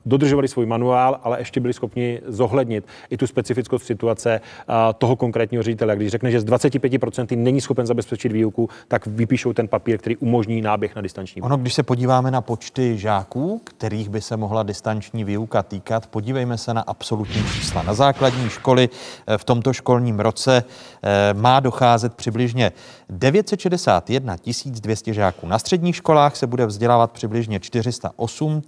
[0.08, 5.62] dodržovali svůj manuál, ale ještě byli schopni zohlednit i tu specifickou situace a, toho konkrétního
[5.62, 5.96] ředitele.
[5.96, 10.62] Když řekne, že z 25% není schopen zabezpečit výuku, tak vypíšou ten papír, který umožní
[10.62, 11.46] náběh na distanční výuku.
[11.46, 16.58] Ono, když se podíváme na počty žáků, kterých by se mohla distanční výuka týkat, podívejme
[16.58, 17.82] se na absolutní čísla.
[17.82, 18.88] Na základní školy
[19.26, 20.64] eh, v tomto školním roce
[21.02, 22.72] eh, má docházet přibližně
[23.10, 24.36] 961
[24.80, 25.46] 200 žáků.
[25.46, 28.62] Na středních školách se bude vzdělávat přibližně 408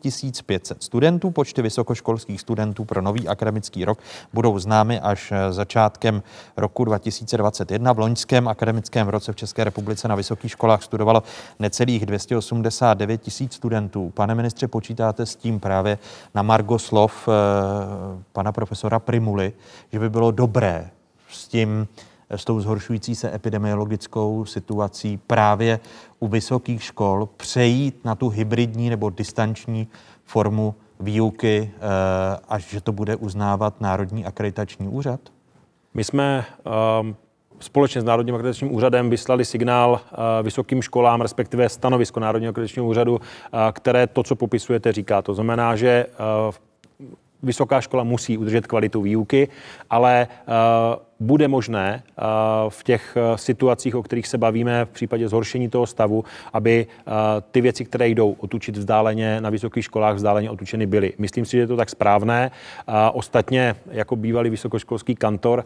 [0.46, 1.29] 500 studentů.
[1.32, 3.98] Počty vysokoškolských studentů pro nový akademický rok
[4.32, 6.22] budou známy až eh, začátkem
[6.56, 7.92] roku 2021.
[7.92, 11.22] V loňském akademickém roce v České republice na vysokých školách studovalo
[11.58, 14.10] necelých 289 tisíc studentů.
[14.14, 15.98] Pane ministře, počítáte s tím právě
[16.34, 17.32] na Margo slov eh,
[18.32, 19.52] pana profesora Primuly,
[19.92, 20.90] že by bylo dobré
[21.30, 21.88] s tím,
[22.30, 25.80] eh, s tou zhoršující se epidemiologickou situací právě
[26.18, 29.88] u vysokých škol přejít na tu hybridní nebo distanční
[30.24, 31.80] formu výuky, eh,
[32.48, 35.20] až že to bude uznávat Národní akreditační úřad?
[35.94, 36.44] My jsme
[37.00, 37.16] um,
[37.60, 43.12] společně s Národním akreditačním úřadem vyslali signál uh, vysokým školám, respektive stanovisko Národního akreditačního úřadu,
[43.14, 43.20] uh,
[43.72, 45.22] které to, co popisujete, říká.
[45.22, 46.06] To znamená, že
[46.46, 46.54] uh,
[47.42, 49.48] vysoká škola musí udržet kvalitu výuky,
[49.90, 50.26] ale
[51.20, 52.02] bude možné
[52.68, 56.86] v těch situacích, o kterých se bavíme v případě zhoršení toho stavu, aby
[57.50, 61.12] ty věci, které jdou otučit vzdáleně na vysokých školách, vzdáleně otučeny byly.
[61.18, 62.50] Myslím si, že je to tak správné.
[63.12, 65.64] Ostatně, jako bývalý vysokoškolský kantor,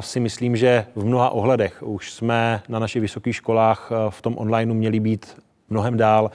[0.00, 4.74] si myslím, že v mnoha ohledech už jsme na našich vysokých školách v tom onlineu
[4.74, 5.36] měli být
[5.70, 6.30] mnohem dál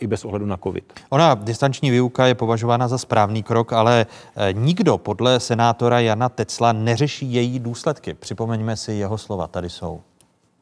[0.00, 0.92] i bez ohledu na COVID.
[1.10, 4.06] Ona, distanční výuka je považována za správný krok, ale
[4.36, 8.14] e, nikdo podle senátora Jana Tecla neřeší její důsledky.
[8.14, 10.00] Připomeňme si jeho slova, tady jsou.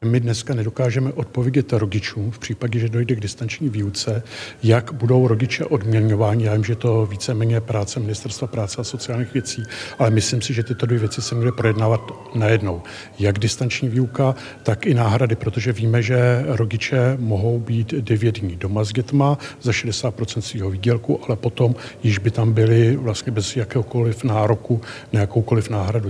[0.05, 4.23] My dneska nedokážeme odpovědět rodičům v případě, že dojde k distanční výuce,
[4.63, 6.45] jak budou rodiče odměňováni.
[6.45, 9.63] Já vím, že to víceméně práce Ministerstva práce a sociálních věcí,
[9.99, 12.81] ale myslím si, že tyto dvě věci se měly projednávat najednou.
[13.19, 18.83] Jak distanční výuka, tak i náhrady, protože víme, že rodiče mohou být 9 dní doma
[18.83, 24.23] s dětma za 60% svého výdělku, ale potom již by tam byli vlastně bez jakéhokoliv
[24.23, 24.81] nároku
[25.13, 26.09] na jakoukoliv náhradu.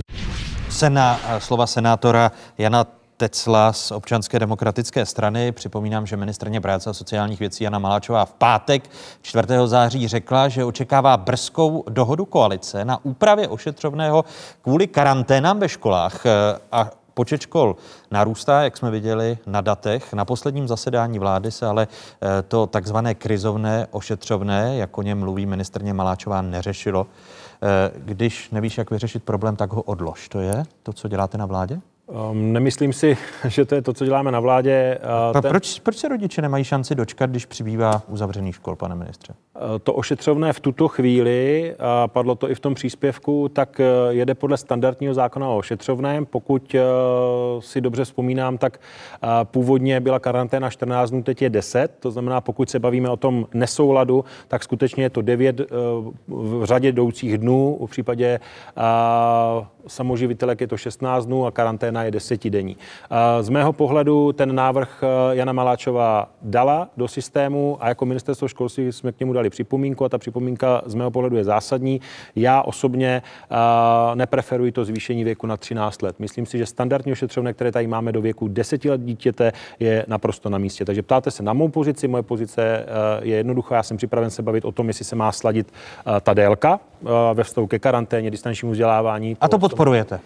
[0.68, 5.52] Sena, slova senátora Jana Tecla z občanské demokratické strany.
[5.52, 8.90] Připomínám, že ministrně práce a sociálních věcí Jana Maláčová v pátek
[9.22, 9.46] 4.
[9.66, 14.24] září řekla, že očekává brzkou dohodu koalice na úpravě ošetřovného
[14.62, 16.26] kvůli karanténám ve školách
[16.72, 17.76] a Počet škol
[18.10, 20.12] narůstá, jak jsme viděli na datech.
[20.12, 25.46] Na posledním zasedání vlády se ale eh, to takzvané krizovné ošetřovné, jak o něm mluví
[25.46, 27.06] ministrně Maláčová, neřešilo.
[27.62, 30.28] Eh, když nevíš, jak vyřešit problém, tak ho odlož.
[30.28, 31.80] To je to, co děláte na vládě?
[32.06, 33.16] Um, nemyslím si,
[33.48, 34.98] že to je to, co děláme na vládě.
[35.34, 35.50] Uh, ten...
[35.50, 39.34] proč, proč se rodiče nemají šanci dočkat, když přibývá uzavřený škol, pane ministře?
[39.54, 44.14] Uh, to ošetřovné v tuto chvíli, a padlo to i v tom příspěvku, tak uh,
[44.14, 46.26] jede podle standardního zákona o ošetřovném.
[46.26, 46.80] Pokud uh,
[47.60, 48.80] si dobře vzpomínám, tak
[49.22, 51.96] uh, původně byla karanténa 14 dnů, teď je 10.
[52.00, 55.66] To znamená, pokud se bavíme o tom nesouladu, tak skutečně je to 9 uh,
[56.28, 57.86] v řadě jdoucích dnů.
[57.86, 58.40] V případě
[58.76, 62.76] uh, samoživitelek je to 16 dnů a karanténa je desetidenní.
[63.40, 68.92] Z mého pohledu ten návrh eh, Jana Maláčová dala do systému a jako ministerstvo školství
[68.92, 72.00] jsme k němu dali připomínku a ta připomínka z mého pohledu je zásadní.
[72.36, 73.56] Já osobně eh,
[74.14, 76.16] nepreferuji to zvýšení věku na 13 let.
[76.18, 80.50] Myslím si, že standardní ošetřovné, které tady máme do věku 10 let dítěte, je naprosto
[80.50, 80.84] na místě.
[80.84, 82.86] Takže ptáte se na mou pozici, moje pozice eh,
[83.22, 83.76] je jednoduchá.
[83.76, 85.72] Já jsem připraven se bavit o tom, jestli se má sladit
[86.22, 86.80] ta délka
[87.34, 89.36] ve vztahu ke karanténě, distančnímu vzdělávání.
[89.40, 90.20] A to podporujete?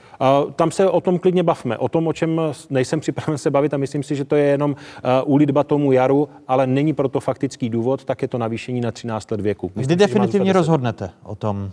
[0.57, 1.79] Tam se o tom klidně bavme.
[1.79, 2.41] O tom, o čem
[2.71, 4.77] nejsem připraven se bavit a myslím si, že to je jenom
[5.25, 9.41] úlitba tomu jaru, ale není proto faktický důvod, tak je to navýšení na 13 let
[9.41, 9.67] věku.
[9.75, 11.71] Myslím, Kdy definitivně rozhodnete o tom?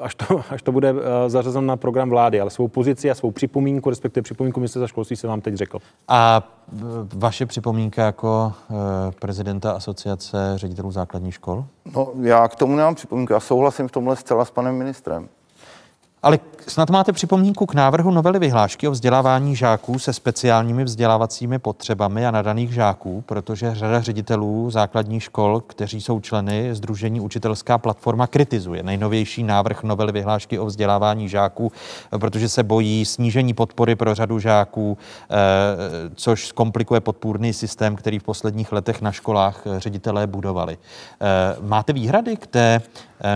[0.00, 0.94] Až to, až to bude
[1.26, 5.26] zařazeno na program vlády, ale svou pozici a svou připomínku, respektive připomínku ministerstva školství se
[5.26, 5.78] vám teď řekl.
[6.08, 6.42] A
[7.14, 8.52] vaše připomínka jako
[9.20, 11.64] prezidenta asociace ředitelů základních škol?
[11.94, 13.32] No, já k tomu nemám připomínku.
[13.32, 15.28] Já souhlasím v tomhle zcela s panem ministrem.
[16.24, 22.26] Ale snad máte připomínku k návrhu novely vyhlášky o vzdělávání žáků se speciálními vzdělávacími potřebami
[22.26, 28.82] a nadaných žáků, protože řada ředitelů základních škol, kteří jsou členy Združení Učitelská platforma, kritizuje
[28.82, 31.72] nejnovější návrh novely vyhlášky o vzdělávání žáků,
[32.18, 34.98] protože se bojí snížení podpory pro řadu žáků,
[35.30, 35.34] eh,
[36.14, 40.78] což zkomplikuje podpůrný systém, který v posledních letech na školách ředitelé budovali.
[41.20, 42.82] Eh, máte výhrady k té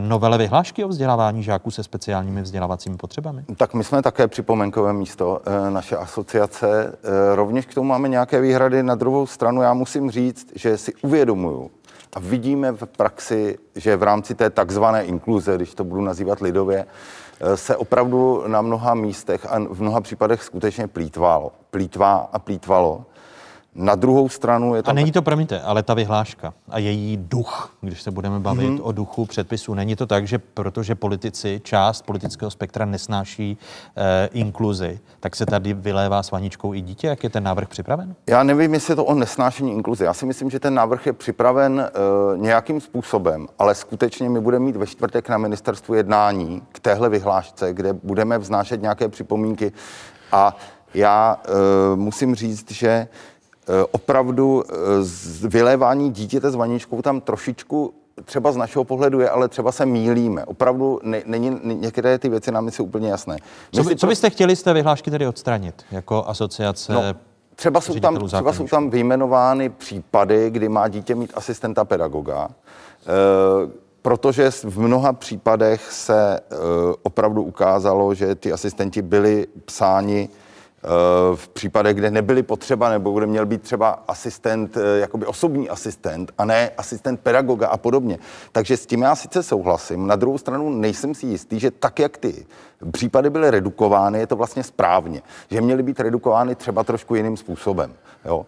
[0.01, 3.45] novele vyhlášky o vzdělávání žáků se speciálními vzdělávacími potřebami?
[3.57, 6.93] Tak my jsme také připomenkové místo, eh, naše asociace.
[6.93, 8.83] Eh, rovněž k tomu máme nějaké výhrady.
[8.83, 11.71] Na druhou stranu já musím říct, že si uvědomuju
[12.13, 16.87] a vidíme v praxi, že v rámci té takzvané inkluze, když to budu nazývat lidově,
[17.41, 23.05] eh, se opravdu na mnoha místech a v mnoha případech skutečně plítvalo, plítvá a plítvalo.
[23.75, 24.91] Na druhou stranu je to...
[24.91, 28.81] A není to, promiňte, ale ta vyhláška a její duch, když se budeme bavit mm-hmm.
[28.83, 33.59] o duchu předpisu, není to tak, že protože politici, část politického spektra nesnáší
[33.97, 37.07] eh, inkluzi, tak se tady vylévá s vaničkou i dítě?
[37.07, 38.15] Jak je ten návrh připraven?
[38.27, 40.05] Já nevím, jestli je to o nesnášení inkluzi.
[40.05, 44.65] Já si myslím, že ten návrh je připraven eh, nějakým způsobem, ale skutečně my budeme
[44.65, 49.73] mít ve čtvrtek na ministerstvu jednání k téhle vyhlášce, kde budeme vznášet nějaké připomínky
[50.33, 50.57] a
[50.95, 51.51] já eh,
[51.97, 53.09] musím říct, že
[53.91, 54.75] opravdu eh,
[55.49, 60.45] vylévání dítěte s vaničkou tam trošičku třeba z našeho pohledu je, ale třeba se mílíme.
[60.45, 63.37] Opravdu ne, není, některé ty věci nám jsou úplně jasné.
[63.73, 66.93] co, by, co byste chtěli z té vyhlášky tedy odstranit jako asociace?
[66.93, 67.03] No,
[67.55, 72.51] třeba jsou, tam, třeba jsou tam vyjmenovány případy, kdy má dítě mít asistenta pedagoga, e,
[74.03, 76.41] protože v mnoha případech se e,
[77.03, 80.29] opravdu ukázalo, že ty asistenti byli psáni
[81.35, 86.33] v případech, kde nebyly potřeba, nebo kde měl být třeba asistent, eh, jakoby osobní asistent,
[86.39, 88.19] a ne asistent pedagoga a podobně.
[88.53, 90.07] Takže s tím já sice souhlasím.
[90.07, 92.47] Na druhou stranu nejsem si jistý, že tak, jak ty
[92.91, 95.23] případy byly redukovány, je to vlastně správně.
[95.51, 97.95] Že měly být redukovány třeba trošku jiným způsobem.
[98.25, 98.47] Jo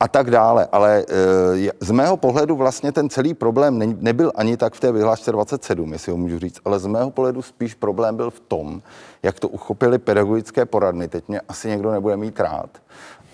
[0.00, 0.68] a tak dále.
[0.72, 4.92] Ale e, z mého pohledu vlastně ten celý problém ne, nebyl ani tak v té
[4.92, 8.82] vyhlášce 27, jestli ho můžu říct, ale z mého pohledu spíš problém byl v tom,
[9.22, 11.08] jak to uchopili pedagogické poradny.
[11.08, 12.70] Teď mě asi někdo nebude mít rád,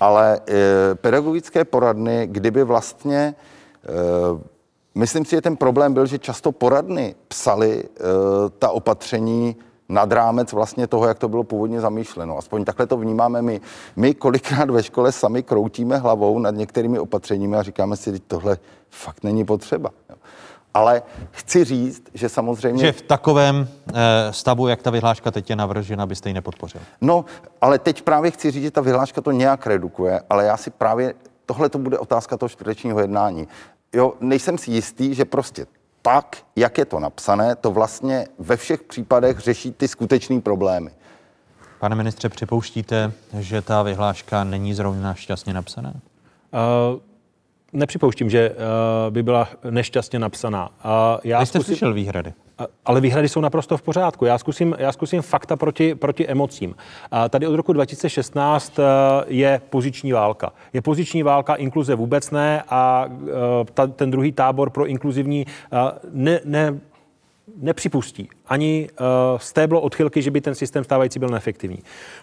[0.00, 3.34] ale e, pedagogické poradny, kdyby vlastně, e,
[4.94, 7.88] myslím si, že ten problém byl, že často poradny psali e,
[8.58, 9.56] ta opatření
[9.88, 12.38] nad rámec vlastně toho, jak to bylo původně zamýšleno.
[12.38, 13.60] Aspoň takhle to vnímáme my.
[13.96, 18.58] My kolikrát ve škole sami kroutíme hlavou nad některými opatřeními a říkáme si, že tohle
[18.90, 19.90] fakt není potřeba.
[20.74, 22.86] Ale chci říct, že samozřejmě...
[22.86, 26.80] Že v takovém e, stavu, jak ta vyhláška teď je navržena, byste ji nepodpořil.
[27.00, 27.24] No,
[27.60, 31.14] ale teď právě chci říct, že ta vyhláška to nějak redukuje, ale já si právě...
[31.46, 33.48] Tohle to bude otázka toho čtvrtečního jednání.
[33.92, 35.66] Jo, nejsem si jistý, že prostě
[36.06, 40.90] tak, jak je to napsané, to vlastně ve všech případech řeší ty skutečné problémy.
[41.80, 45.90] Pane ministře, připouštíte, že ta vyhláška není zrovna šťastně napsaná?
[45.90, 47.00] Uh,
[47.72, 48.56] nepřipouštím, že uh,
[49.10, 50.68] by byla nešťastně napsaná.
[50.68, 50.72] Uh,
[51.24, 51.74] já Vy jste zkusím...
[51.74, 52.32] slyšel výhrady.
[52.84, 54.24] Ale výhrady jsou naprosto v pořádku.
[54.24, 56.74] Já zkusím, já zkusím fakta proti, proti emocím.
[57.30, 58.78] Tady od roku 2016
[59.26, 60.52] je poziční válka.
[60.72, 63.08] Je poziční válka, inkluze vůbec ne a
[63.74, 65.46] ta, ten druhý tábor pro inkluzivní
[66.12, 66.80] ne, ne,
[67.56, 69.06] nepřipustí ani uh,
[69.38, 71.78] stéblo odchylky, že by ten systém stávající byl neefektivní.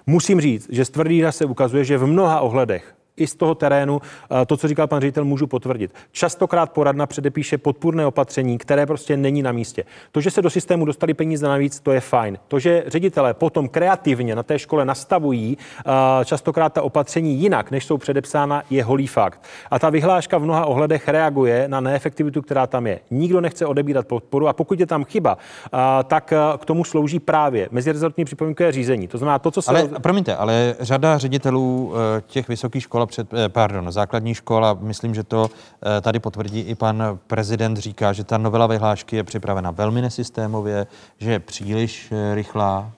[0.08, 4.02] Musím říct, že z tvrdý se ukazuje, že v mnoha ohledech i z toho terénu
[4.42, 5.94] eh, to, co říkal pan ředitel, můžu potvrdit.
[6.12, 9.84] Častokrát poradna předepíše podpůrné opatření, které prostě není na místě.
[10.12, 12.38] To, že se do systému dostali peníze navíc, to je fajn.
[12.48, 17.86] To, že ředitelé potom kreativně na té škole nastavují eh, častokrát ta opatření jinak, než
[17.86, 19.42] jsou předepsána, je holý fakt.
[19.72, 23.00] A ta vyhláška v mnoha ohledech reaguje na neefektivitu, která tam je.
[23.12, 27.68] Nikdo nechce odebírat podporu a pokud je tam chyba, eh, tak k tomu slouží právě
[27.72, 29.08] mezirezortní připomínkové řízení.
[29.08, 29.70] To znamená to, co se.
[29.72, 31.94] Ale, promiňte, ale řada ředitelů
[32.28, 36.60] těch vysokých škol škola před, eh, pardon, základní škola, myslím, že to eh, tady potvrdí
[36.60, 40.88] i pan prezident, říká, že ta novela vyhlášky je připravena velmi nesystémově,
[41.20, 42.92] že je příliš eh, rychlá.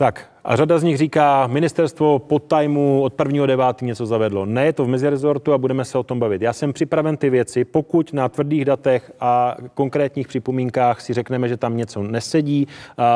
[0.00, 3.84] Tak, a řada z nich říká, ministerstvo pod tajmu od 1.9.
[3.84, 4.46] něco zavedlo.
[4.46, 6.42] Ne, je to v mezirezortu a budeme se o tom bavit.
[6.42, 11.56] Já jsem připraven ty věci, pokud na tvrdých datech a konkrétních připomínkách si řekneme, že
[11.56, 12.68] tam něco nesedí,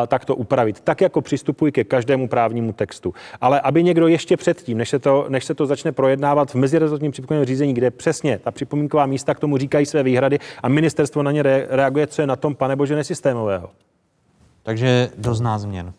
[0.08, 0.80] tak to upravit.
[0.80, 3.14] Tak jako přistupuji ke každému právnímu textu.
[3.40, 7.12] Ale aby někdo ještě předtím, než se to, než se to začne projednávat v mezirezortním
[7.12, 11.32] připomínkovém řízení, kde přesně ta připomínková místa k tomu říkají své výhrady a ministerstvo na
[11.32, 13.70] ně reaguje, co je na tom, pane bože, nesystémového.
[14.62, 15.92] Takže dozná změn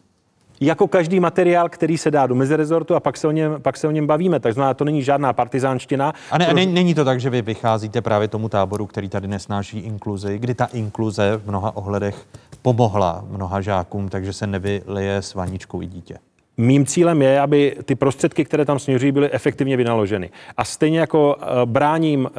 [0.61, 3.87] jako každý materiál, který se dá do mezirezortu a pak se o něm, pak se
[3.87, 4.39] o něm bavíme.
[4.39, 6.13] Tak znamená, to není žádná partizánština.
[6.31, 9.27] A, ne, a ne, není to tak, že vy vycházíte právě tomu táboru, který tady
[9.27, 12.25] nesnáší inkluzi, kdy ta inkluze v mnoha ohledech
[12.61, 16.17] pomohla mnoha žákům, takže se nevylije s vaničkou i dítě.
[16.57, 20.29] Mým cílem je, aby ty prostředky, které tam směřují, byly efektivně vynaloženy.
[20.57, 22.29] A stejně jako uh, bráním uh,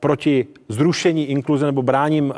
[0.00, 2.34] proti zrušení inkluze nebo bráním uh,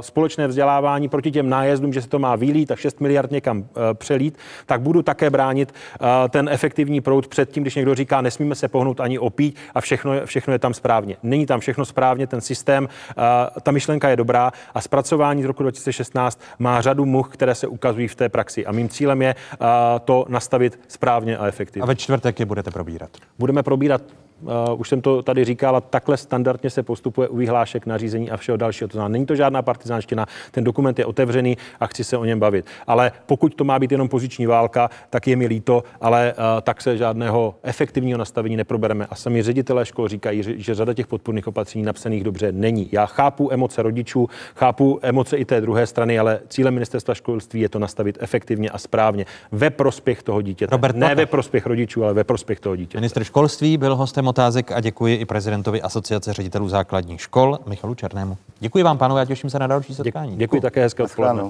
[0.00, 3.66] společné vzdělávání proti těm nájezdům, že se to má vylít a 6 miliard někam uh,
[3.94, 8.54] přelít, tak budu také bránit uh, ten efektivní proud před tím, když někdo říká, nesmíme
[8.54, 11.16] se pohnout ani opít a všechno, všechno je tam správně.
[11.22, 13.22] Není tam všechno správně, ten systém, uh,
[13.62, 18.08] ta myšlenka je dobrá a zpracování z roku 2016 má řadu much, které se ukazují
[18.08, 18.66] v té praxi.
[18.66, 19.66] A mým cílem je uh,
[20.04, 21.82] to nastavit správně a efektivně.
[21.82, 23.10] A ve čtvrtek je budete probírat?
[23.38, 24.02] Budeme probírat
[24.44, 28.56] Uh, už jsem to tady říkal, takhle standardně se postupuje u vyhlášek, nařízení a všeho
[28.56, 28.88] dalšího.
[28.88, 32.40] To znamená, není to žádná partizánština, ten dokument je otevřený a chci se o něm
[32.40, 32.66] bavit.
[32.86, 36.82] Ale pokud to má být jenom poziční válka, tak je mi líto, ale uh, tak
[36.82, 39.06] se žádného efektivního nastavení neprobereme.
[39.10, 42.88] A sami ředitelé škol říkají, že, řada těch podpůrných opatření napsaných dobře není.
[42.92, 47.68] Já chápu emoce rodičů, chápu emoce i té druhé strany, ale cílem ministerstva školství je
[47.68, 50.70] to nastavit efektivně a správně ve prospěch toho dítěte.
[50.70, 52.98] Robert ne ve prospěch rodičů, ale ve prospěch toho dítěte.
[52.98, 58.36] Minister školství byl hostem otázek a děkuji i prezidentovi Asociace ředitelů základních škol Michalu Černému.
[58.60, 60.30] Děkuji vám, pánové, a těším se na další setkání.
[60.30, 61.42] Děkuji, děkuji také, hezké odpoledne.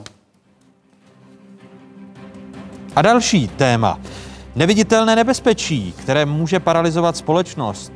[2.97, 3.99] A další téma.
[4.57, 7.93] Neviditelné nebezpečí, které může paralizovat společnost.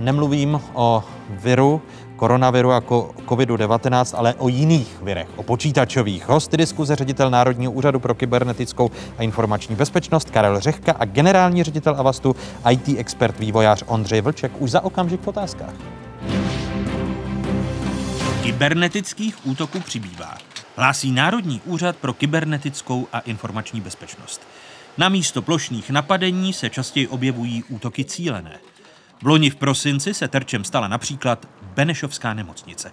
[0.00, 1.82] Nemluvím o viru,
[2.22, 6.28] koronaviru jako COVID-19, ale o jiných virech, o počítačových.
[6.28, 11.94] Hosty diskuze ředitel Národního úřadu pro kybernetickou a informační bezpečnost Karel Řehka a generální ředitel
[11.98, 12.36] Avastu
[12.70, 15.74] IT expert vývojář Ondřej Vlček už za okamžik v otázkách.
[18.42, 20.38] Kybernetických útoků přibývá.
[20.76, 24.40] Hlásí Národní úřad pro kybernetickou a informační bezpečnost.
[24.98, 28.58] Na místo plošných napadení se častěji objevují útoky cílené.
[29.22, 32.92] V loni v prosinci se terčem stala například Benešovská nemocnice.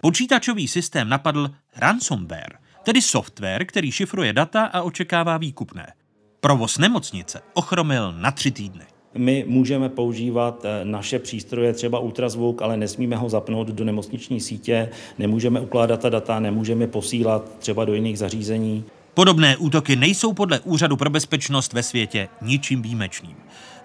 [0.00, 5.92] Počítačový systém napadl ransomware, tedy software, který šifruje data a očekává výkupné.
[6.40, 8.84] Provoz nemocnice ochromil na tři týdny.
[9.14, 14.88] My můžeme používat eh, naše přístroje, třeba ultrazvuk, ale nesmíme ho zapnout do nemocniční sítě,
[15.18, 18.84] nemůžeme ukládat ta data, nemůžeme posílat třeba do jiných zařízení.
[19.14, 23.36] Podobné útoky nejsou podle Úřadu pro bezpečnost ve světě ničím výjimečným.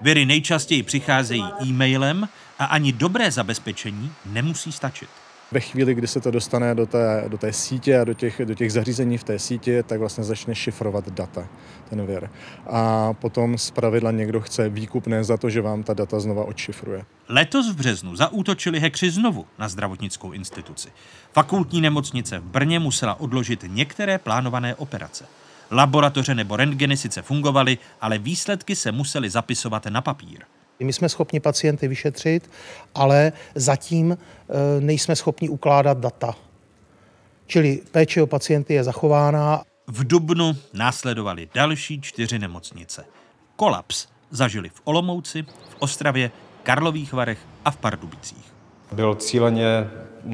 [0.02, 2.28] Viry nejčastěji přicházejí e-mailem
[2.60, 5.10] a ani dobré zabezpečení nemusí stačit.
[5.52, 8.54] Ve chvíli, kdy se to dostane do té, do té sítě a do těch, do
[8.54, 11.48] těch zařízení v té síti, tak vlastně začne šifrovat data,
[11.90, 12.30] ten vir.
[12.68, 17.06] A potom z pravidla někdo chce výkupné za to, že vám ta data znova odšifruje.
[17.30, 20.90] Letos v březnu zaútočili hekři znovu na zdravotnickou instituci.
[21.34, 25.26] Fakultní nemocnice v Brně musela odložit některé plánované operace.
[25.72, 30.40] Laboratoře nebo rentgeny sice fungovaly, ale výsledky se musely zapisovat na papír.
[30.80, 32.50] My jsme schopni pacienty vyšetřit,
[32.96, 34.18] ale zatím e,
[34.82, 36.36] nejsme schopni ukládat data.
[37.48, 39.64] Čili péče o pacienty je zachována.
[39.88, 43.06] V Dubnu následovaly další čtyři nemocnice.
[43.56, 46.32] Kolaps zažili v Olomouci, v Ostravě,
[46.64, 48.54] Karlových Varech a v Pardubicích.
[48.92, 49.90] Byl cíleně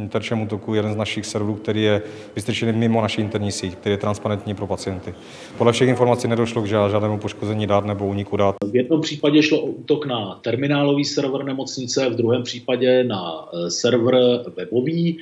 [0.09, 2.01] terčem útoku jeden z našich serverů, který je
[2.35, 5.13] vystrčený mimo naši interní síť, který je transparentní pro pacienty.
[5.57, 8.55] Podle všech informací nedošlo k žádnému poškození dát nebo úniku dát.
[8.71, 13.71] V jednom případě šlo o útok na terminálový server nemocnice, v druhém případě na eh,
[13.71, 14.15] server
[14.57, 15.17] webový.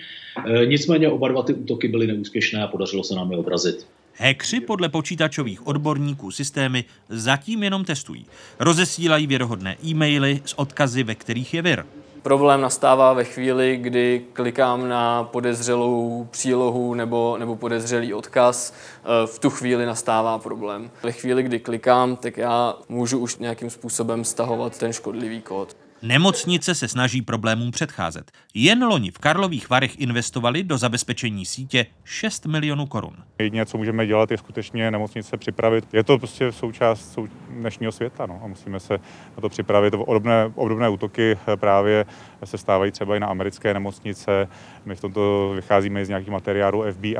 [0.48, 3.86] Eh, nicméně oba dva ty útoky byly neúspěšné a podařilo se nám je odrazit.
[4.22, 8.26] Hekři podle počítačových odborníků systémy zatím jenom testují.
[8.60, 11.86] Rozesílají věrohodné e-maily s odkazy, ve kterých je vir.
[12.22, 18.74] Problém nastává ve chvíli, kdy klikám na podezřelou přílohu nebo, nebo podezřelý odkaz.
[19.24, 20.91] E, v tu chvíli nastává problém.
[21.04, 25.76] Ve chvíli, kdy klikám, tak já můžu už nějakým způsobem stahovat ten škodlivý kód.
[26.02, 28.32] Nemocnice se snaží problémům předcházet.
[28.54, 33.16] Jen loni v Karlových Varech investovali do zabezpečení sítě 6 milionů korun.
[33.40, 35.94] Jediné, co můžeme dělat, je skutečně nemocnice připravit.
[35.94, 38.94] Je to prostě součást sou dnešního světa no, a musíme se
[39.38, 39.94] na to připravit.
[39.94, 42.06] Obdobné, obdobné útoky eh, právě
[42.44, 44.48] se stávají třeba i na americké nemocnice.
[44.86, 47.16] My v tomto vycházíme z nějakých materiálů FBI.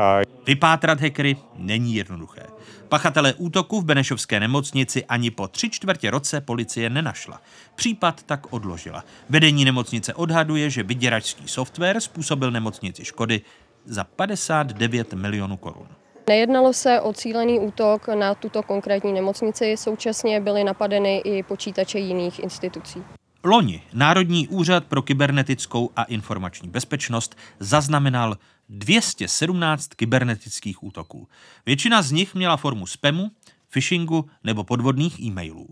[0.46, 2.44] Vypátrat hackery není jednoduché.
[2.90, 7.42] Pachatele útoku v Benešovské nemocnici ani po tři čtvrtě roce policie nenašla.
[7.76, 9.04] Případ tak odložila.
[9.30, 13.42] Vedení nemocnice odhaduje, že vyděračský software způsobil nemocnici škody
[13.86, 15.88] za 59 milionů korun.
[16.28, 22.40] Nejednalo se o cílený útok na tuto konkrétní nemocnici, současně byly napadeny i počítače jiných
[22.40, 23.04] institucí.
[23.44, 28.38] Loni Národní úřad pro kybernetickou a informační bezpečnost zaznamenal
[28.70, 31.28] 217 kybernetických útoků.
[31.66, 33.32] Většina z nich měla formu spamu,
[33.70, 35.68] phishingu nebo podvodných e-mailů.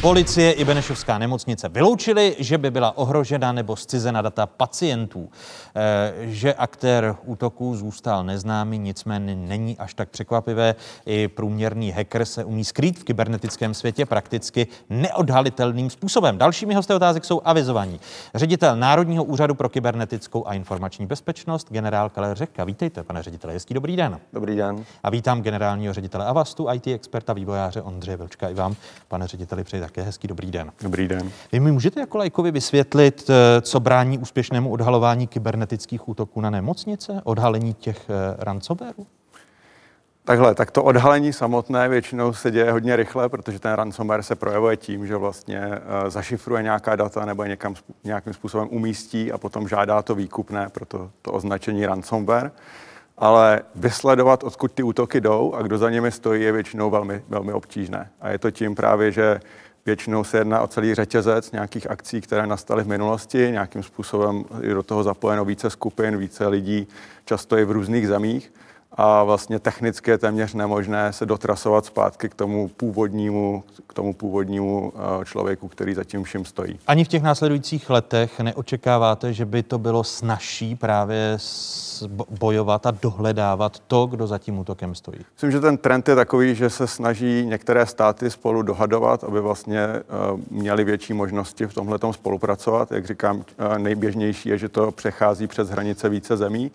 [0.00, 5.28] Policie i Benešovská nemocnice vyloučili, že by byla ohrožena nebo zcizena data pacientů.
[5.76, 10.74] E, že aktér útoku zůstal neznámý, nicméně není až tak překvapivé.
[11.06, 16.38] I průměrný hacker se umí skrýt v kybernetickém světě prakticky neodhalitelným způsobem.
[16.38, 18.00] Dalšími hosty otázek jsou avizovaní.
[18.34, 22.64] Ředitel Národního úřadu pro kybernetickou a informační bezpečnost, generál Kaler Řeka.
[22.64, 24.20] Vítejte, pane ředitele, hezký dobrý den.
[24.32, 24.84] Dobrý den.
[25.02, 28.48] A vítám generálního ředitele Avastu, IT experta vývojáře Ondřeje Vilčka.
[28.48, 28.76] I vám,
[29.08, 30.72] pane řediteli, přeji také hezký dobrý den.
[30.82, 31.30] Dobrý den.
[31.52, 37.20] Vy mi můžete jako lajkovi vysvětlit, eh, co brání úspěšnému odhalování kybernetických útoků na nemocnice,
[37.24, 39.06] odhalení těch eh, ransomwareů?
[40.24, 44.76] Takhle, tak to odhalení samotné většinou se děje hodně rychle, protože ten ransomware se projevuje
[44.76, 47.74] tím, že vlastně uh, zašifruje nějaká data nebo někam,
[48.04, 52.50] nějakým způsobem umístí a potom žádá to výkupné pro to, to označení ransomware.
[53.20, 57.52] Ale vysledovat, odkud ty útoky jdou a kdo za nimi stojí, je většinou velmi, velmi
[57.52, 58.10] obtížné.
[58.20, 59.40] A je to tím právě, že
[59.86, 63.38] Většinou se jedná o celý řetězec nějakých akcí, které nastaly v minulosti.
[63.50, 66.88] Nějakým způsobem je do toho zapojeno více skupin, více lidí,
[67.24, 68.52] často i v různých zemích
[68.92, 74.92] a vlastně technicky je téměř nemožné se dotrasovat zpátky k tomu původnímu, k tomu původnímu
[74.94, 76.78] eh, člověku, který za tím vším stojí.
[76.86, 81.38] Ani v těch následujících letech neočekáváte, že by to bylo snažší právě
[82.40, 85.18] bojovat a dohledávat to, kdo za tím útokem stojí?
[85.34, 89.80] Myslím, že ten trend je takový, že se snaží některé státy spolu dohadovat, aby vlastně
[89.80, 90.02] eh,
[90.50, 92.92] měli větší možnosti v tomhle spolupracovat.
[92.92, 96.70] Jak říkám, eh, nejběžnější je, že to přechází přes hranice více zemí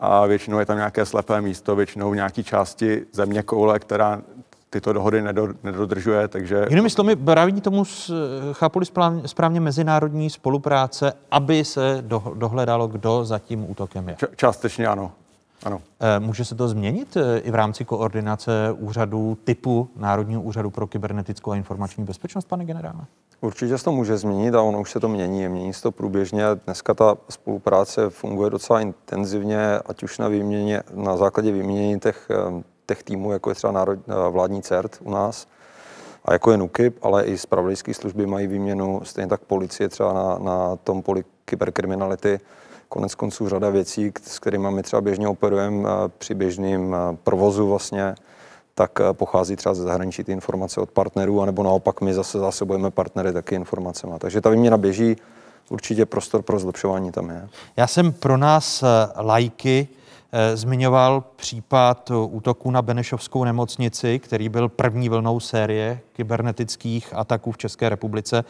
[0.00, 4.22] a většinou je tam nějaké slepé místo, většinou v nějaké části země koule, která
[4.70, 5.22] tyto dohody
[5.62, 6.66] nedodržuje, takže...
[6.68, 7.84] Jinými slovy, brání tomu,
[8.52, 8.80] chápu
[9.26, 12.04] správně, mezinárodní spolupráce, aby se
[12.34, 14.16] dohledalo, kdo za tím útokem je?
[14.36, 15.12] částečně ano.
[15.64, 15.82] Ano.
[16.00, 20.86] Eh, může se to změnit eh, i v rámci koordinace úřadu typu Národního úřadu pro
[20.86, 23.04] kybernetickou a informační bezpečnost, pane generále?
[23.40, 25.48] Určitě se to může změnit a ono už se to mění.
[25.48, 26.44] Mění se to průběžně.
[26.64, 32.62] Dneska ta spolupráce funguje docela intenzivně, ať už na, výměně, na základě výměny těch, eh,
[32.86, 33.98] těch týmů, jako je třeba národ,
[34.30, 35.46] vládní CERT u nás,
[36.24, 40.38] a jako je NUKIP, ale i zpravodajské služby mají výměnu, stejně tak policie třeba na,
[40.38, 42.40] na tom poli kyberkriminality.
[42.92, 45.88] Konec konců řada věcí, s kterými my třeba běžně operujeme
[46.18, 48.14] při běžném provozu vlastně,
[48.74, 53.32] tak pochází třeba ze zahraničí ty informace od partnerů, anebo naopak my zase zásobujeme partnery
[53.32, 54.12] taky informacemi.
[54.18, 55.16] Takže ta výměna běží,
[55.68, 57.48] určitě prostor pro zlepšování tam je.
[57.76, 58.84] Já jsem pro nás
[59.16, 59.99] lajky Eh,
[60.54, 67.88] zmiňoval případ útoku na Benešovskou nemocnici, který byl první vlnou série kybernetických ataků v České
[67.88, 68.44] republice.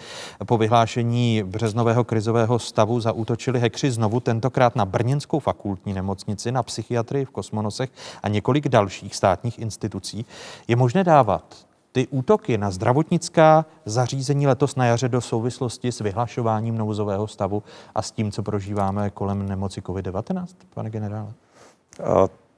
[0.46, 7.24] Po vyhlášení březnového krizového stavu zaútočili hekři znovu, tentokrát na Brněnskou fakultní nemocnici, na psychiatrii
[7.24, 7.90] v Kosmonosech
[8.22, 10.26] a několik dalších státních institucí.
[10.68, 11.56] Je možné dávat
[11.92, 17.62] ty útoky na zdravotnická zařízení letos na jaře do souvislosti s vyhlašováním nouzového stavu
[17.94, 21.32] a s tím, co prožíváme kolem nemoci COVID-19, pane generále?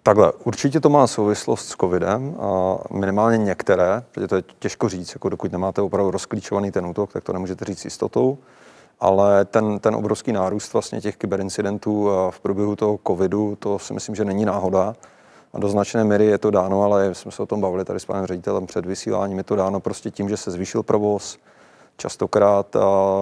[0.05, 5.15] Takhle, určitě to má souvislost s covidem, a minimálně některé, protože to je těžko říct,
[5.15, 8.39] jako dokud nemáte opravdu rozklíčovaný ten útok, tak to nemůžete říct s jistotou,
[9.01, 14.15] ale ten, ten obrovský nárůst vlastně těch kyberincidentů v průběhu toho covidu, to si myslím,
[14.15, 14.95] že není náhoda.
[15.55, 18.05] A do značné míry je to dáno, ale jsme se o tom bavili tady s
[18.05, 21.39] panem ředitelem před vysíláním, je to dáno prostě tím, že se zvýšil provoz,
[21.97, 22.77] častokrát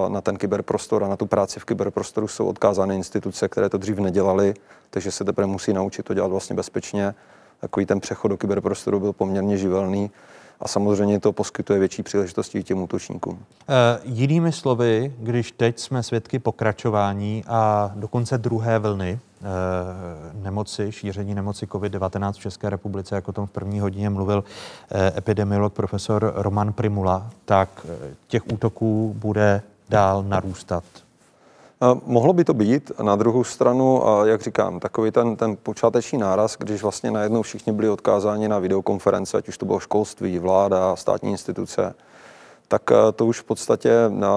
[0.07, 3.99] na ten kyberprostor a na tu práci v kyberprostoru jsou odkázány instituce, které to dřív
[3.99, 4.53] nedělaly,
[4.89, 7.13] takže se teprve musí naučit to dělat vlastně bezpečně.
[7.59, 10.11] Takový ten přechod do kyberprostoru byl poměrně živelný
[10.61, 13.39] a samozřejmě to poskytuje větší příležitosti těm útočníkům.
[13.69, 21.35] E, jinými slovy, když teď jsme svědky pokračování a dokonce druhé vlny e, nemoci, šíření
[21.35, 24.43] nemoci COVID-19 v České republice, jako o tom v první hodině mluvil
[24.91, 27.85] e, epidemiolog profesor Roman Primula, tak
[28.27, 30.83] těch útoků bude dál narůstat
[32.05, 32.91] Mohlo by to být.
[33.01, 37.89] Na druhou stranu, jak říkám, takový ten, ten počáteční náraz, když vlastně najednou všichni byli
[37.89, 41.93] odkázáni na videokonference, ať už to bylo školství, vláda, státní instituce,
[42.67, 43.91] tak eh, to už v podstatě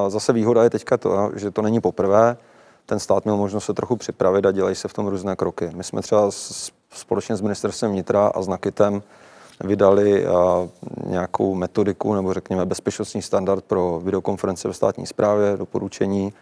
[0.09, 2.37] zase výhoda je teďka to, že to není poprvé.
[2.87, 5.71] Ten stát měl možnost se trochu připravit a dělají se v tom různé kroky.
[5.75, 6.31] My jsme třeba
[6.91, 9.03] společně s ministerstvem vnitra a s NAKITem
[9.65, 10.27] vydali
[11.07, 16.33] nějakou metodiku nebo řekněme bezpečnostní standard pro videokonference ve státní správě, doporučení,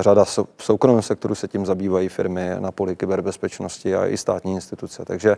[0.00, 0.24] řada
[0.56, 5.04] v soukromém sektoru se tím zabývají firmy na poli kyberbezpečnosti a i státní instituce.
[5.04, 5.36] Takže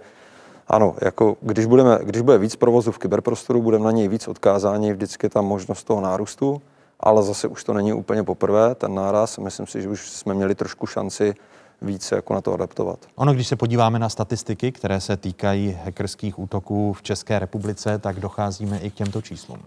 [0.69, 4.93] ano, jako když, budeme, když bude víc provozu v kyberprostoru, budeme na něj víc odkázáni,
[4.93, 6.62] vždycky je tam možnost toho nárůstu,
[7.01, 9.39] ale zase už to není úplně poprvé, ten náraz.
[9.39, 11.35] Myslím si, že už jsme měli trošku šanci
[11.82, 12.98] více jako na to adaptovat.
[13.15, 18.20] Ono, když se podíváme na statistiky, které se týkají hackerských útoků v České republice, tak
[18.20, 19.59] docházíme i k těmto číslům.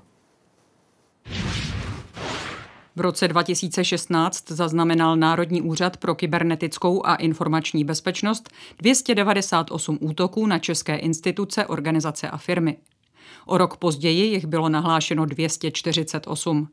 [2.98, 10.96] V roce 2016 zaznamenal Národní úřad pro kybernetickou a informační bezpečnost 298 útoků na české
[10.96, 12.78] instituce, organizace a firmy.
[13.46, 16.68] O rok později jich bylo nahlášeno 248.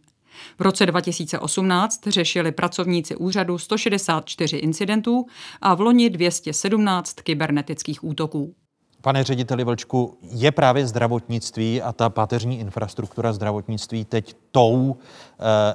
[0.59, 5.27] V roce 2018 řešili pracovníci úřadu 164 incidentů
[5.61, 8.55] a v loni 217 kybernetických útoků.
[9.05, 14.97] Pane řediteli Vlčku, je právě zdravotnictví a ta páteřní infrastruktura zdravotnictví teď tou uh,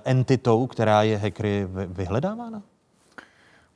[0.04, 2.62] entitou, která je hackery vyhledávána?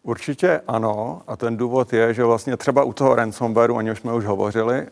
[0.05, 4.13] Určitě ano a ten důvod je, že vlastně třeba u toho ransomwareu, o něm jsme
[4.13, 4.87] už hovořili, eh,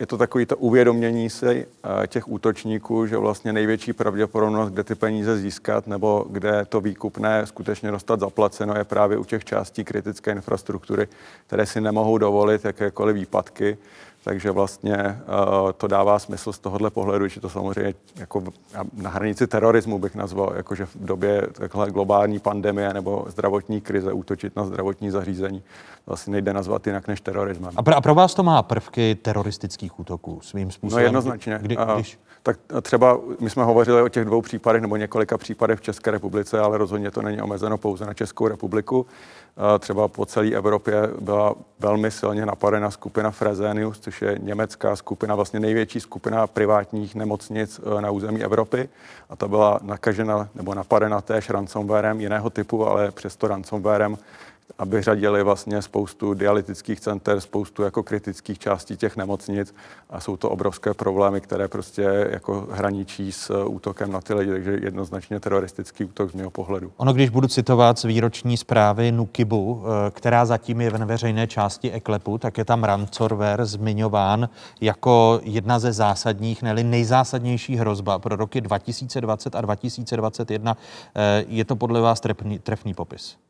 [0.00, 1.66] je to takový to uvědomění si
[2.02, 7.46] eh, těch útočníků, že vlastně největší pravděpodobnost, kde ty peníze získat nebo kde to výkupné
[7.46, 11.08] skutečně dostat zaplaceno, je právě u těch částí kritické infrastruktury,
[11.46, 13.78] které si nemohou dovolit jakékoliv výpadky
[14.26, 18.44] takže vlastně uh, to dává smysl z tohohle pohledu, že to samozřejmě jako
[18.92, 24.56] na hranici terorismu bych nazval, jakože v době takhle globální pandemie nebo zdravotní krize útočit
[24.56, 25.62] na zdravotní zařízení.
[26.04, 27.72] To asi nejde nazvat jinak než terorismem.
[27.76, 31.02] A pro, a pro vás to má prvky teroristických útoků svým způsobem?
[31.02, 31.58] No jednoznačně.
[31.62, 32.18] Kdy, když...
[32.46, 36.60] Tak třeba my jsme hovořili o těch dvou případech nebo několika případech v České republice,
[36.60, 39.06] ale rozhodně to není omezeno pouze na Českou republiku.
[39.78, 45.60] Třeba po celé Evropě byla velmi silně napadena skupina Fresenius, což je německá skupina, vlastně
[45.60, 48.88] největší skupina privátních nemocnic e, na území Evropy.
[49.30, 54.18] A ta byla nakažena nebo napadena též ransomwarem jiného typu, ale přesto ransomwarem,
[54.78, 59.74] aby řadili vlastně spoustu dialytických center, spoustu jako kritických částí těch nemocnic
[60.10, 64.78] a jsou to obrovské problémy, které prostě jako hraničí s útokem na ty lidi, takže
[64.82, 66.92] jednoznačně teroristický útok z mého pohledu.
[66.96, 71.90] Ono, když budu citovat z výroční zprávy Nukibu, eh, která zatím je ve veřejné části
[71.90, 74.48] Eklepu, tak je tam ransomware zmiňován
[74.80, 80.76] jako jedna ze zásadních, ne nejzásadnější hrozba pro roky 2020 a 2021.
[81.16, 83.45] Eh, je to podle vás trefný, trefný popis?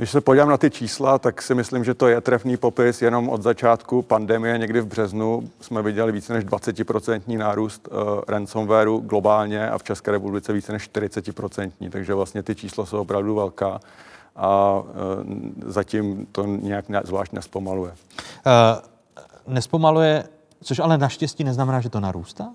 [0.00, 3.02] Když se podívám na ty čísla, tak si myslím, že to je trefný popis.
[3.02, 9.00] Jenom od začátku pandemie, někdy v březnu, jsme viděli více než 20% nárůst uh, ransomwareu
[9.00, 11.72] globálně a v České republice více než 40%.
[11.90, 13.80] Takže vlastně ty čísla jsou opravdu velká
[14.36, 14.86] a uh,
[15.66, 17.92] zatím to nějak ne, zvlášť nespomaluje.
[17.92, 20.24] Uh, nespomaluje,
[20.62, 22.50] což ale naštěstí neznamená, že to narůstá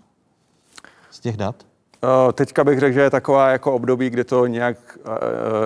[1.12, 1.56] z těch dat?
[2.06, 5.10] Eh, teďka bych řekl, že je taková jako období, kdy to nějak eh,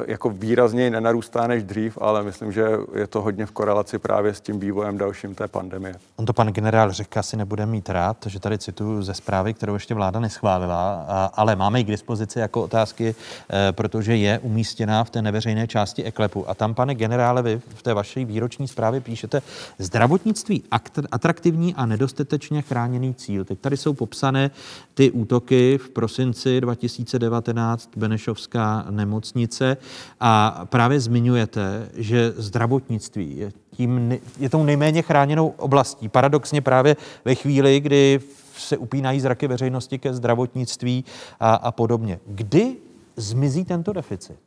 [0.08, 4.42] jako výrazněji nenarůstá než dřív, ale myslím, že je to hodně v korelaci právě s
[4.42, 5.96] tím vývojem dalším té pandemie.
[6.16, 9.74] On to pan generál řekl, asi nebude mít rád, že tady cituju ze zprávy, kterou
[9.74, 13.16] ještě vláda neschválila, ale máme ji k dispozici jako otázky,
[13.50, 16.50] eh, protože je umístěná v té neveřejné části eklepu.
[16.50, 19.42] A tam, pane generále, vy v té vaší výroční zprávě píšete
[19.80, 20.64] zdravotnictví
[21.12, 23.46] atraktivní a nedostatečně chráněný cíl.
[23.46, 24.52] Teď tady jsou popsané
[25.00, 29.78] ty útoky v prosinci prosinci 2019 Benešovská nemocnice
[30.20, 36.10] a právě zmiňujete, že zdravotnictví je, tím, je tou nejméně chráněnou oblastí.
[36.10, 36.96] Paradoxně právě
[37.26, 38.20] ve chvíli, kdy
[38.58, 41.06] se upínají zraky veřejnosti ke zdravotnictví
[41.40, 42.20] a, a podobně.
[42.28, 42.76] Kdy
[43.16, 44.40] zmizí tento deficit?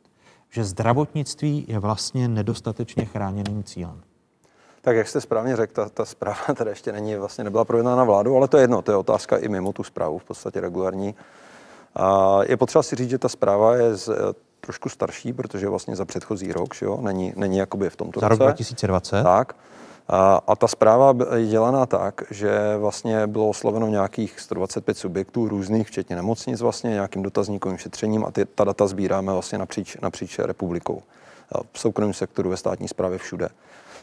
[0.49, 4.01] Že zdravotnictví je vlastně nedostatečně chráněným cílem.
[4.85, 8.37] Tak jak jste správně řekl, ta, ta zpráva teda ještě není, vlastně nebyla projednána vládou,
[8.37, 11.15] ale to je jedno, to je otázka i mimo tu zprávu, v podstatě regulární.
[11.95, 14.13] A je potřeba si říct, že ta zpráva je z, eh,
[14.61, 18.27] trošku starší, protože vlastně za předchozí rok, že jo, není, není jakoby v tomto za
[18.27, 18.37] roce.
[18.37, 19.23] Za rok 2020.
[19.23, 19.55] Tak.
[20.07, 25.87] A, a ta zpráva je dělaná tak, že vlastně bylo osloveno nějakých 125 subjektů různých,
[25.87, 31.01] včetně nemocnic vlastně, nějakým dotazníkovým šetřením a ty, ta data sbíráme vlastně napříč, napříč republikou.
[31.71, 33.49] V soukromém sektoru, ve státní správě, všude.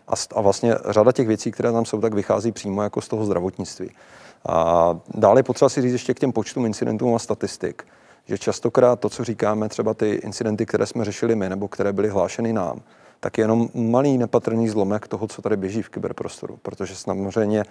[0.09, 3.24] A, a vlastně řada těch věcí, které tam jsou, tak vychází přímo jako z toho
[3.24, 3.90] zdravotnictví.
[4.48, 7.85] A dále potřeba si říct ještě k těm počtům incidentů a statistik,
[8.27, 12.09] že častokrát to, co říkáme, třeba ty incidenty, které jsme řešili my, nebo které byly
[12.09, 12.81] hlášeny nám,
[13.20, 16.59] tak je jenom malý nepatrný zlomek toho, co tady běží v kyberprostoru.
[16.62, 17.64] Protože samozřejmě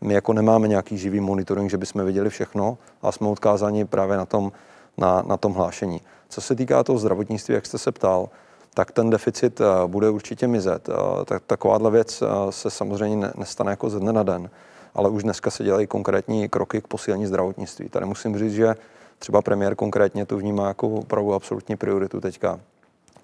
[0.00, 4.26] my jako nemáme nějaký živý monitoring, že bychom viděli všechno a jsme odkázáni právě na
[4.26, 4.52] tom,
[4.96, 6.00] na, na tom hlášení.
[6.28, 8.28] Co se týká toho zdravotnictví, jak jste se ptal,
[8.76, 10.88] tak ten deficit eh, bude určitě mizet.
[10.88, 14.50] Eh, tak, takováhle věc eh, se samozřejmě nestane jako ze dne na den
[14.96, 17.88] ale už dneska se dělají konkrétní kroky k posílení zdravotnictví.
[17.88, 18.74] Tady musím říct, že
[19.18, 22.60] třeba premiér konkrétně to vnímá jako opravdu absolutní prioritu teďka.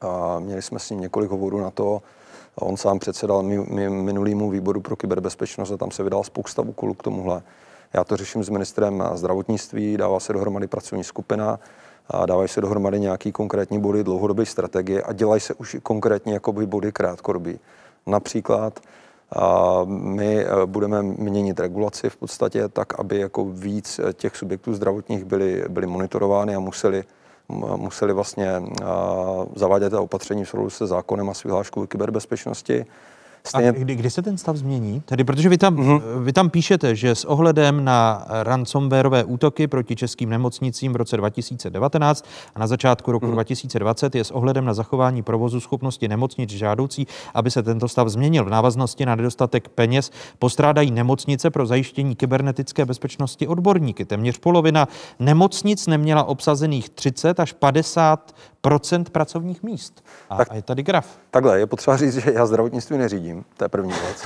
[0.01, 2.03] A měli jsme s ním několik hovorů na to,
[2.55, 3.43] on sám předsedal
[3.89, 7.43] minulýmu výboru pro kyberbezpečnost a tam se vydal spousta úkolů k tomuhle.
[7.93, 11.59] Já to řeším s ministrem zdravotnictví, dává se dohromady pracovní skupina,
[12.09, 16.67] a dávají se dohromady nějaký konkrétní body dlouhodobé strategie a dělají se už konkrétně jakoby
[16.67, 17.59] body krátkodobí.
[18.07, 18.81] Například
[19.37, 24.75] a my eh, budeme měnit regulaci v podstatě tak, aby jako víc eh, těch subjektů
[24.75, 27.05] zdravotních byly, byly monitorovány a museli,
[27.77, 28.63] museli vlastně
[29.55, 32.87] zavádět ta opatření v souladu se zákonem a s vyhláškou kyberbezpečnosti.
[33.47, 33.69] Stejně...
[33.69, 35.03] A kdy, kdy se ten stav změní?
[35.05, 36.23] Tedy, protože vy tam, mm-hmm.
[36.23, 42.25] vy tam píšete, že s ohledem na ransomwareové útoky proti českým nemocnicím v roce 2019
[42.55, 43.33] a na začátku roku mm-hmm.
[43.33, 48.45] 2020 je s ohledem na zachování provozu schopnosti nemocnic žádoucí, aby se tento stav změnil.
[48.45, 54.05] V návaznosti na nedostatek peněz postrádají nemocnice pro zajištění kybernetické bezpečnosti odborníky.
[54.05, 54.89] Téměř polovina
[55.19, 60.05] nemocnic neměla obsazených 30 až 50 procent pracovních míst.
[60.31, 61.19] A, tak, a je tady graf.
[61.31, 64.25] Takhle, je potřeba říct, že já zdravotnictví neřídím, to je první věc.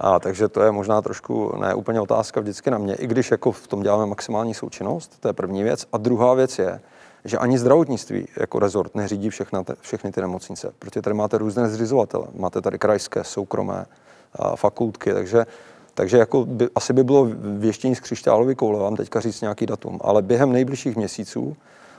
[0.00, 3.52] A takže to je možná trošku ne úplně otázka vždycky na mě, i když jako
[3.52, 5.86] v tom děláme maximální součinnost, to je první věc.
[5.92, 6.80] A druhá věc je,
[7.24, 11.68] že ani zdravotnictví jako rezort neřídí všechna te, všechny ty nemocnice, protože tady máte různé
[11.68, 12.26] zřizovatele.
[12.34, 13.86] Máte tady krajské, soukromé,
[14.34, 15.46] a fakultky, takže
[15.94, 17.28] takže jako by, asi by bylo
[17.58, 21.56] věštění z křišťálovy koule vám teďka říct nějaký datum, ale během nejbližších měsíců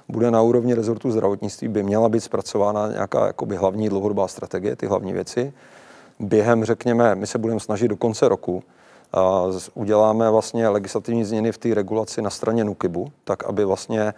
[0.10, 4.88] bude na úrovni rezortu zdravotnictví, by měla být zpracována nějaká jakoby hlavní dlouhodobá strategie, ty
[4.88, 5.54] hlavní věci.
[6.20, 8.64] Během, řekněme, my se budeme snažit do konce roku,
[9.14, 14.14] a uděláme vlastně legislativní změny v té regulaci na straně NUKIBu, tak aby vlastně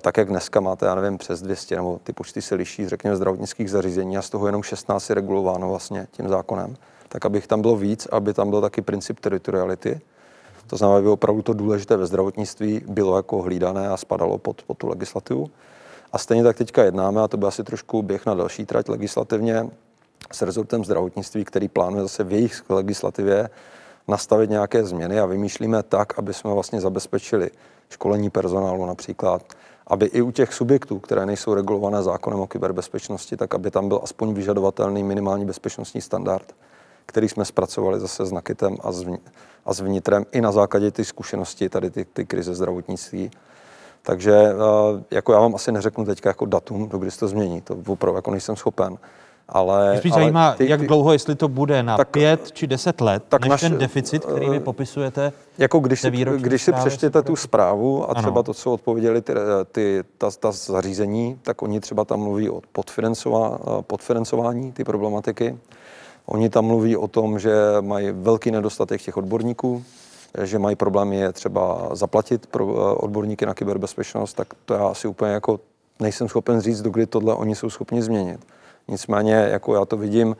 [0.00, 3.70] tak jak dneska máte, já nevím, přes 200, nebo ty počty se liší, řekněme, zdravotnických
[3.70, 6.76] zařízení a z toho jenom 16 je regulováno vlastně tím zákonem,
[7.08, 10.00] tak abych tam bylo víc, aby tam byl taky princip teritoriality,
[10.70, 14.78] to znamená, aby opravdu to důležité ve zdravotnictví bylo jako hlídané a spadalo pod, pod
[14.78, 15.50] tu legislativu.
[16.12, 19.70] A stejně tak teďka jednáme, a to by asi trošku běh na další trať legislativně,
[20.32, 23.50] s rezortem zdravotnictví, který plánuje zase v jejich legislativě
[24.08, 27.50] nastavit nějaké změny a vymýšlíme tak, aby jsme vlastně zabezpečili
[27.88, 29.42] školení personálu například,
[29.86, 34.00] aby i u těch subjektů, které nejsou regulované zákonem o kyberbezpečnosti, tak aby tam byl
[34.02, 36.54] aspoň vyžadovatelný minimální bezpečnostní standard,
[37.06, 38.92] který jsme zpracovali zase s Nakitem a
[39.68, 43.30] a s vnitrem i na základě ty zkušenosti, tady ty, ty krize zdravotnictví.
[44.02, 47.60] Takže eh, jako já vám asi neřeknu teďka jako datum, do kdy se to změní,
[47.60, 48.96] to opravdu jako nejsem schopen.
[49.48, 52.66] Ale, Mě spíš ale zajímá, ty, jak dlouho, jestli to bude na tak, pět či
[52.66, 55.32] deset let, tak než naš, ten deficit, který vy eh, popisujete.
[55.58, 58.42] Jako když si, když si přečtěte tu zprávu a třeba ano.
[58.42, 59.32] to, co odpověděli ty,
[59.72, 65.58] ty, ta, ta zařízení, tak oni třeba tam mluví o podfinancová, podfinancování ty problematiky.
[66.30, 69.84] Oni tam mluví o tom, že mají velký nedostatek těch odborníků,
[70.42, 75.08] že mají problémy je třeba zaplatit pro eh, odborníky na kyberbezpečnost, tak to já asi
[75.08, 75.60] úplně jako
[76.00, 78.40] nejsem schopen říct, dokdy tohle oni jsou schopni změnit.
[78.88, 80.36] Nicméně, jako já to vidím,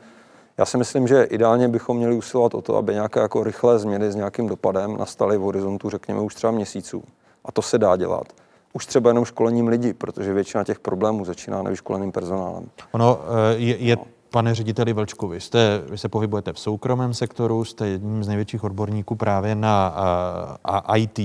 [0.57, 4.11] já si myslím, že ideálně bychom měli usilovat o to, aby nějaké jako rychlé změny
[4.11, 7.03] s nějakým dopadem nastaly v horizontu, řekněme, už třeba měsíců.
[7.45, 8.27] A to se dá dělat.
[8.73, 12.69] Už třeba jenom školením lidí, protože většina těch problémů začíná nevyškoleným personálem.
[12.91, 14.03] Ono eh, je, je no.
[14.31, 19.15] Pane řediteli Vlčkovi, jste, vy se pohybujete v soukromém sektoru, jste jedním z největších odborníků
[19.15, 21.19] právě na a, a IT,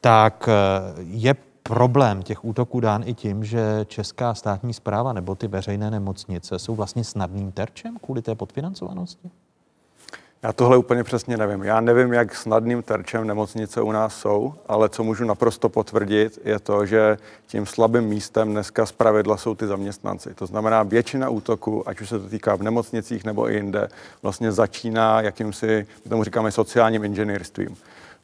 [0.00, 5.48] tak eh, je problém těch útoků dán i tím, že česká státní zpráva nebo ty
[5.48, 9.30] veřejné nemocnice jsou vlastně snadným terčem kvůli té podfinancovanosti?
[10.42, 11.62] Já tohle úplně přesně nevím.
[11.62, 16.58] Já nevím, jak snadným terčem nemocnice u nás jsou, ale co můžu naprosto potvrdit, je
[16.58, 20.34] to, že tím slabým místem dneska z pravidla jsou ty zaměstnanci.
[20.34, 23.88] To znamená, většina útoků, ať už se to týká v nemocnicích nebo i jinde,
[24.22, 27.76] vlastně začíná jakýmsi, my tomu říkáme sociálním inženýrstvím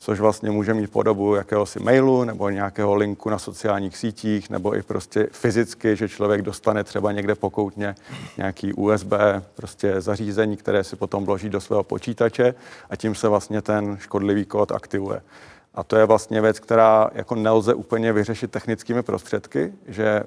[0.05, 4.83] což vlastně může mít podobu jakéhosi mailu nebo nějakého linku na sociálních sítích, nebo i
[4.83, 7.95] prostě fyzicky, že člověk dostane třeba někde pokoutně
[8.37, 9.13] nějaký USB
[9.55, 12.55] prostě zařízení, které si potom vloží do svého počítače
[12.91, 15.21] a tím se vlastně ten škodlivý kód aktivuje.
[15.75, 20.23] A to je vlastně věc, která jako nelze úplně vyřešit technickými prostředky, že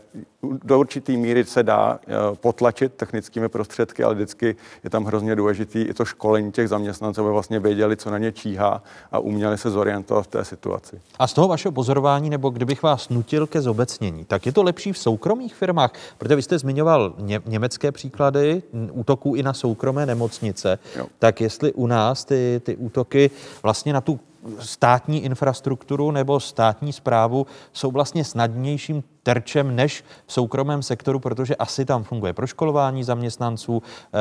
[0.63, 5.81] do určité míry se dá eh, potlačit technickými prostředky, ale vždycky je tam hrozně důležitý
[5.81, 9.69] i to školení těch zaměstnanců, aby vlastně věděli, co na ně číhá a uměli se
[9.69, 11.01] zorientovat v té situaci.
[11.19, 14.93] A z toho vašeho pozorování, nebo kdybych vás nutil ke zobecnění, tak je to lepší
[14.93, 20.79] v soukromých firmách, protože vy jste zmiňoval ně, německé příklady útoků i na soukromé nemocnice,
[20.95, 21.07] jo.
[21.19, 23.31] tak jestli u nás ty, ty útoky
[23.63, 24.19] vlastně na tu
[24.59, 31.85] státní infrastrukturu nebo státní zprávu jsou vlastně snadnějším terčem než v soukromém sektoru, protože asi
[31.85, 34.19] tam funguje proškolování zaměstnanců, eh,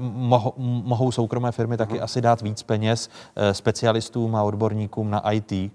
[0.00, 0.54] mohou,
[0.84, 2.02] mohou soukromé firmy taky hmm.
[2.02, 5.72] asi dát víc peněz eh, specialistům a odborníkům na IT.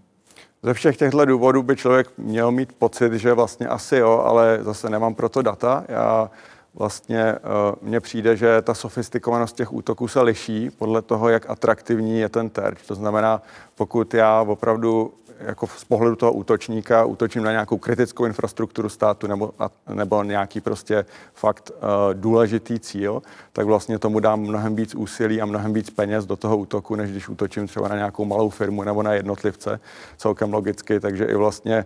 [0.63, 4.89] Ze všech těchto důvodů by člověk měl mít pocit, že vlastně asi jo, ale zase
[4.89, 5.83] nemám proto data.
[5.87, 6.29] Já
[6.75, 12.19] vlastně uh, mně přijde, že ta sofistikovanost těch útoků se liší podle toho, jak atraktivní
[12.19, 12.81] je ten terč.
[12.87, 13.41] To znamená,
[13.75, 19.51] pokud já opravdu jako z pohledu toho útočníka útočím na nějakou kritickou infrastrukturu státu nebo,
[19.93, 23.21] nebo nějaký prostě fakt uh, důležitý cíl,
[23.53, 27.11] tak vlastně tomu dám mnohem víc úsilí a mnohem víc peněz do toho útoku, než
[27.11, 29.79] když útočím třeba na nějakou malou firmu nebo na jednotlivce,
[30.17, 30.99] celkem logicky.
[30.99, 31.85] Takže i vlastně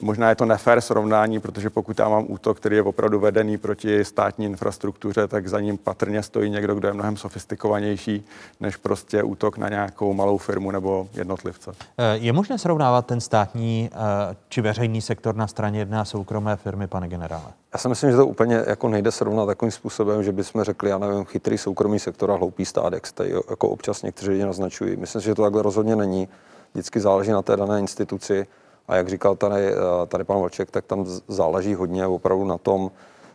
[0.00, 4.04] Možná je to nefér srovnání, protože pokud já mám útok, který je opravdu vedený proti
[4.04, 8.24] státní infrastruktuře, tak za ním patrně stojí někdo, kdo je mnohem sofistikovanější
[8.60, 11.72] než prostě útok na nějakou malou firmu nebo jednotlivce.
[11.98, 16.56] Eh, je možné srovnávat ten státní eh, či veřejný sektor na straně jedné a soukromé
[16.56, 17.46] firmy, pane generále?
[17.72, 20.98] Já si myslím, že to úplně jako nejde srovnat takovým způsobem, že bychom řekli, já
[20.98, 24.96] nevím, chytrý soukromý sektor a hloupý stát, jak tady jako občas někteří lidi naznačují.
[24.96, 26.28] Myslím si, že to takhle rozhodně není.
[26.74, 28.46] Vždycky záleží na té dané instituci
[28.88, 32.90] a jak říkal tady, eh, tady pan Vlček, tak tam záleží hodně opravdu na tom,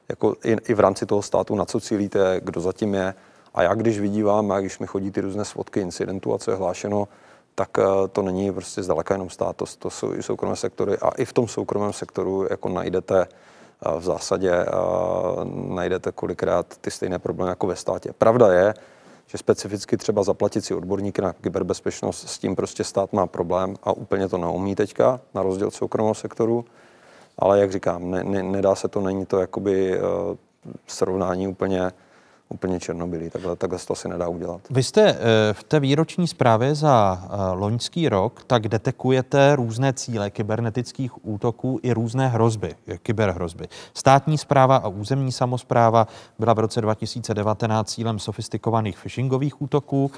[0.10, 3.14] jako i, i v rámci toho státu, na co cílíte, kdo zatím je.
[3.53, 6.57] A jak když vidívám, a když mi chodí ty různé svodky incidentů a co je
[6.57, 7.07] hlášeno,
[7.56, 10.98] tak eh, to není prostě zdaleka jenom stát, to, to jsou i soukromé sektory.
[10.98, 14.65] A i v tom soukromém sektoru jako najdete eh, v zásadě
[15.53, 18.14] najdete kolikrát ty stejné problémy jako ve státě.
[18.18, 18.73] Pravda je,
[19.32, 23.91] že specificky třeba zaplatit si odborníky na kyberbezpečnost, s tím prostě stát má problém a
[23.91, 26.66] úplně to neumí teďka, na rozdíl od soukromého sektoru.
[27.40, 30.06] Ale jak říkám, ne, ne, nedá se to, není to jakoby uh,
[30.88, 31.91] srovnání úplně
[32.52, 33.30] úplně černobylý.
[33.30, 34.61] Takhle, takhle to asi nedá udělat.
[34.69, 35.18] Vy jste eh,
[35.53, 41.94] v té výroční zprávě za eh, loňský rok, tak detekujete různé cíle kybernetických útoků i
[41.94, 43.68] různé hrozby, eh, kyberhrozby.
[43.94, 46.07] Státní zpráva a územní samozpráva
[46.40, 50.11] byla v roce 2019 cílem sofistikovaných phishingových útoků,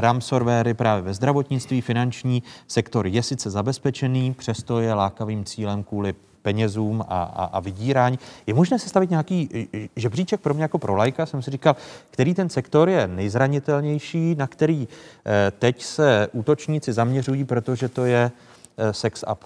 [0.00, 7.04] ransomwary právě ve zdravotnictví, finanční sektor je sice zabezpečený, přesto je lákavým cílem kvůli penězům
[7.08, 8.18] a, a, a vydírání.
[8.46, 11.26] Je možné sestavit nějaký žebříček pro mě jako pro lajka?
[11.26, 11.76] Jsem si říkal,
[12.10, 14.88] který ten sektor je nejzranitelnější, na který
[15.58, 18.30] teď se útočníci zaměřují, protože to je
[18.90, 19.38] sex up.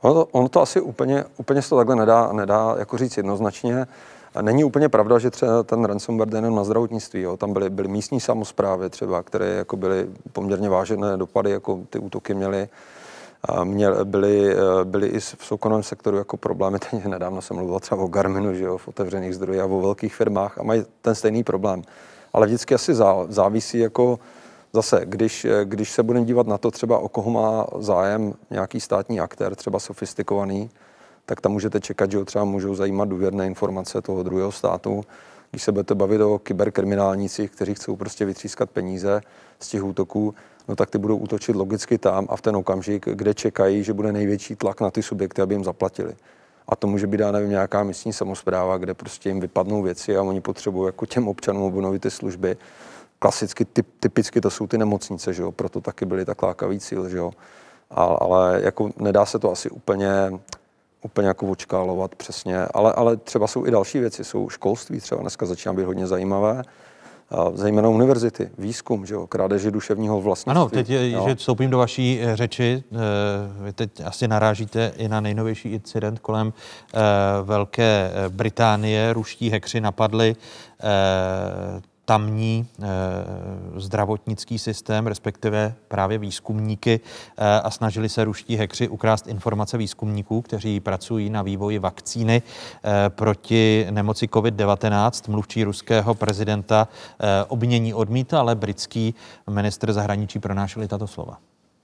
[0.00, 3.86] Ono to, ono to asi úplně, úplně se to takhle nedá, nedá jako říct jednoznačně.
[4.40, 7.20] Není úplně pravda, že třeba ten ransomware jenom na zdravotnictví.
[7.20, 7.36] Jo.
[7.36, 12.34] Tam byly, byly místní samozprávy třeba, které jako byly poměrně vážené dopady, jako ty útoky
[12.34, 12.68] měly.
[13.64, 16.78] Měl, byly, byly i v soukromém sektoru jako problémy.
[16.90, 20.14] Teď nedávno jsem mluvil třeba o Garminu, že jo, v otevřených zdrojích a o velkých
[20.14, 21.82] firmách a mají ten stejný problém.
[22.32, 22.94] Ale vždycky asi
[23.28, 24.18] závisí jako
[24.72, 29.20] Zase, když, když se budeme dívat na to třeba, o koho má zájem nějaký státní
[29.20, 30.70] aktér, třeba sofistikovaný,
[31.26, 35.04] tak tam můžete čekat, že ho třeba můžou zajímat důvěrné informace toho druhého státu.
[35.50, 39.20] Když se budete bavit o kyberkriminálnících, kteří chcou prostě vytřískat peníze
[39.60, 40.34] z těch útoků,
[40.68, 44.12] no tak ty budou útočit logicky tam a v ten okamžik, kde čekají, že bude
[44.12, 46.16] největší tlak na ty subjekty, aby jim zaplatili.
[46.68, 50.22] A to může být, já nevím, nějaká místní samozpráva, kde prostě jim vypadnou věci a
[50.22, 52.56] oni potřebují jako těm občanům obnovit ty služby
[53.18, 55.52] klasicky, typ, typicky to jsou ty nemocnice, že jo?
[55.52, 57.30] proto taky byly tak lákavý cíl, že jo?
[57.90, 60.40] A, ale jako nedá se to asi úplně,
[61.02, 65.46] úplně jako očkálovat přesně, ale, ale třeba jsou i další věci, jsou školství třeba dneska
[65.46, 66.62] začíná být hodně zajímavé,
[67.54, 70.60] zejména univerzity, výzkum, že jo, krádeži duševního vlastnictví.
[70.60, 72.96] Ano, teď, je, že vstoupím do vaší eh, řeči, eh,
[73.64, 76.52] vy teď asi narážíte i na nejnovější incident kolem
[76.94, 76.98] eh,
[77.42, 79.12] Velké Británie.
[79.12, 80.36] Ruští hekři napadli
[82.08, 82.86] tamní e,
[83.80, 90.80] zdravotnický systém, respektive právě výzkumníky e, a snažili se ruští hekři ukrást informace výzkumníků, kteří
[90.80, 95.30] pracují na vývoji vakcíny e, proti nemoci COVID-19.
[95.30, 96.88] Mluvčí ruského prezidenta
[97.48, 99.14] obmění odmítá, ale britský
[99.50, 101.38] minister zahraničí pronášeli tato slova.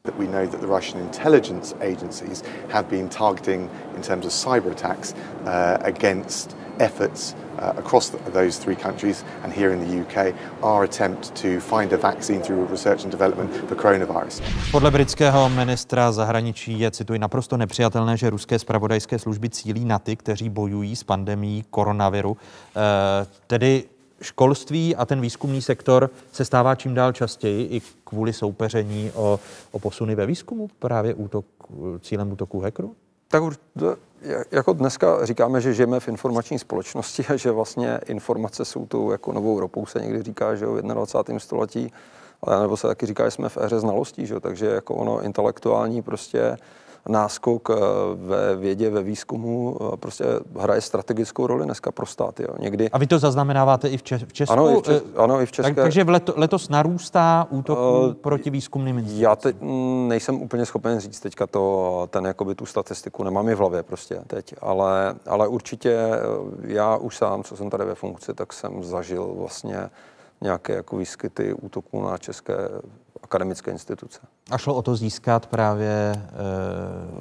[0.05, 4.71] that we know that the Russian intelligence agencies have been targeting in terms of cyber
[4.73, 5.15] attacks
[5.47, 10.85] uh, against efforts uh, across the, those three countries and here in the UK our
[10.85, 14.43] attempt to find a vaccine through research and development for coronavirus.
[14.71, 20.17] Podle britského ministra zahraničí je, cituji, naprosto nepřijatelné, že ruské spravodajské služby cílí na ty,
[20.17, 22.31] kteří bojují s pandemí koronaviru.
[22.31, 22.37] Uh,
[23.47, 23.85] tedy
[24.23, 29.41] školství a ten výzkumný sektor se stává čím dál častěji i kvůli soupeření o,
[29.73, 31.47] o posuny ve výzkumu, právě útok,
[32.01, 32.97] cílem útoku hackerů?
[33.29, 33.43] Tak
[34.51, 39.33] jako dneska říkáme, že žijeme v informační společnosti a že vlastně informace jsou tu jako
[39.33, 41.41] novou ropou, se někdy říká, že v 21.
[41.41, 41.93] století,
[42.43, 44.41] ale nebo se taky říká, že jsme v éře znalostí, že?
[44.41, 46.57] takže jako ono intelektuální prostě
[47.09, 47.75] náskok eh,
[48.15, 50.25] ve vědě, ve výzkumu eh, prostě
[50.61, 52.43] hraje strategickou roli dneska pro státy.
[52.43, 52.55] Jo.
[52.59, 52.91] Někdy...
[52.91, 54.53] A vy to zaznamenáváte i v, Čes- v Česku?
[54.53, 55.75] Ano, i v, Čes- ano, i v České.
[55.75, 59.23] Tak, takže v leto, letos narůstá útok uh, proti výzkumným institucím?
[59.23, 59.57] Já teď
[60.09, 64.21] nejsem úplně schopen říct teďka to, ten jakoby tu statistiku, nemám ji v hlavě prostě
[64.27, 66.11] teď, ale, ale určitě
[66.63, 69.91] já už sám, co jsem tady ve funkci, tak jsem zažil vlastně
[70.41, 72.55] nějaké jako výskyty útoků na české
[73.25, 74.21] akademické instituce.
[74.51, 76.23] A šlo o to získat právě e,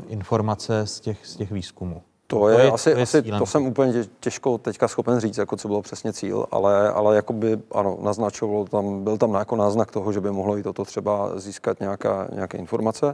[0.08, 2.02] informace z těch, z těch výzkumů.
[2.28, 5.38] To, to je, je asi, to, je asi to jsem úplně těžko teďka schopen říct,
[5.38, 9.92] jako co bylo přesně cíl, ale, ale jakoby, ano, naznačovalo tam, byl tam jako náznak
[9.92, 13.14] toho, že by mohlo i toto třeba získat nějaká, nějaké informace.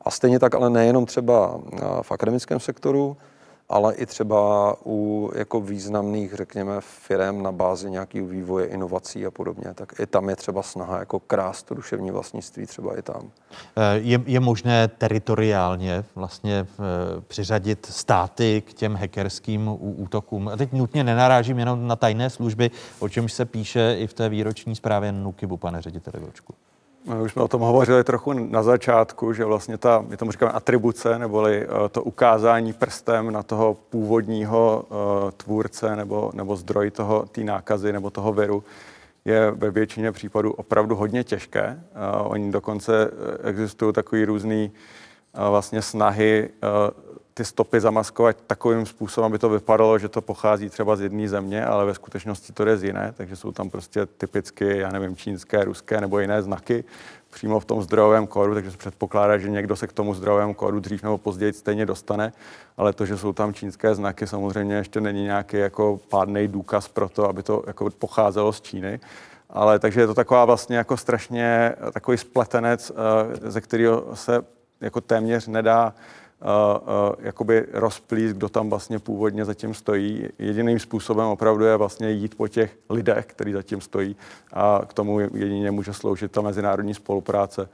[0.00, 1.60] A stejně tak, ale nejenom třeba
[2.02, 3.16] v akademickém sektoru,
[3.68, 9.74] ale i třeba u jako významných, řekněme, firm na bázi nějakého vývoje, inovací a podobně,
[9.74, 13.30] tak i tam je třeba snaha jako krást to duševní vlastnictví třeba i tam.
[13.76, 20.48] Eh, je, je možné teritoriálně vlastně eh, přiřadit státy k těm hackerským útokům.
[20.48, 24.28] A teď nutně nenarážím jenom na tajné služby, o čemž se píše i v té
[24.28, 26.54] výroční zprávě Nukibu, pane řediteli Vlčku.
[27.06, 30.52] My už jsme o tom hovořili trochu na začátku, že vlastně ta, my tomu říkáme
[30.52, 37.26] atribuce, neboli uh, to ukázání prstem na toho původního uh, tvůrce nebo, nebo zdroj toho,
[37.32, 38.64] té nákazy nebo toho viru,
[39.24, 41.80] je ve většině případů opravdu hodně těžké.
[42.20, 43.10] Uh, oni dokonce
[43.42, 44.72] existují takový různý
[45.50, 46.50] vlastně snahy
[47.34, 51.64] ty stopy zamaskovat takovým způsobem, aby to vypadalo, že to pochází třeba z jedné země,
[51.64, 55.64] ale ve skutečnosti to je z jiné, takže jsou tam prostě typicky, já nevím, čínské,
[55.64, 56.84] ruské nebo jiné znaky
[57.30, 60.80] přímo v tom zdrojovém kódu, takže se předpokládá, že někdo se k tomu zdrojovému kódu
[60.80, 62.32] dřív nebo později stejně dostane,
[62.76, 67.08] ale to, že jsou tam čínské znaky, samozřejmě ještě není nějaký jako pádný důkaz pro
[67.08, 69.00] to, aby to jako pocházelo z Číny.
[69.50, 74.44] Ale takže je to taková vlastně jako strašně takový spletenec, eh, ze kterého se
[74.80, 75.94] jako téměř nedá
[77.18, 80.28] jakoby rozplíst, kdo tam vlastně původně zatím stojí.
[80.38, 84.16] Jediným způsobem opravdu je vlastně jít po těch lidech, kteří zatím stojí
[84.52, 87.68] a k tomu jedině může sloužit ta mezinárodní spolupráce.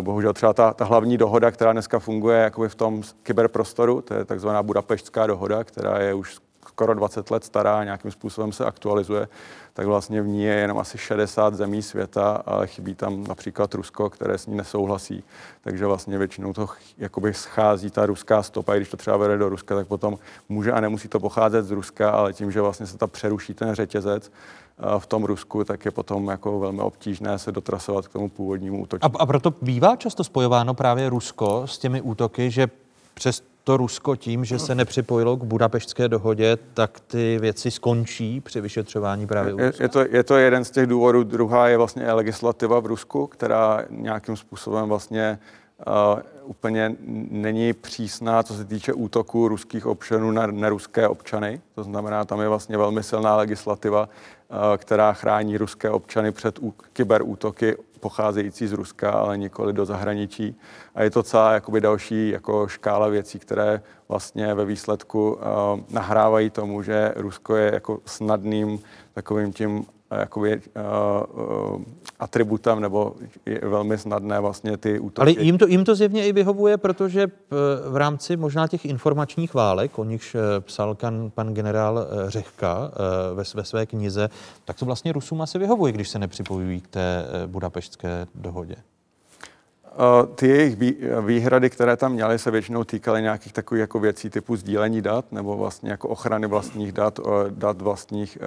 [0.00, 4.24] Bohužel třeba ta, ta hlavní dohoda, která dneska funguje jakoby v tom kyberprostoru, to je
[4.24, 6.38] takzvaná budapeštská dohoda, která je už
[6.72, 9.28] skoro 20 let stará, nějakým způsobem se aktualizuje,
[9.72, 14.10] tak vlastně v ní je jenom asi 60 zemí světa, ale chybí tam například Rusko,
[14.10, 15.24] které s ní nesouhlasí.
[15.60, 16.68] Takže vlastně většinou to
[16.98, 20.18] jakoby schází ta ruská stopa, i když to třeba vede do Ruska, tak potom
[20.48, 23.74] může a nemusí to pocházet z Ruska, ale tím, že vlastně se ta přeruší ten
[23.74, 24.30] řetězec,
[24.98, 29.06] v tom Rusku, tak je potom jako velmi obtížné se dotrasovat k tomu původnímu útoku.
[29.06, 32.66] A, a proto bývá často spojováno právě Rusko s těmi útoky, že
[33.14, 38.60] přes to Rusko tím, že se nepřipojilo k budapeštské dohodě, tak ty věci skončí při
[38.60, 41.24] vyšetřování právě je, je, to, je to jeden z těch důvodů.
[41.24, 45.38] Druhá je vlastně legislativa v Rusku, která nějakým způsobem vlastně
[46.44, 46.96] úplně
[47.30, 51.60] není přísná, co se týče útoku ruských občanů na neruské občany.
[51.74, 56.58] To znamená, tam je vlastně velmi silná legislativa, uh, která chrání ruské občany před
[56.92, 60.56] kyberútoky pocházející z Ruska, ale nikoli do zahraničí.
[60.94, 65.40] A je to celá jakoby další jako škála věcí, které vlastně ve výsledku uh,
[65.90, 68.78] nahrávají tomu, že Rusko je jako snadným
[69.14, 69.86] takovým tím
[70.20, 71.82] jakoby, uh, uh,
[72.18, 73.14] atributem, nebo
[73.46, 75.20] je velmi snadné vlastně ty útoky.
[75.20, 77.26] Ale jim to, jim to zjevně i vyhovuje, protože
[77.88, 82.90] v rámci možná těch informačních válek, o nichž psal kan, pan generál Řehka
[83.34, 84.28] ve, ve své knize,
[84.64, 88.76] tak to vlastně Rusům asi vyhovuje, když se nepřipojují k té budapeštské dohodě.
[90.34, 90.76] Ty jejich
[91.20, 95.56] výhrady, které tam měly, se většinou týkaly nějakých takových jako věcí typu sdílení dat nebo
[95.56, 98.38] vlastně jako ochrany vlastních dat, dat vlastních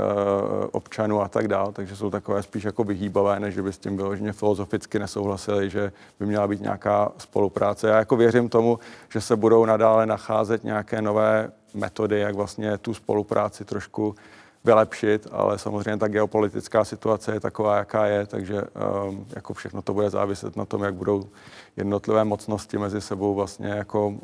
[0.71, 1.71] občanů a tak dále.
[1.73, 6.25] Takže jsou takové spíš jako vyhýbavé, než by s tím vyloženě filozoficky nesouhlasili, že by
[6.25, 7.87] měla být nějaká spolupráce.
[7.87, 12.93] Já jako věřím tomu, že se budou nadále nacházet nějaké nové metody, jak vlastně tu
[12.93, 14.15] spolupráci trošku
[14.65, 19.93] vylepšit, ale samozřejmě ta geopolitická situace je taková, jaká je, takže um, jako všechno to
[19.93, 21.23] bude záviset na tom, jak budou
[21.77, 24.17] jednotlivé mocnosti mezi sebou vlastně jako uh,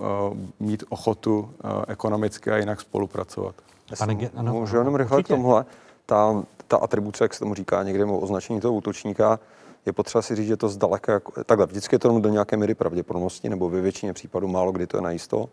[0.60, 3.56] mít ochotu uh, ekonomicky a jinak spolupracovat.
[3.98, 5.66] Pane, ano, můžu jenom rychle k tomuhle.
[6.06, 9.40] Ta, ta atribuce, jak se tomu říká někde označení toho útočníka,
[9.86, 12.76] je potřeba si říct, že to zdaleka, jako, takhle, vždycky je to do nějaké míry
[12.76, 15.50] pravděpodobnosti, nebo ve většině případů málo kdy to je najisto.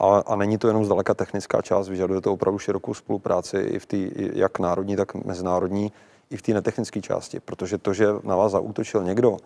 [0.00, 3.86] A, a není to jenom zdaleka technická část, vyžaduje to opravdu širokou spolupráci i v
[3.86, 5.92] té, jak národní, tak mezinárodní,
[6.30, 7.40] i v té netechnické části.
[7.40, 9.36] Protože to, že na vás zaútočil někdo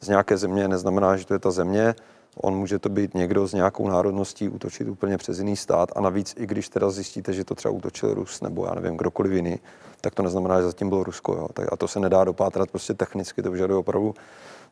[0.00, 1.94] z nějaké země, neznamená, že to je ta země,
[2.36, 6.34] on může to být někdo s nějakou národností útočit úplně přes jiný stát a navíc
[6.38, 9.58] i když teda zjistíte, že to třeba útočil Rus nebo já nevím, kdokoliv jiný,
[10.00, 11.32] tak to neznamená, že zatím bylo Rusko.
[11.34, 11.48] Jo.
[11.52, 14.14] Tak, a to se nedá dopátrat prostě technicky, to vyžaduje opravdu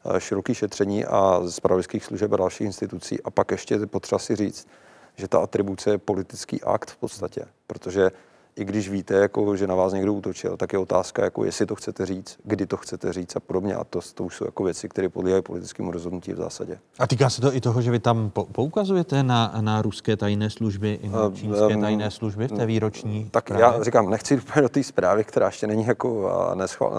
[0.05, 1.61] eh, široký šetření a z
[1.99, 3.23] služeb a dalších institucí.
[3.23, 4.69] A pak ještě je potřeba si říct,
[5.17, 8.11] že ta atribuce je politický akt v podstatě, protože
[8.57, 11.75] i když víte, jako, že na vás někdo útočil, tak je otázka, jako, jestli to
[11.75, 13.75] chcete říct, kdy to chcete říct a podobně.
[13.75, 16.79] A to, to už jsou jako věci, které podléhají politickému rozhodnutí v zásadě.
[16.99, 20.99] A týká se to i toho, že vy tam poukazujete na, na ruské tajné služby,
[21.03, 23.65] i na čínské um, tajné služby v té výroční Tak právě?
[23.65, 26.31] já říkám, nechci úplně do té zprávy, která ještě není jako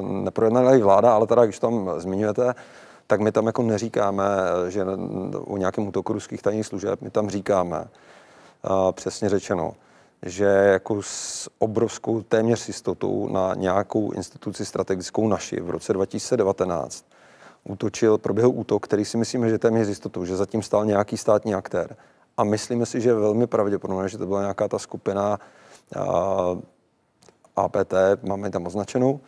[0.01, 2.55] neprojednaná vláda, ale teda, když tam zmiňujete,
[3.07, 4.25] tak my tam jako neříkáme,
[4.69, 4.85] že
[5.33, 7.87] o nějakém útoku ruských tajných služeb, my tam říkáme,
[8.91, 9.73] přesně řečeno,
[10.25, 17.05] že jako s obrovskou téměř jistotou na nějakou instituci strategickou naši v roce 2019
[17.63, 21.95] útočil, proběhl útok, který si myslíme, že téměř jistotou, že zatím stál nějaký státní aktér.
[22.37, 25.39] A myslíme si, že je velmi pravděpodobné, že to byla nějaká ta skupina
[27.55, 29.19] APT, máme tam označenou,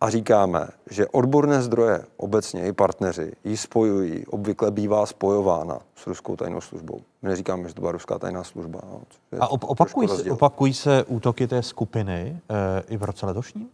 [0.00, 6.36] a říkáme, že odborné zdroje obecně i partneři ji spojují, obvykle bývá spojována s ruskou
[6.36, 7.00] tajnou službou.
[7.22, 8.80] My neříkáme, že to byla ruská tajná služba.
[8.84, 9.00] No,
[9.40, 13.68] a op- opakují, se, opakují se útoky té skupiny e, i v roce letošním?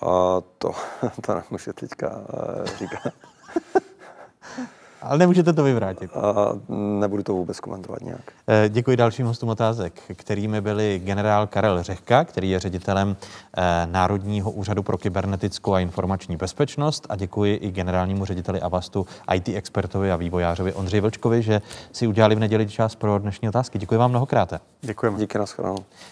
[0.00, 0.72] A to,
[1.26, 2.20] to nemůžu teďka
[2.64, 3.12] e, říkat.
[5.02, 6.10] Ale nemůžete to vyvrátit.
[6.16, 6.52] A
[7.00, 8.20] nebudu to vůbec komentovat nějak.
[8.48, 13.16] Eh, děkuji dalším hostům otázek, kterými byli generál Karel Řehka, který je ředitelem
[13.56, 19.48] eh, Národního úřadu pro kybernetickou a informační bezpečnost a děkuji i generálnímu řediteli Avastu, IT
[19.48, 21.62] expertovi a vývojářovi Ondřej Vlčkovi, že
[21.92, 23.78] si udělali v neděli čas pro dnešní otázky.
[23.78, 24.52] Děkuji vám mnohokrát.
[24.80, 25.18] Děkujeme.
[25.18, 25.44] Díky na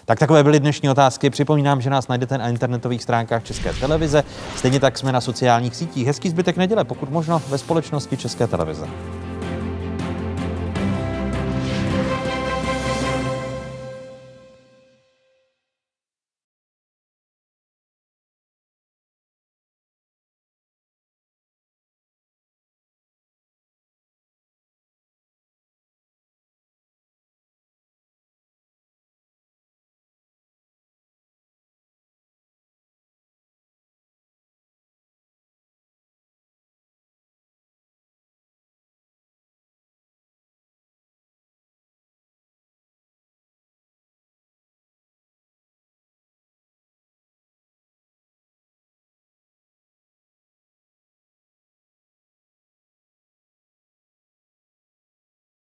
[0.05, 1.31] Tak takové byly dnešní otázky.
[1.31, 4.25] Připomínám, že nás najdete na internetových stránkách České televize.
[4.57, 6.07] Stejně tak jsme na sociálních sítích.
[6.07, 8.80] Hezký zbytek neděle, pokud možno ve společnosti České televize.
[8.81, 9.30] casa.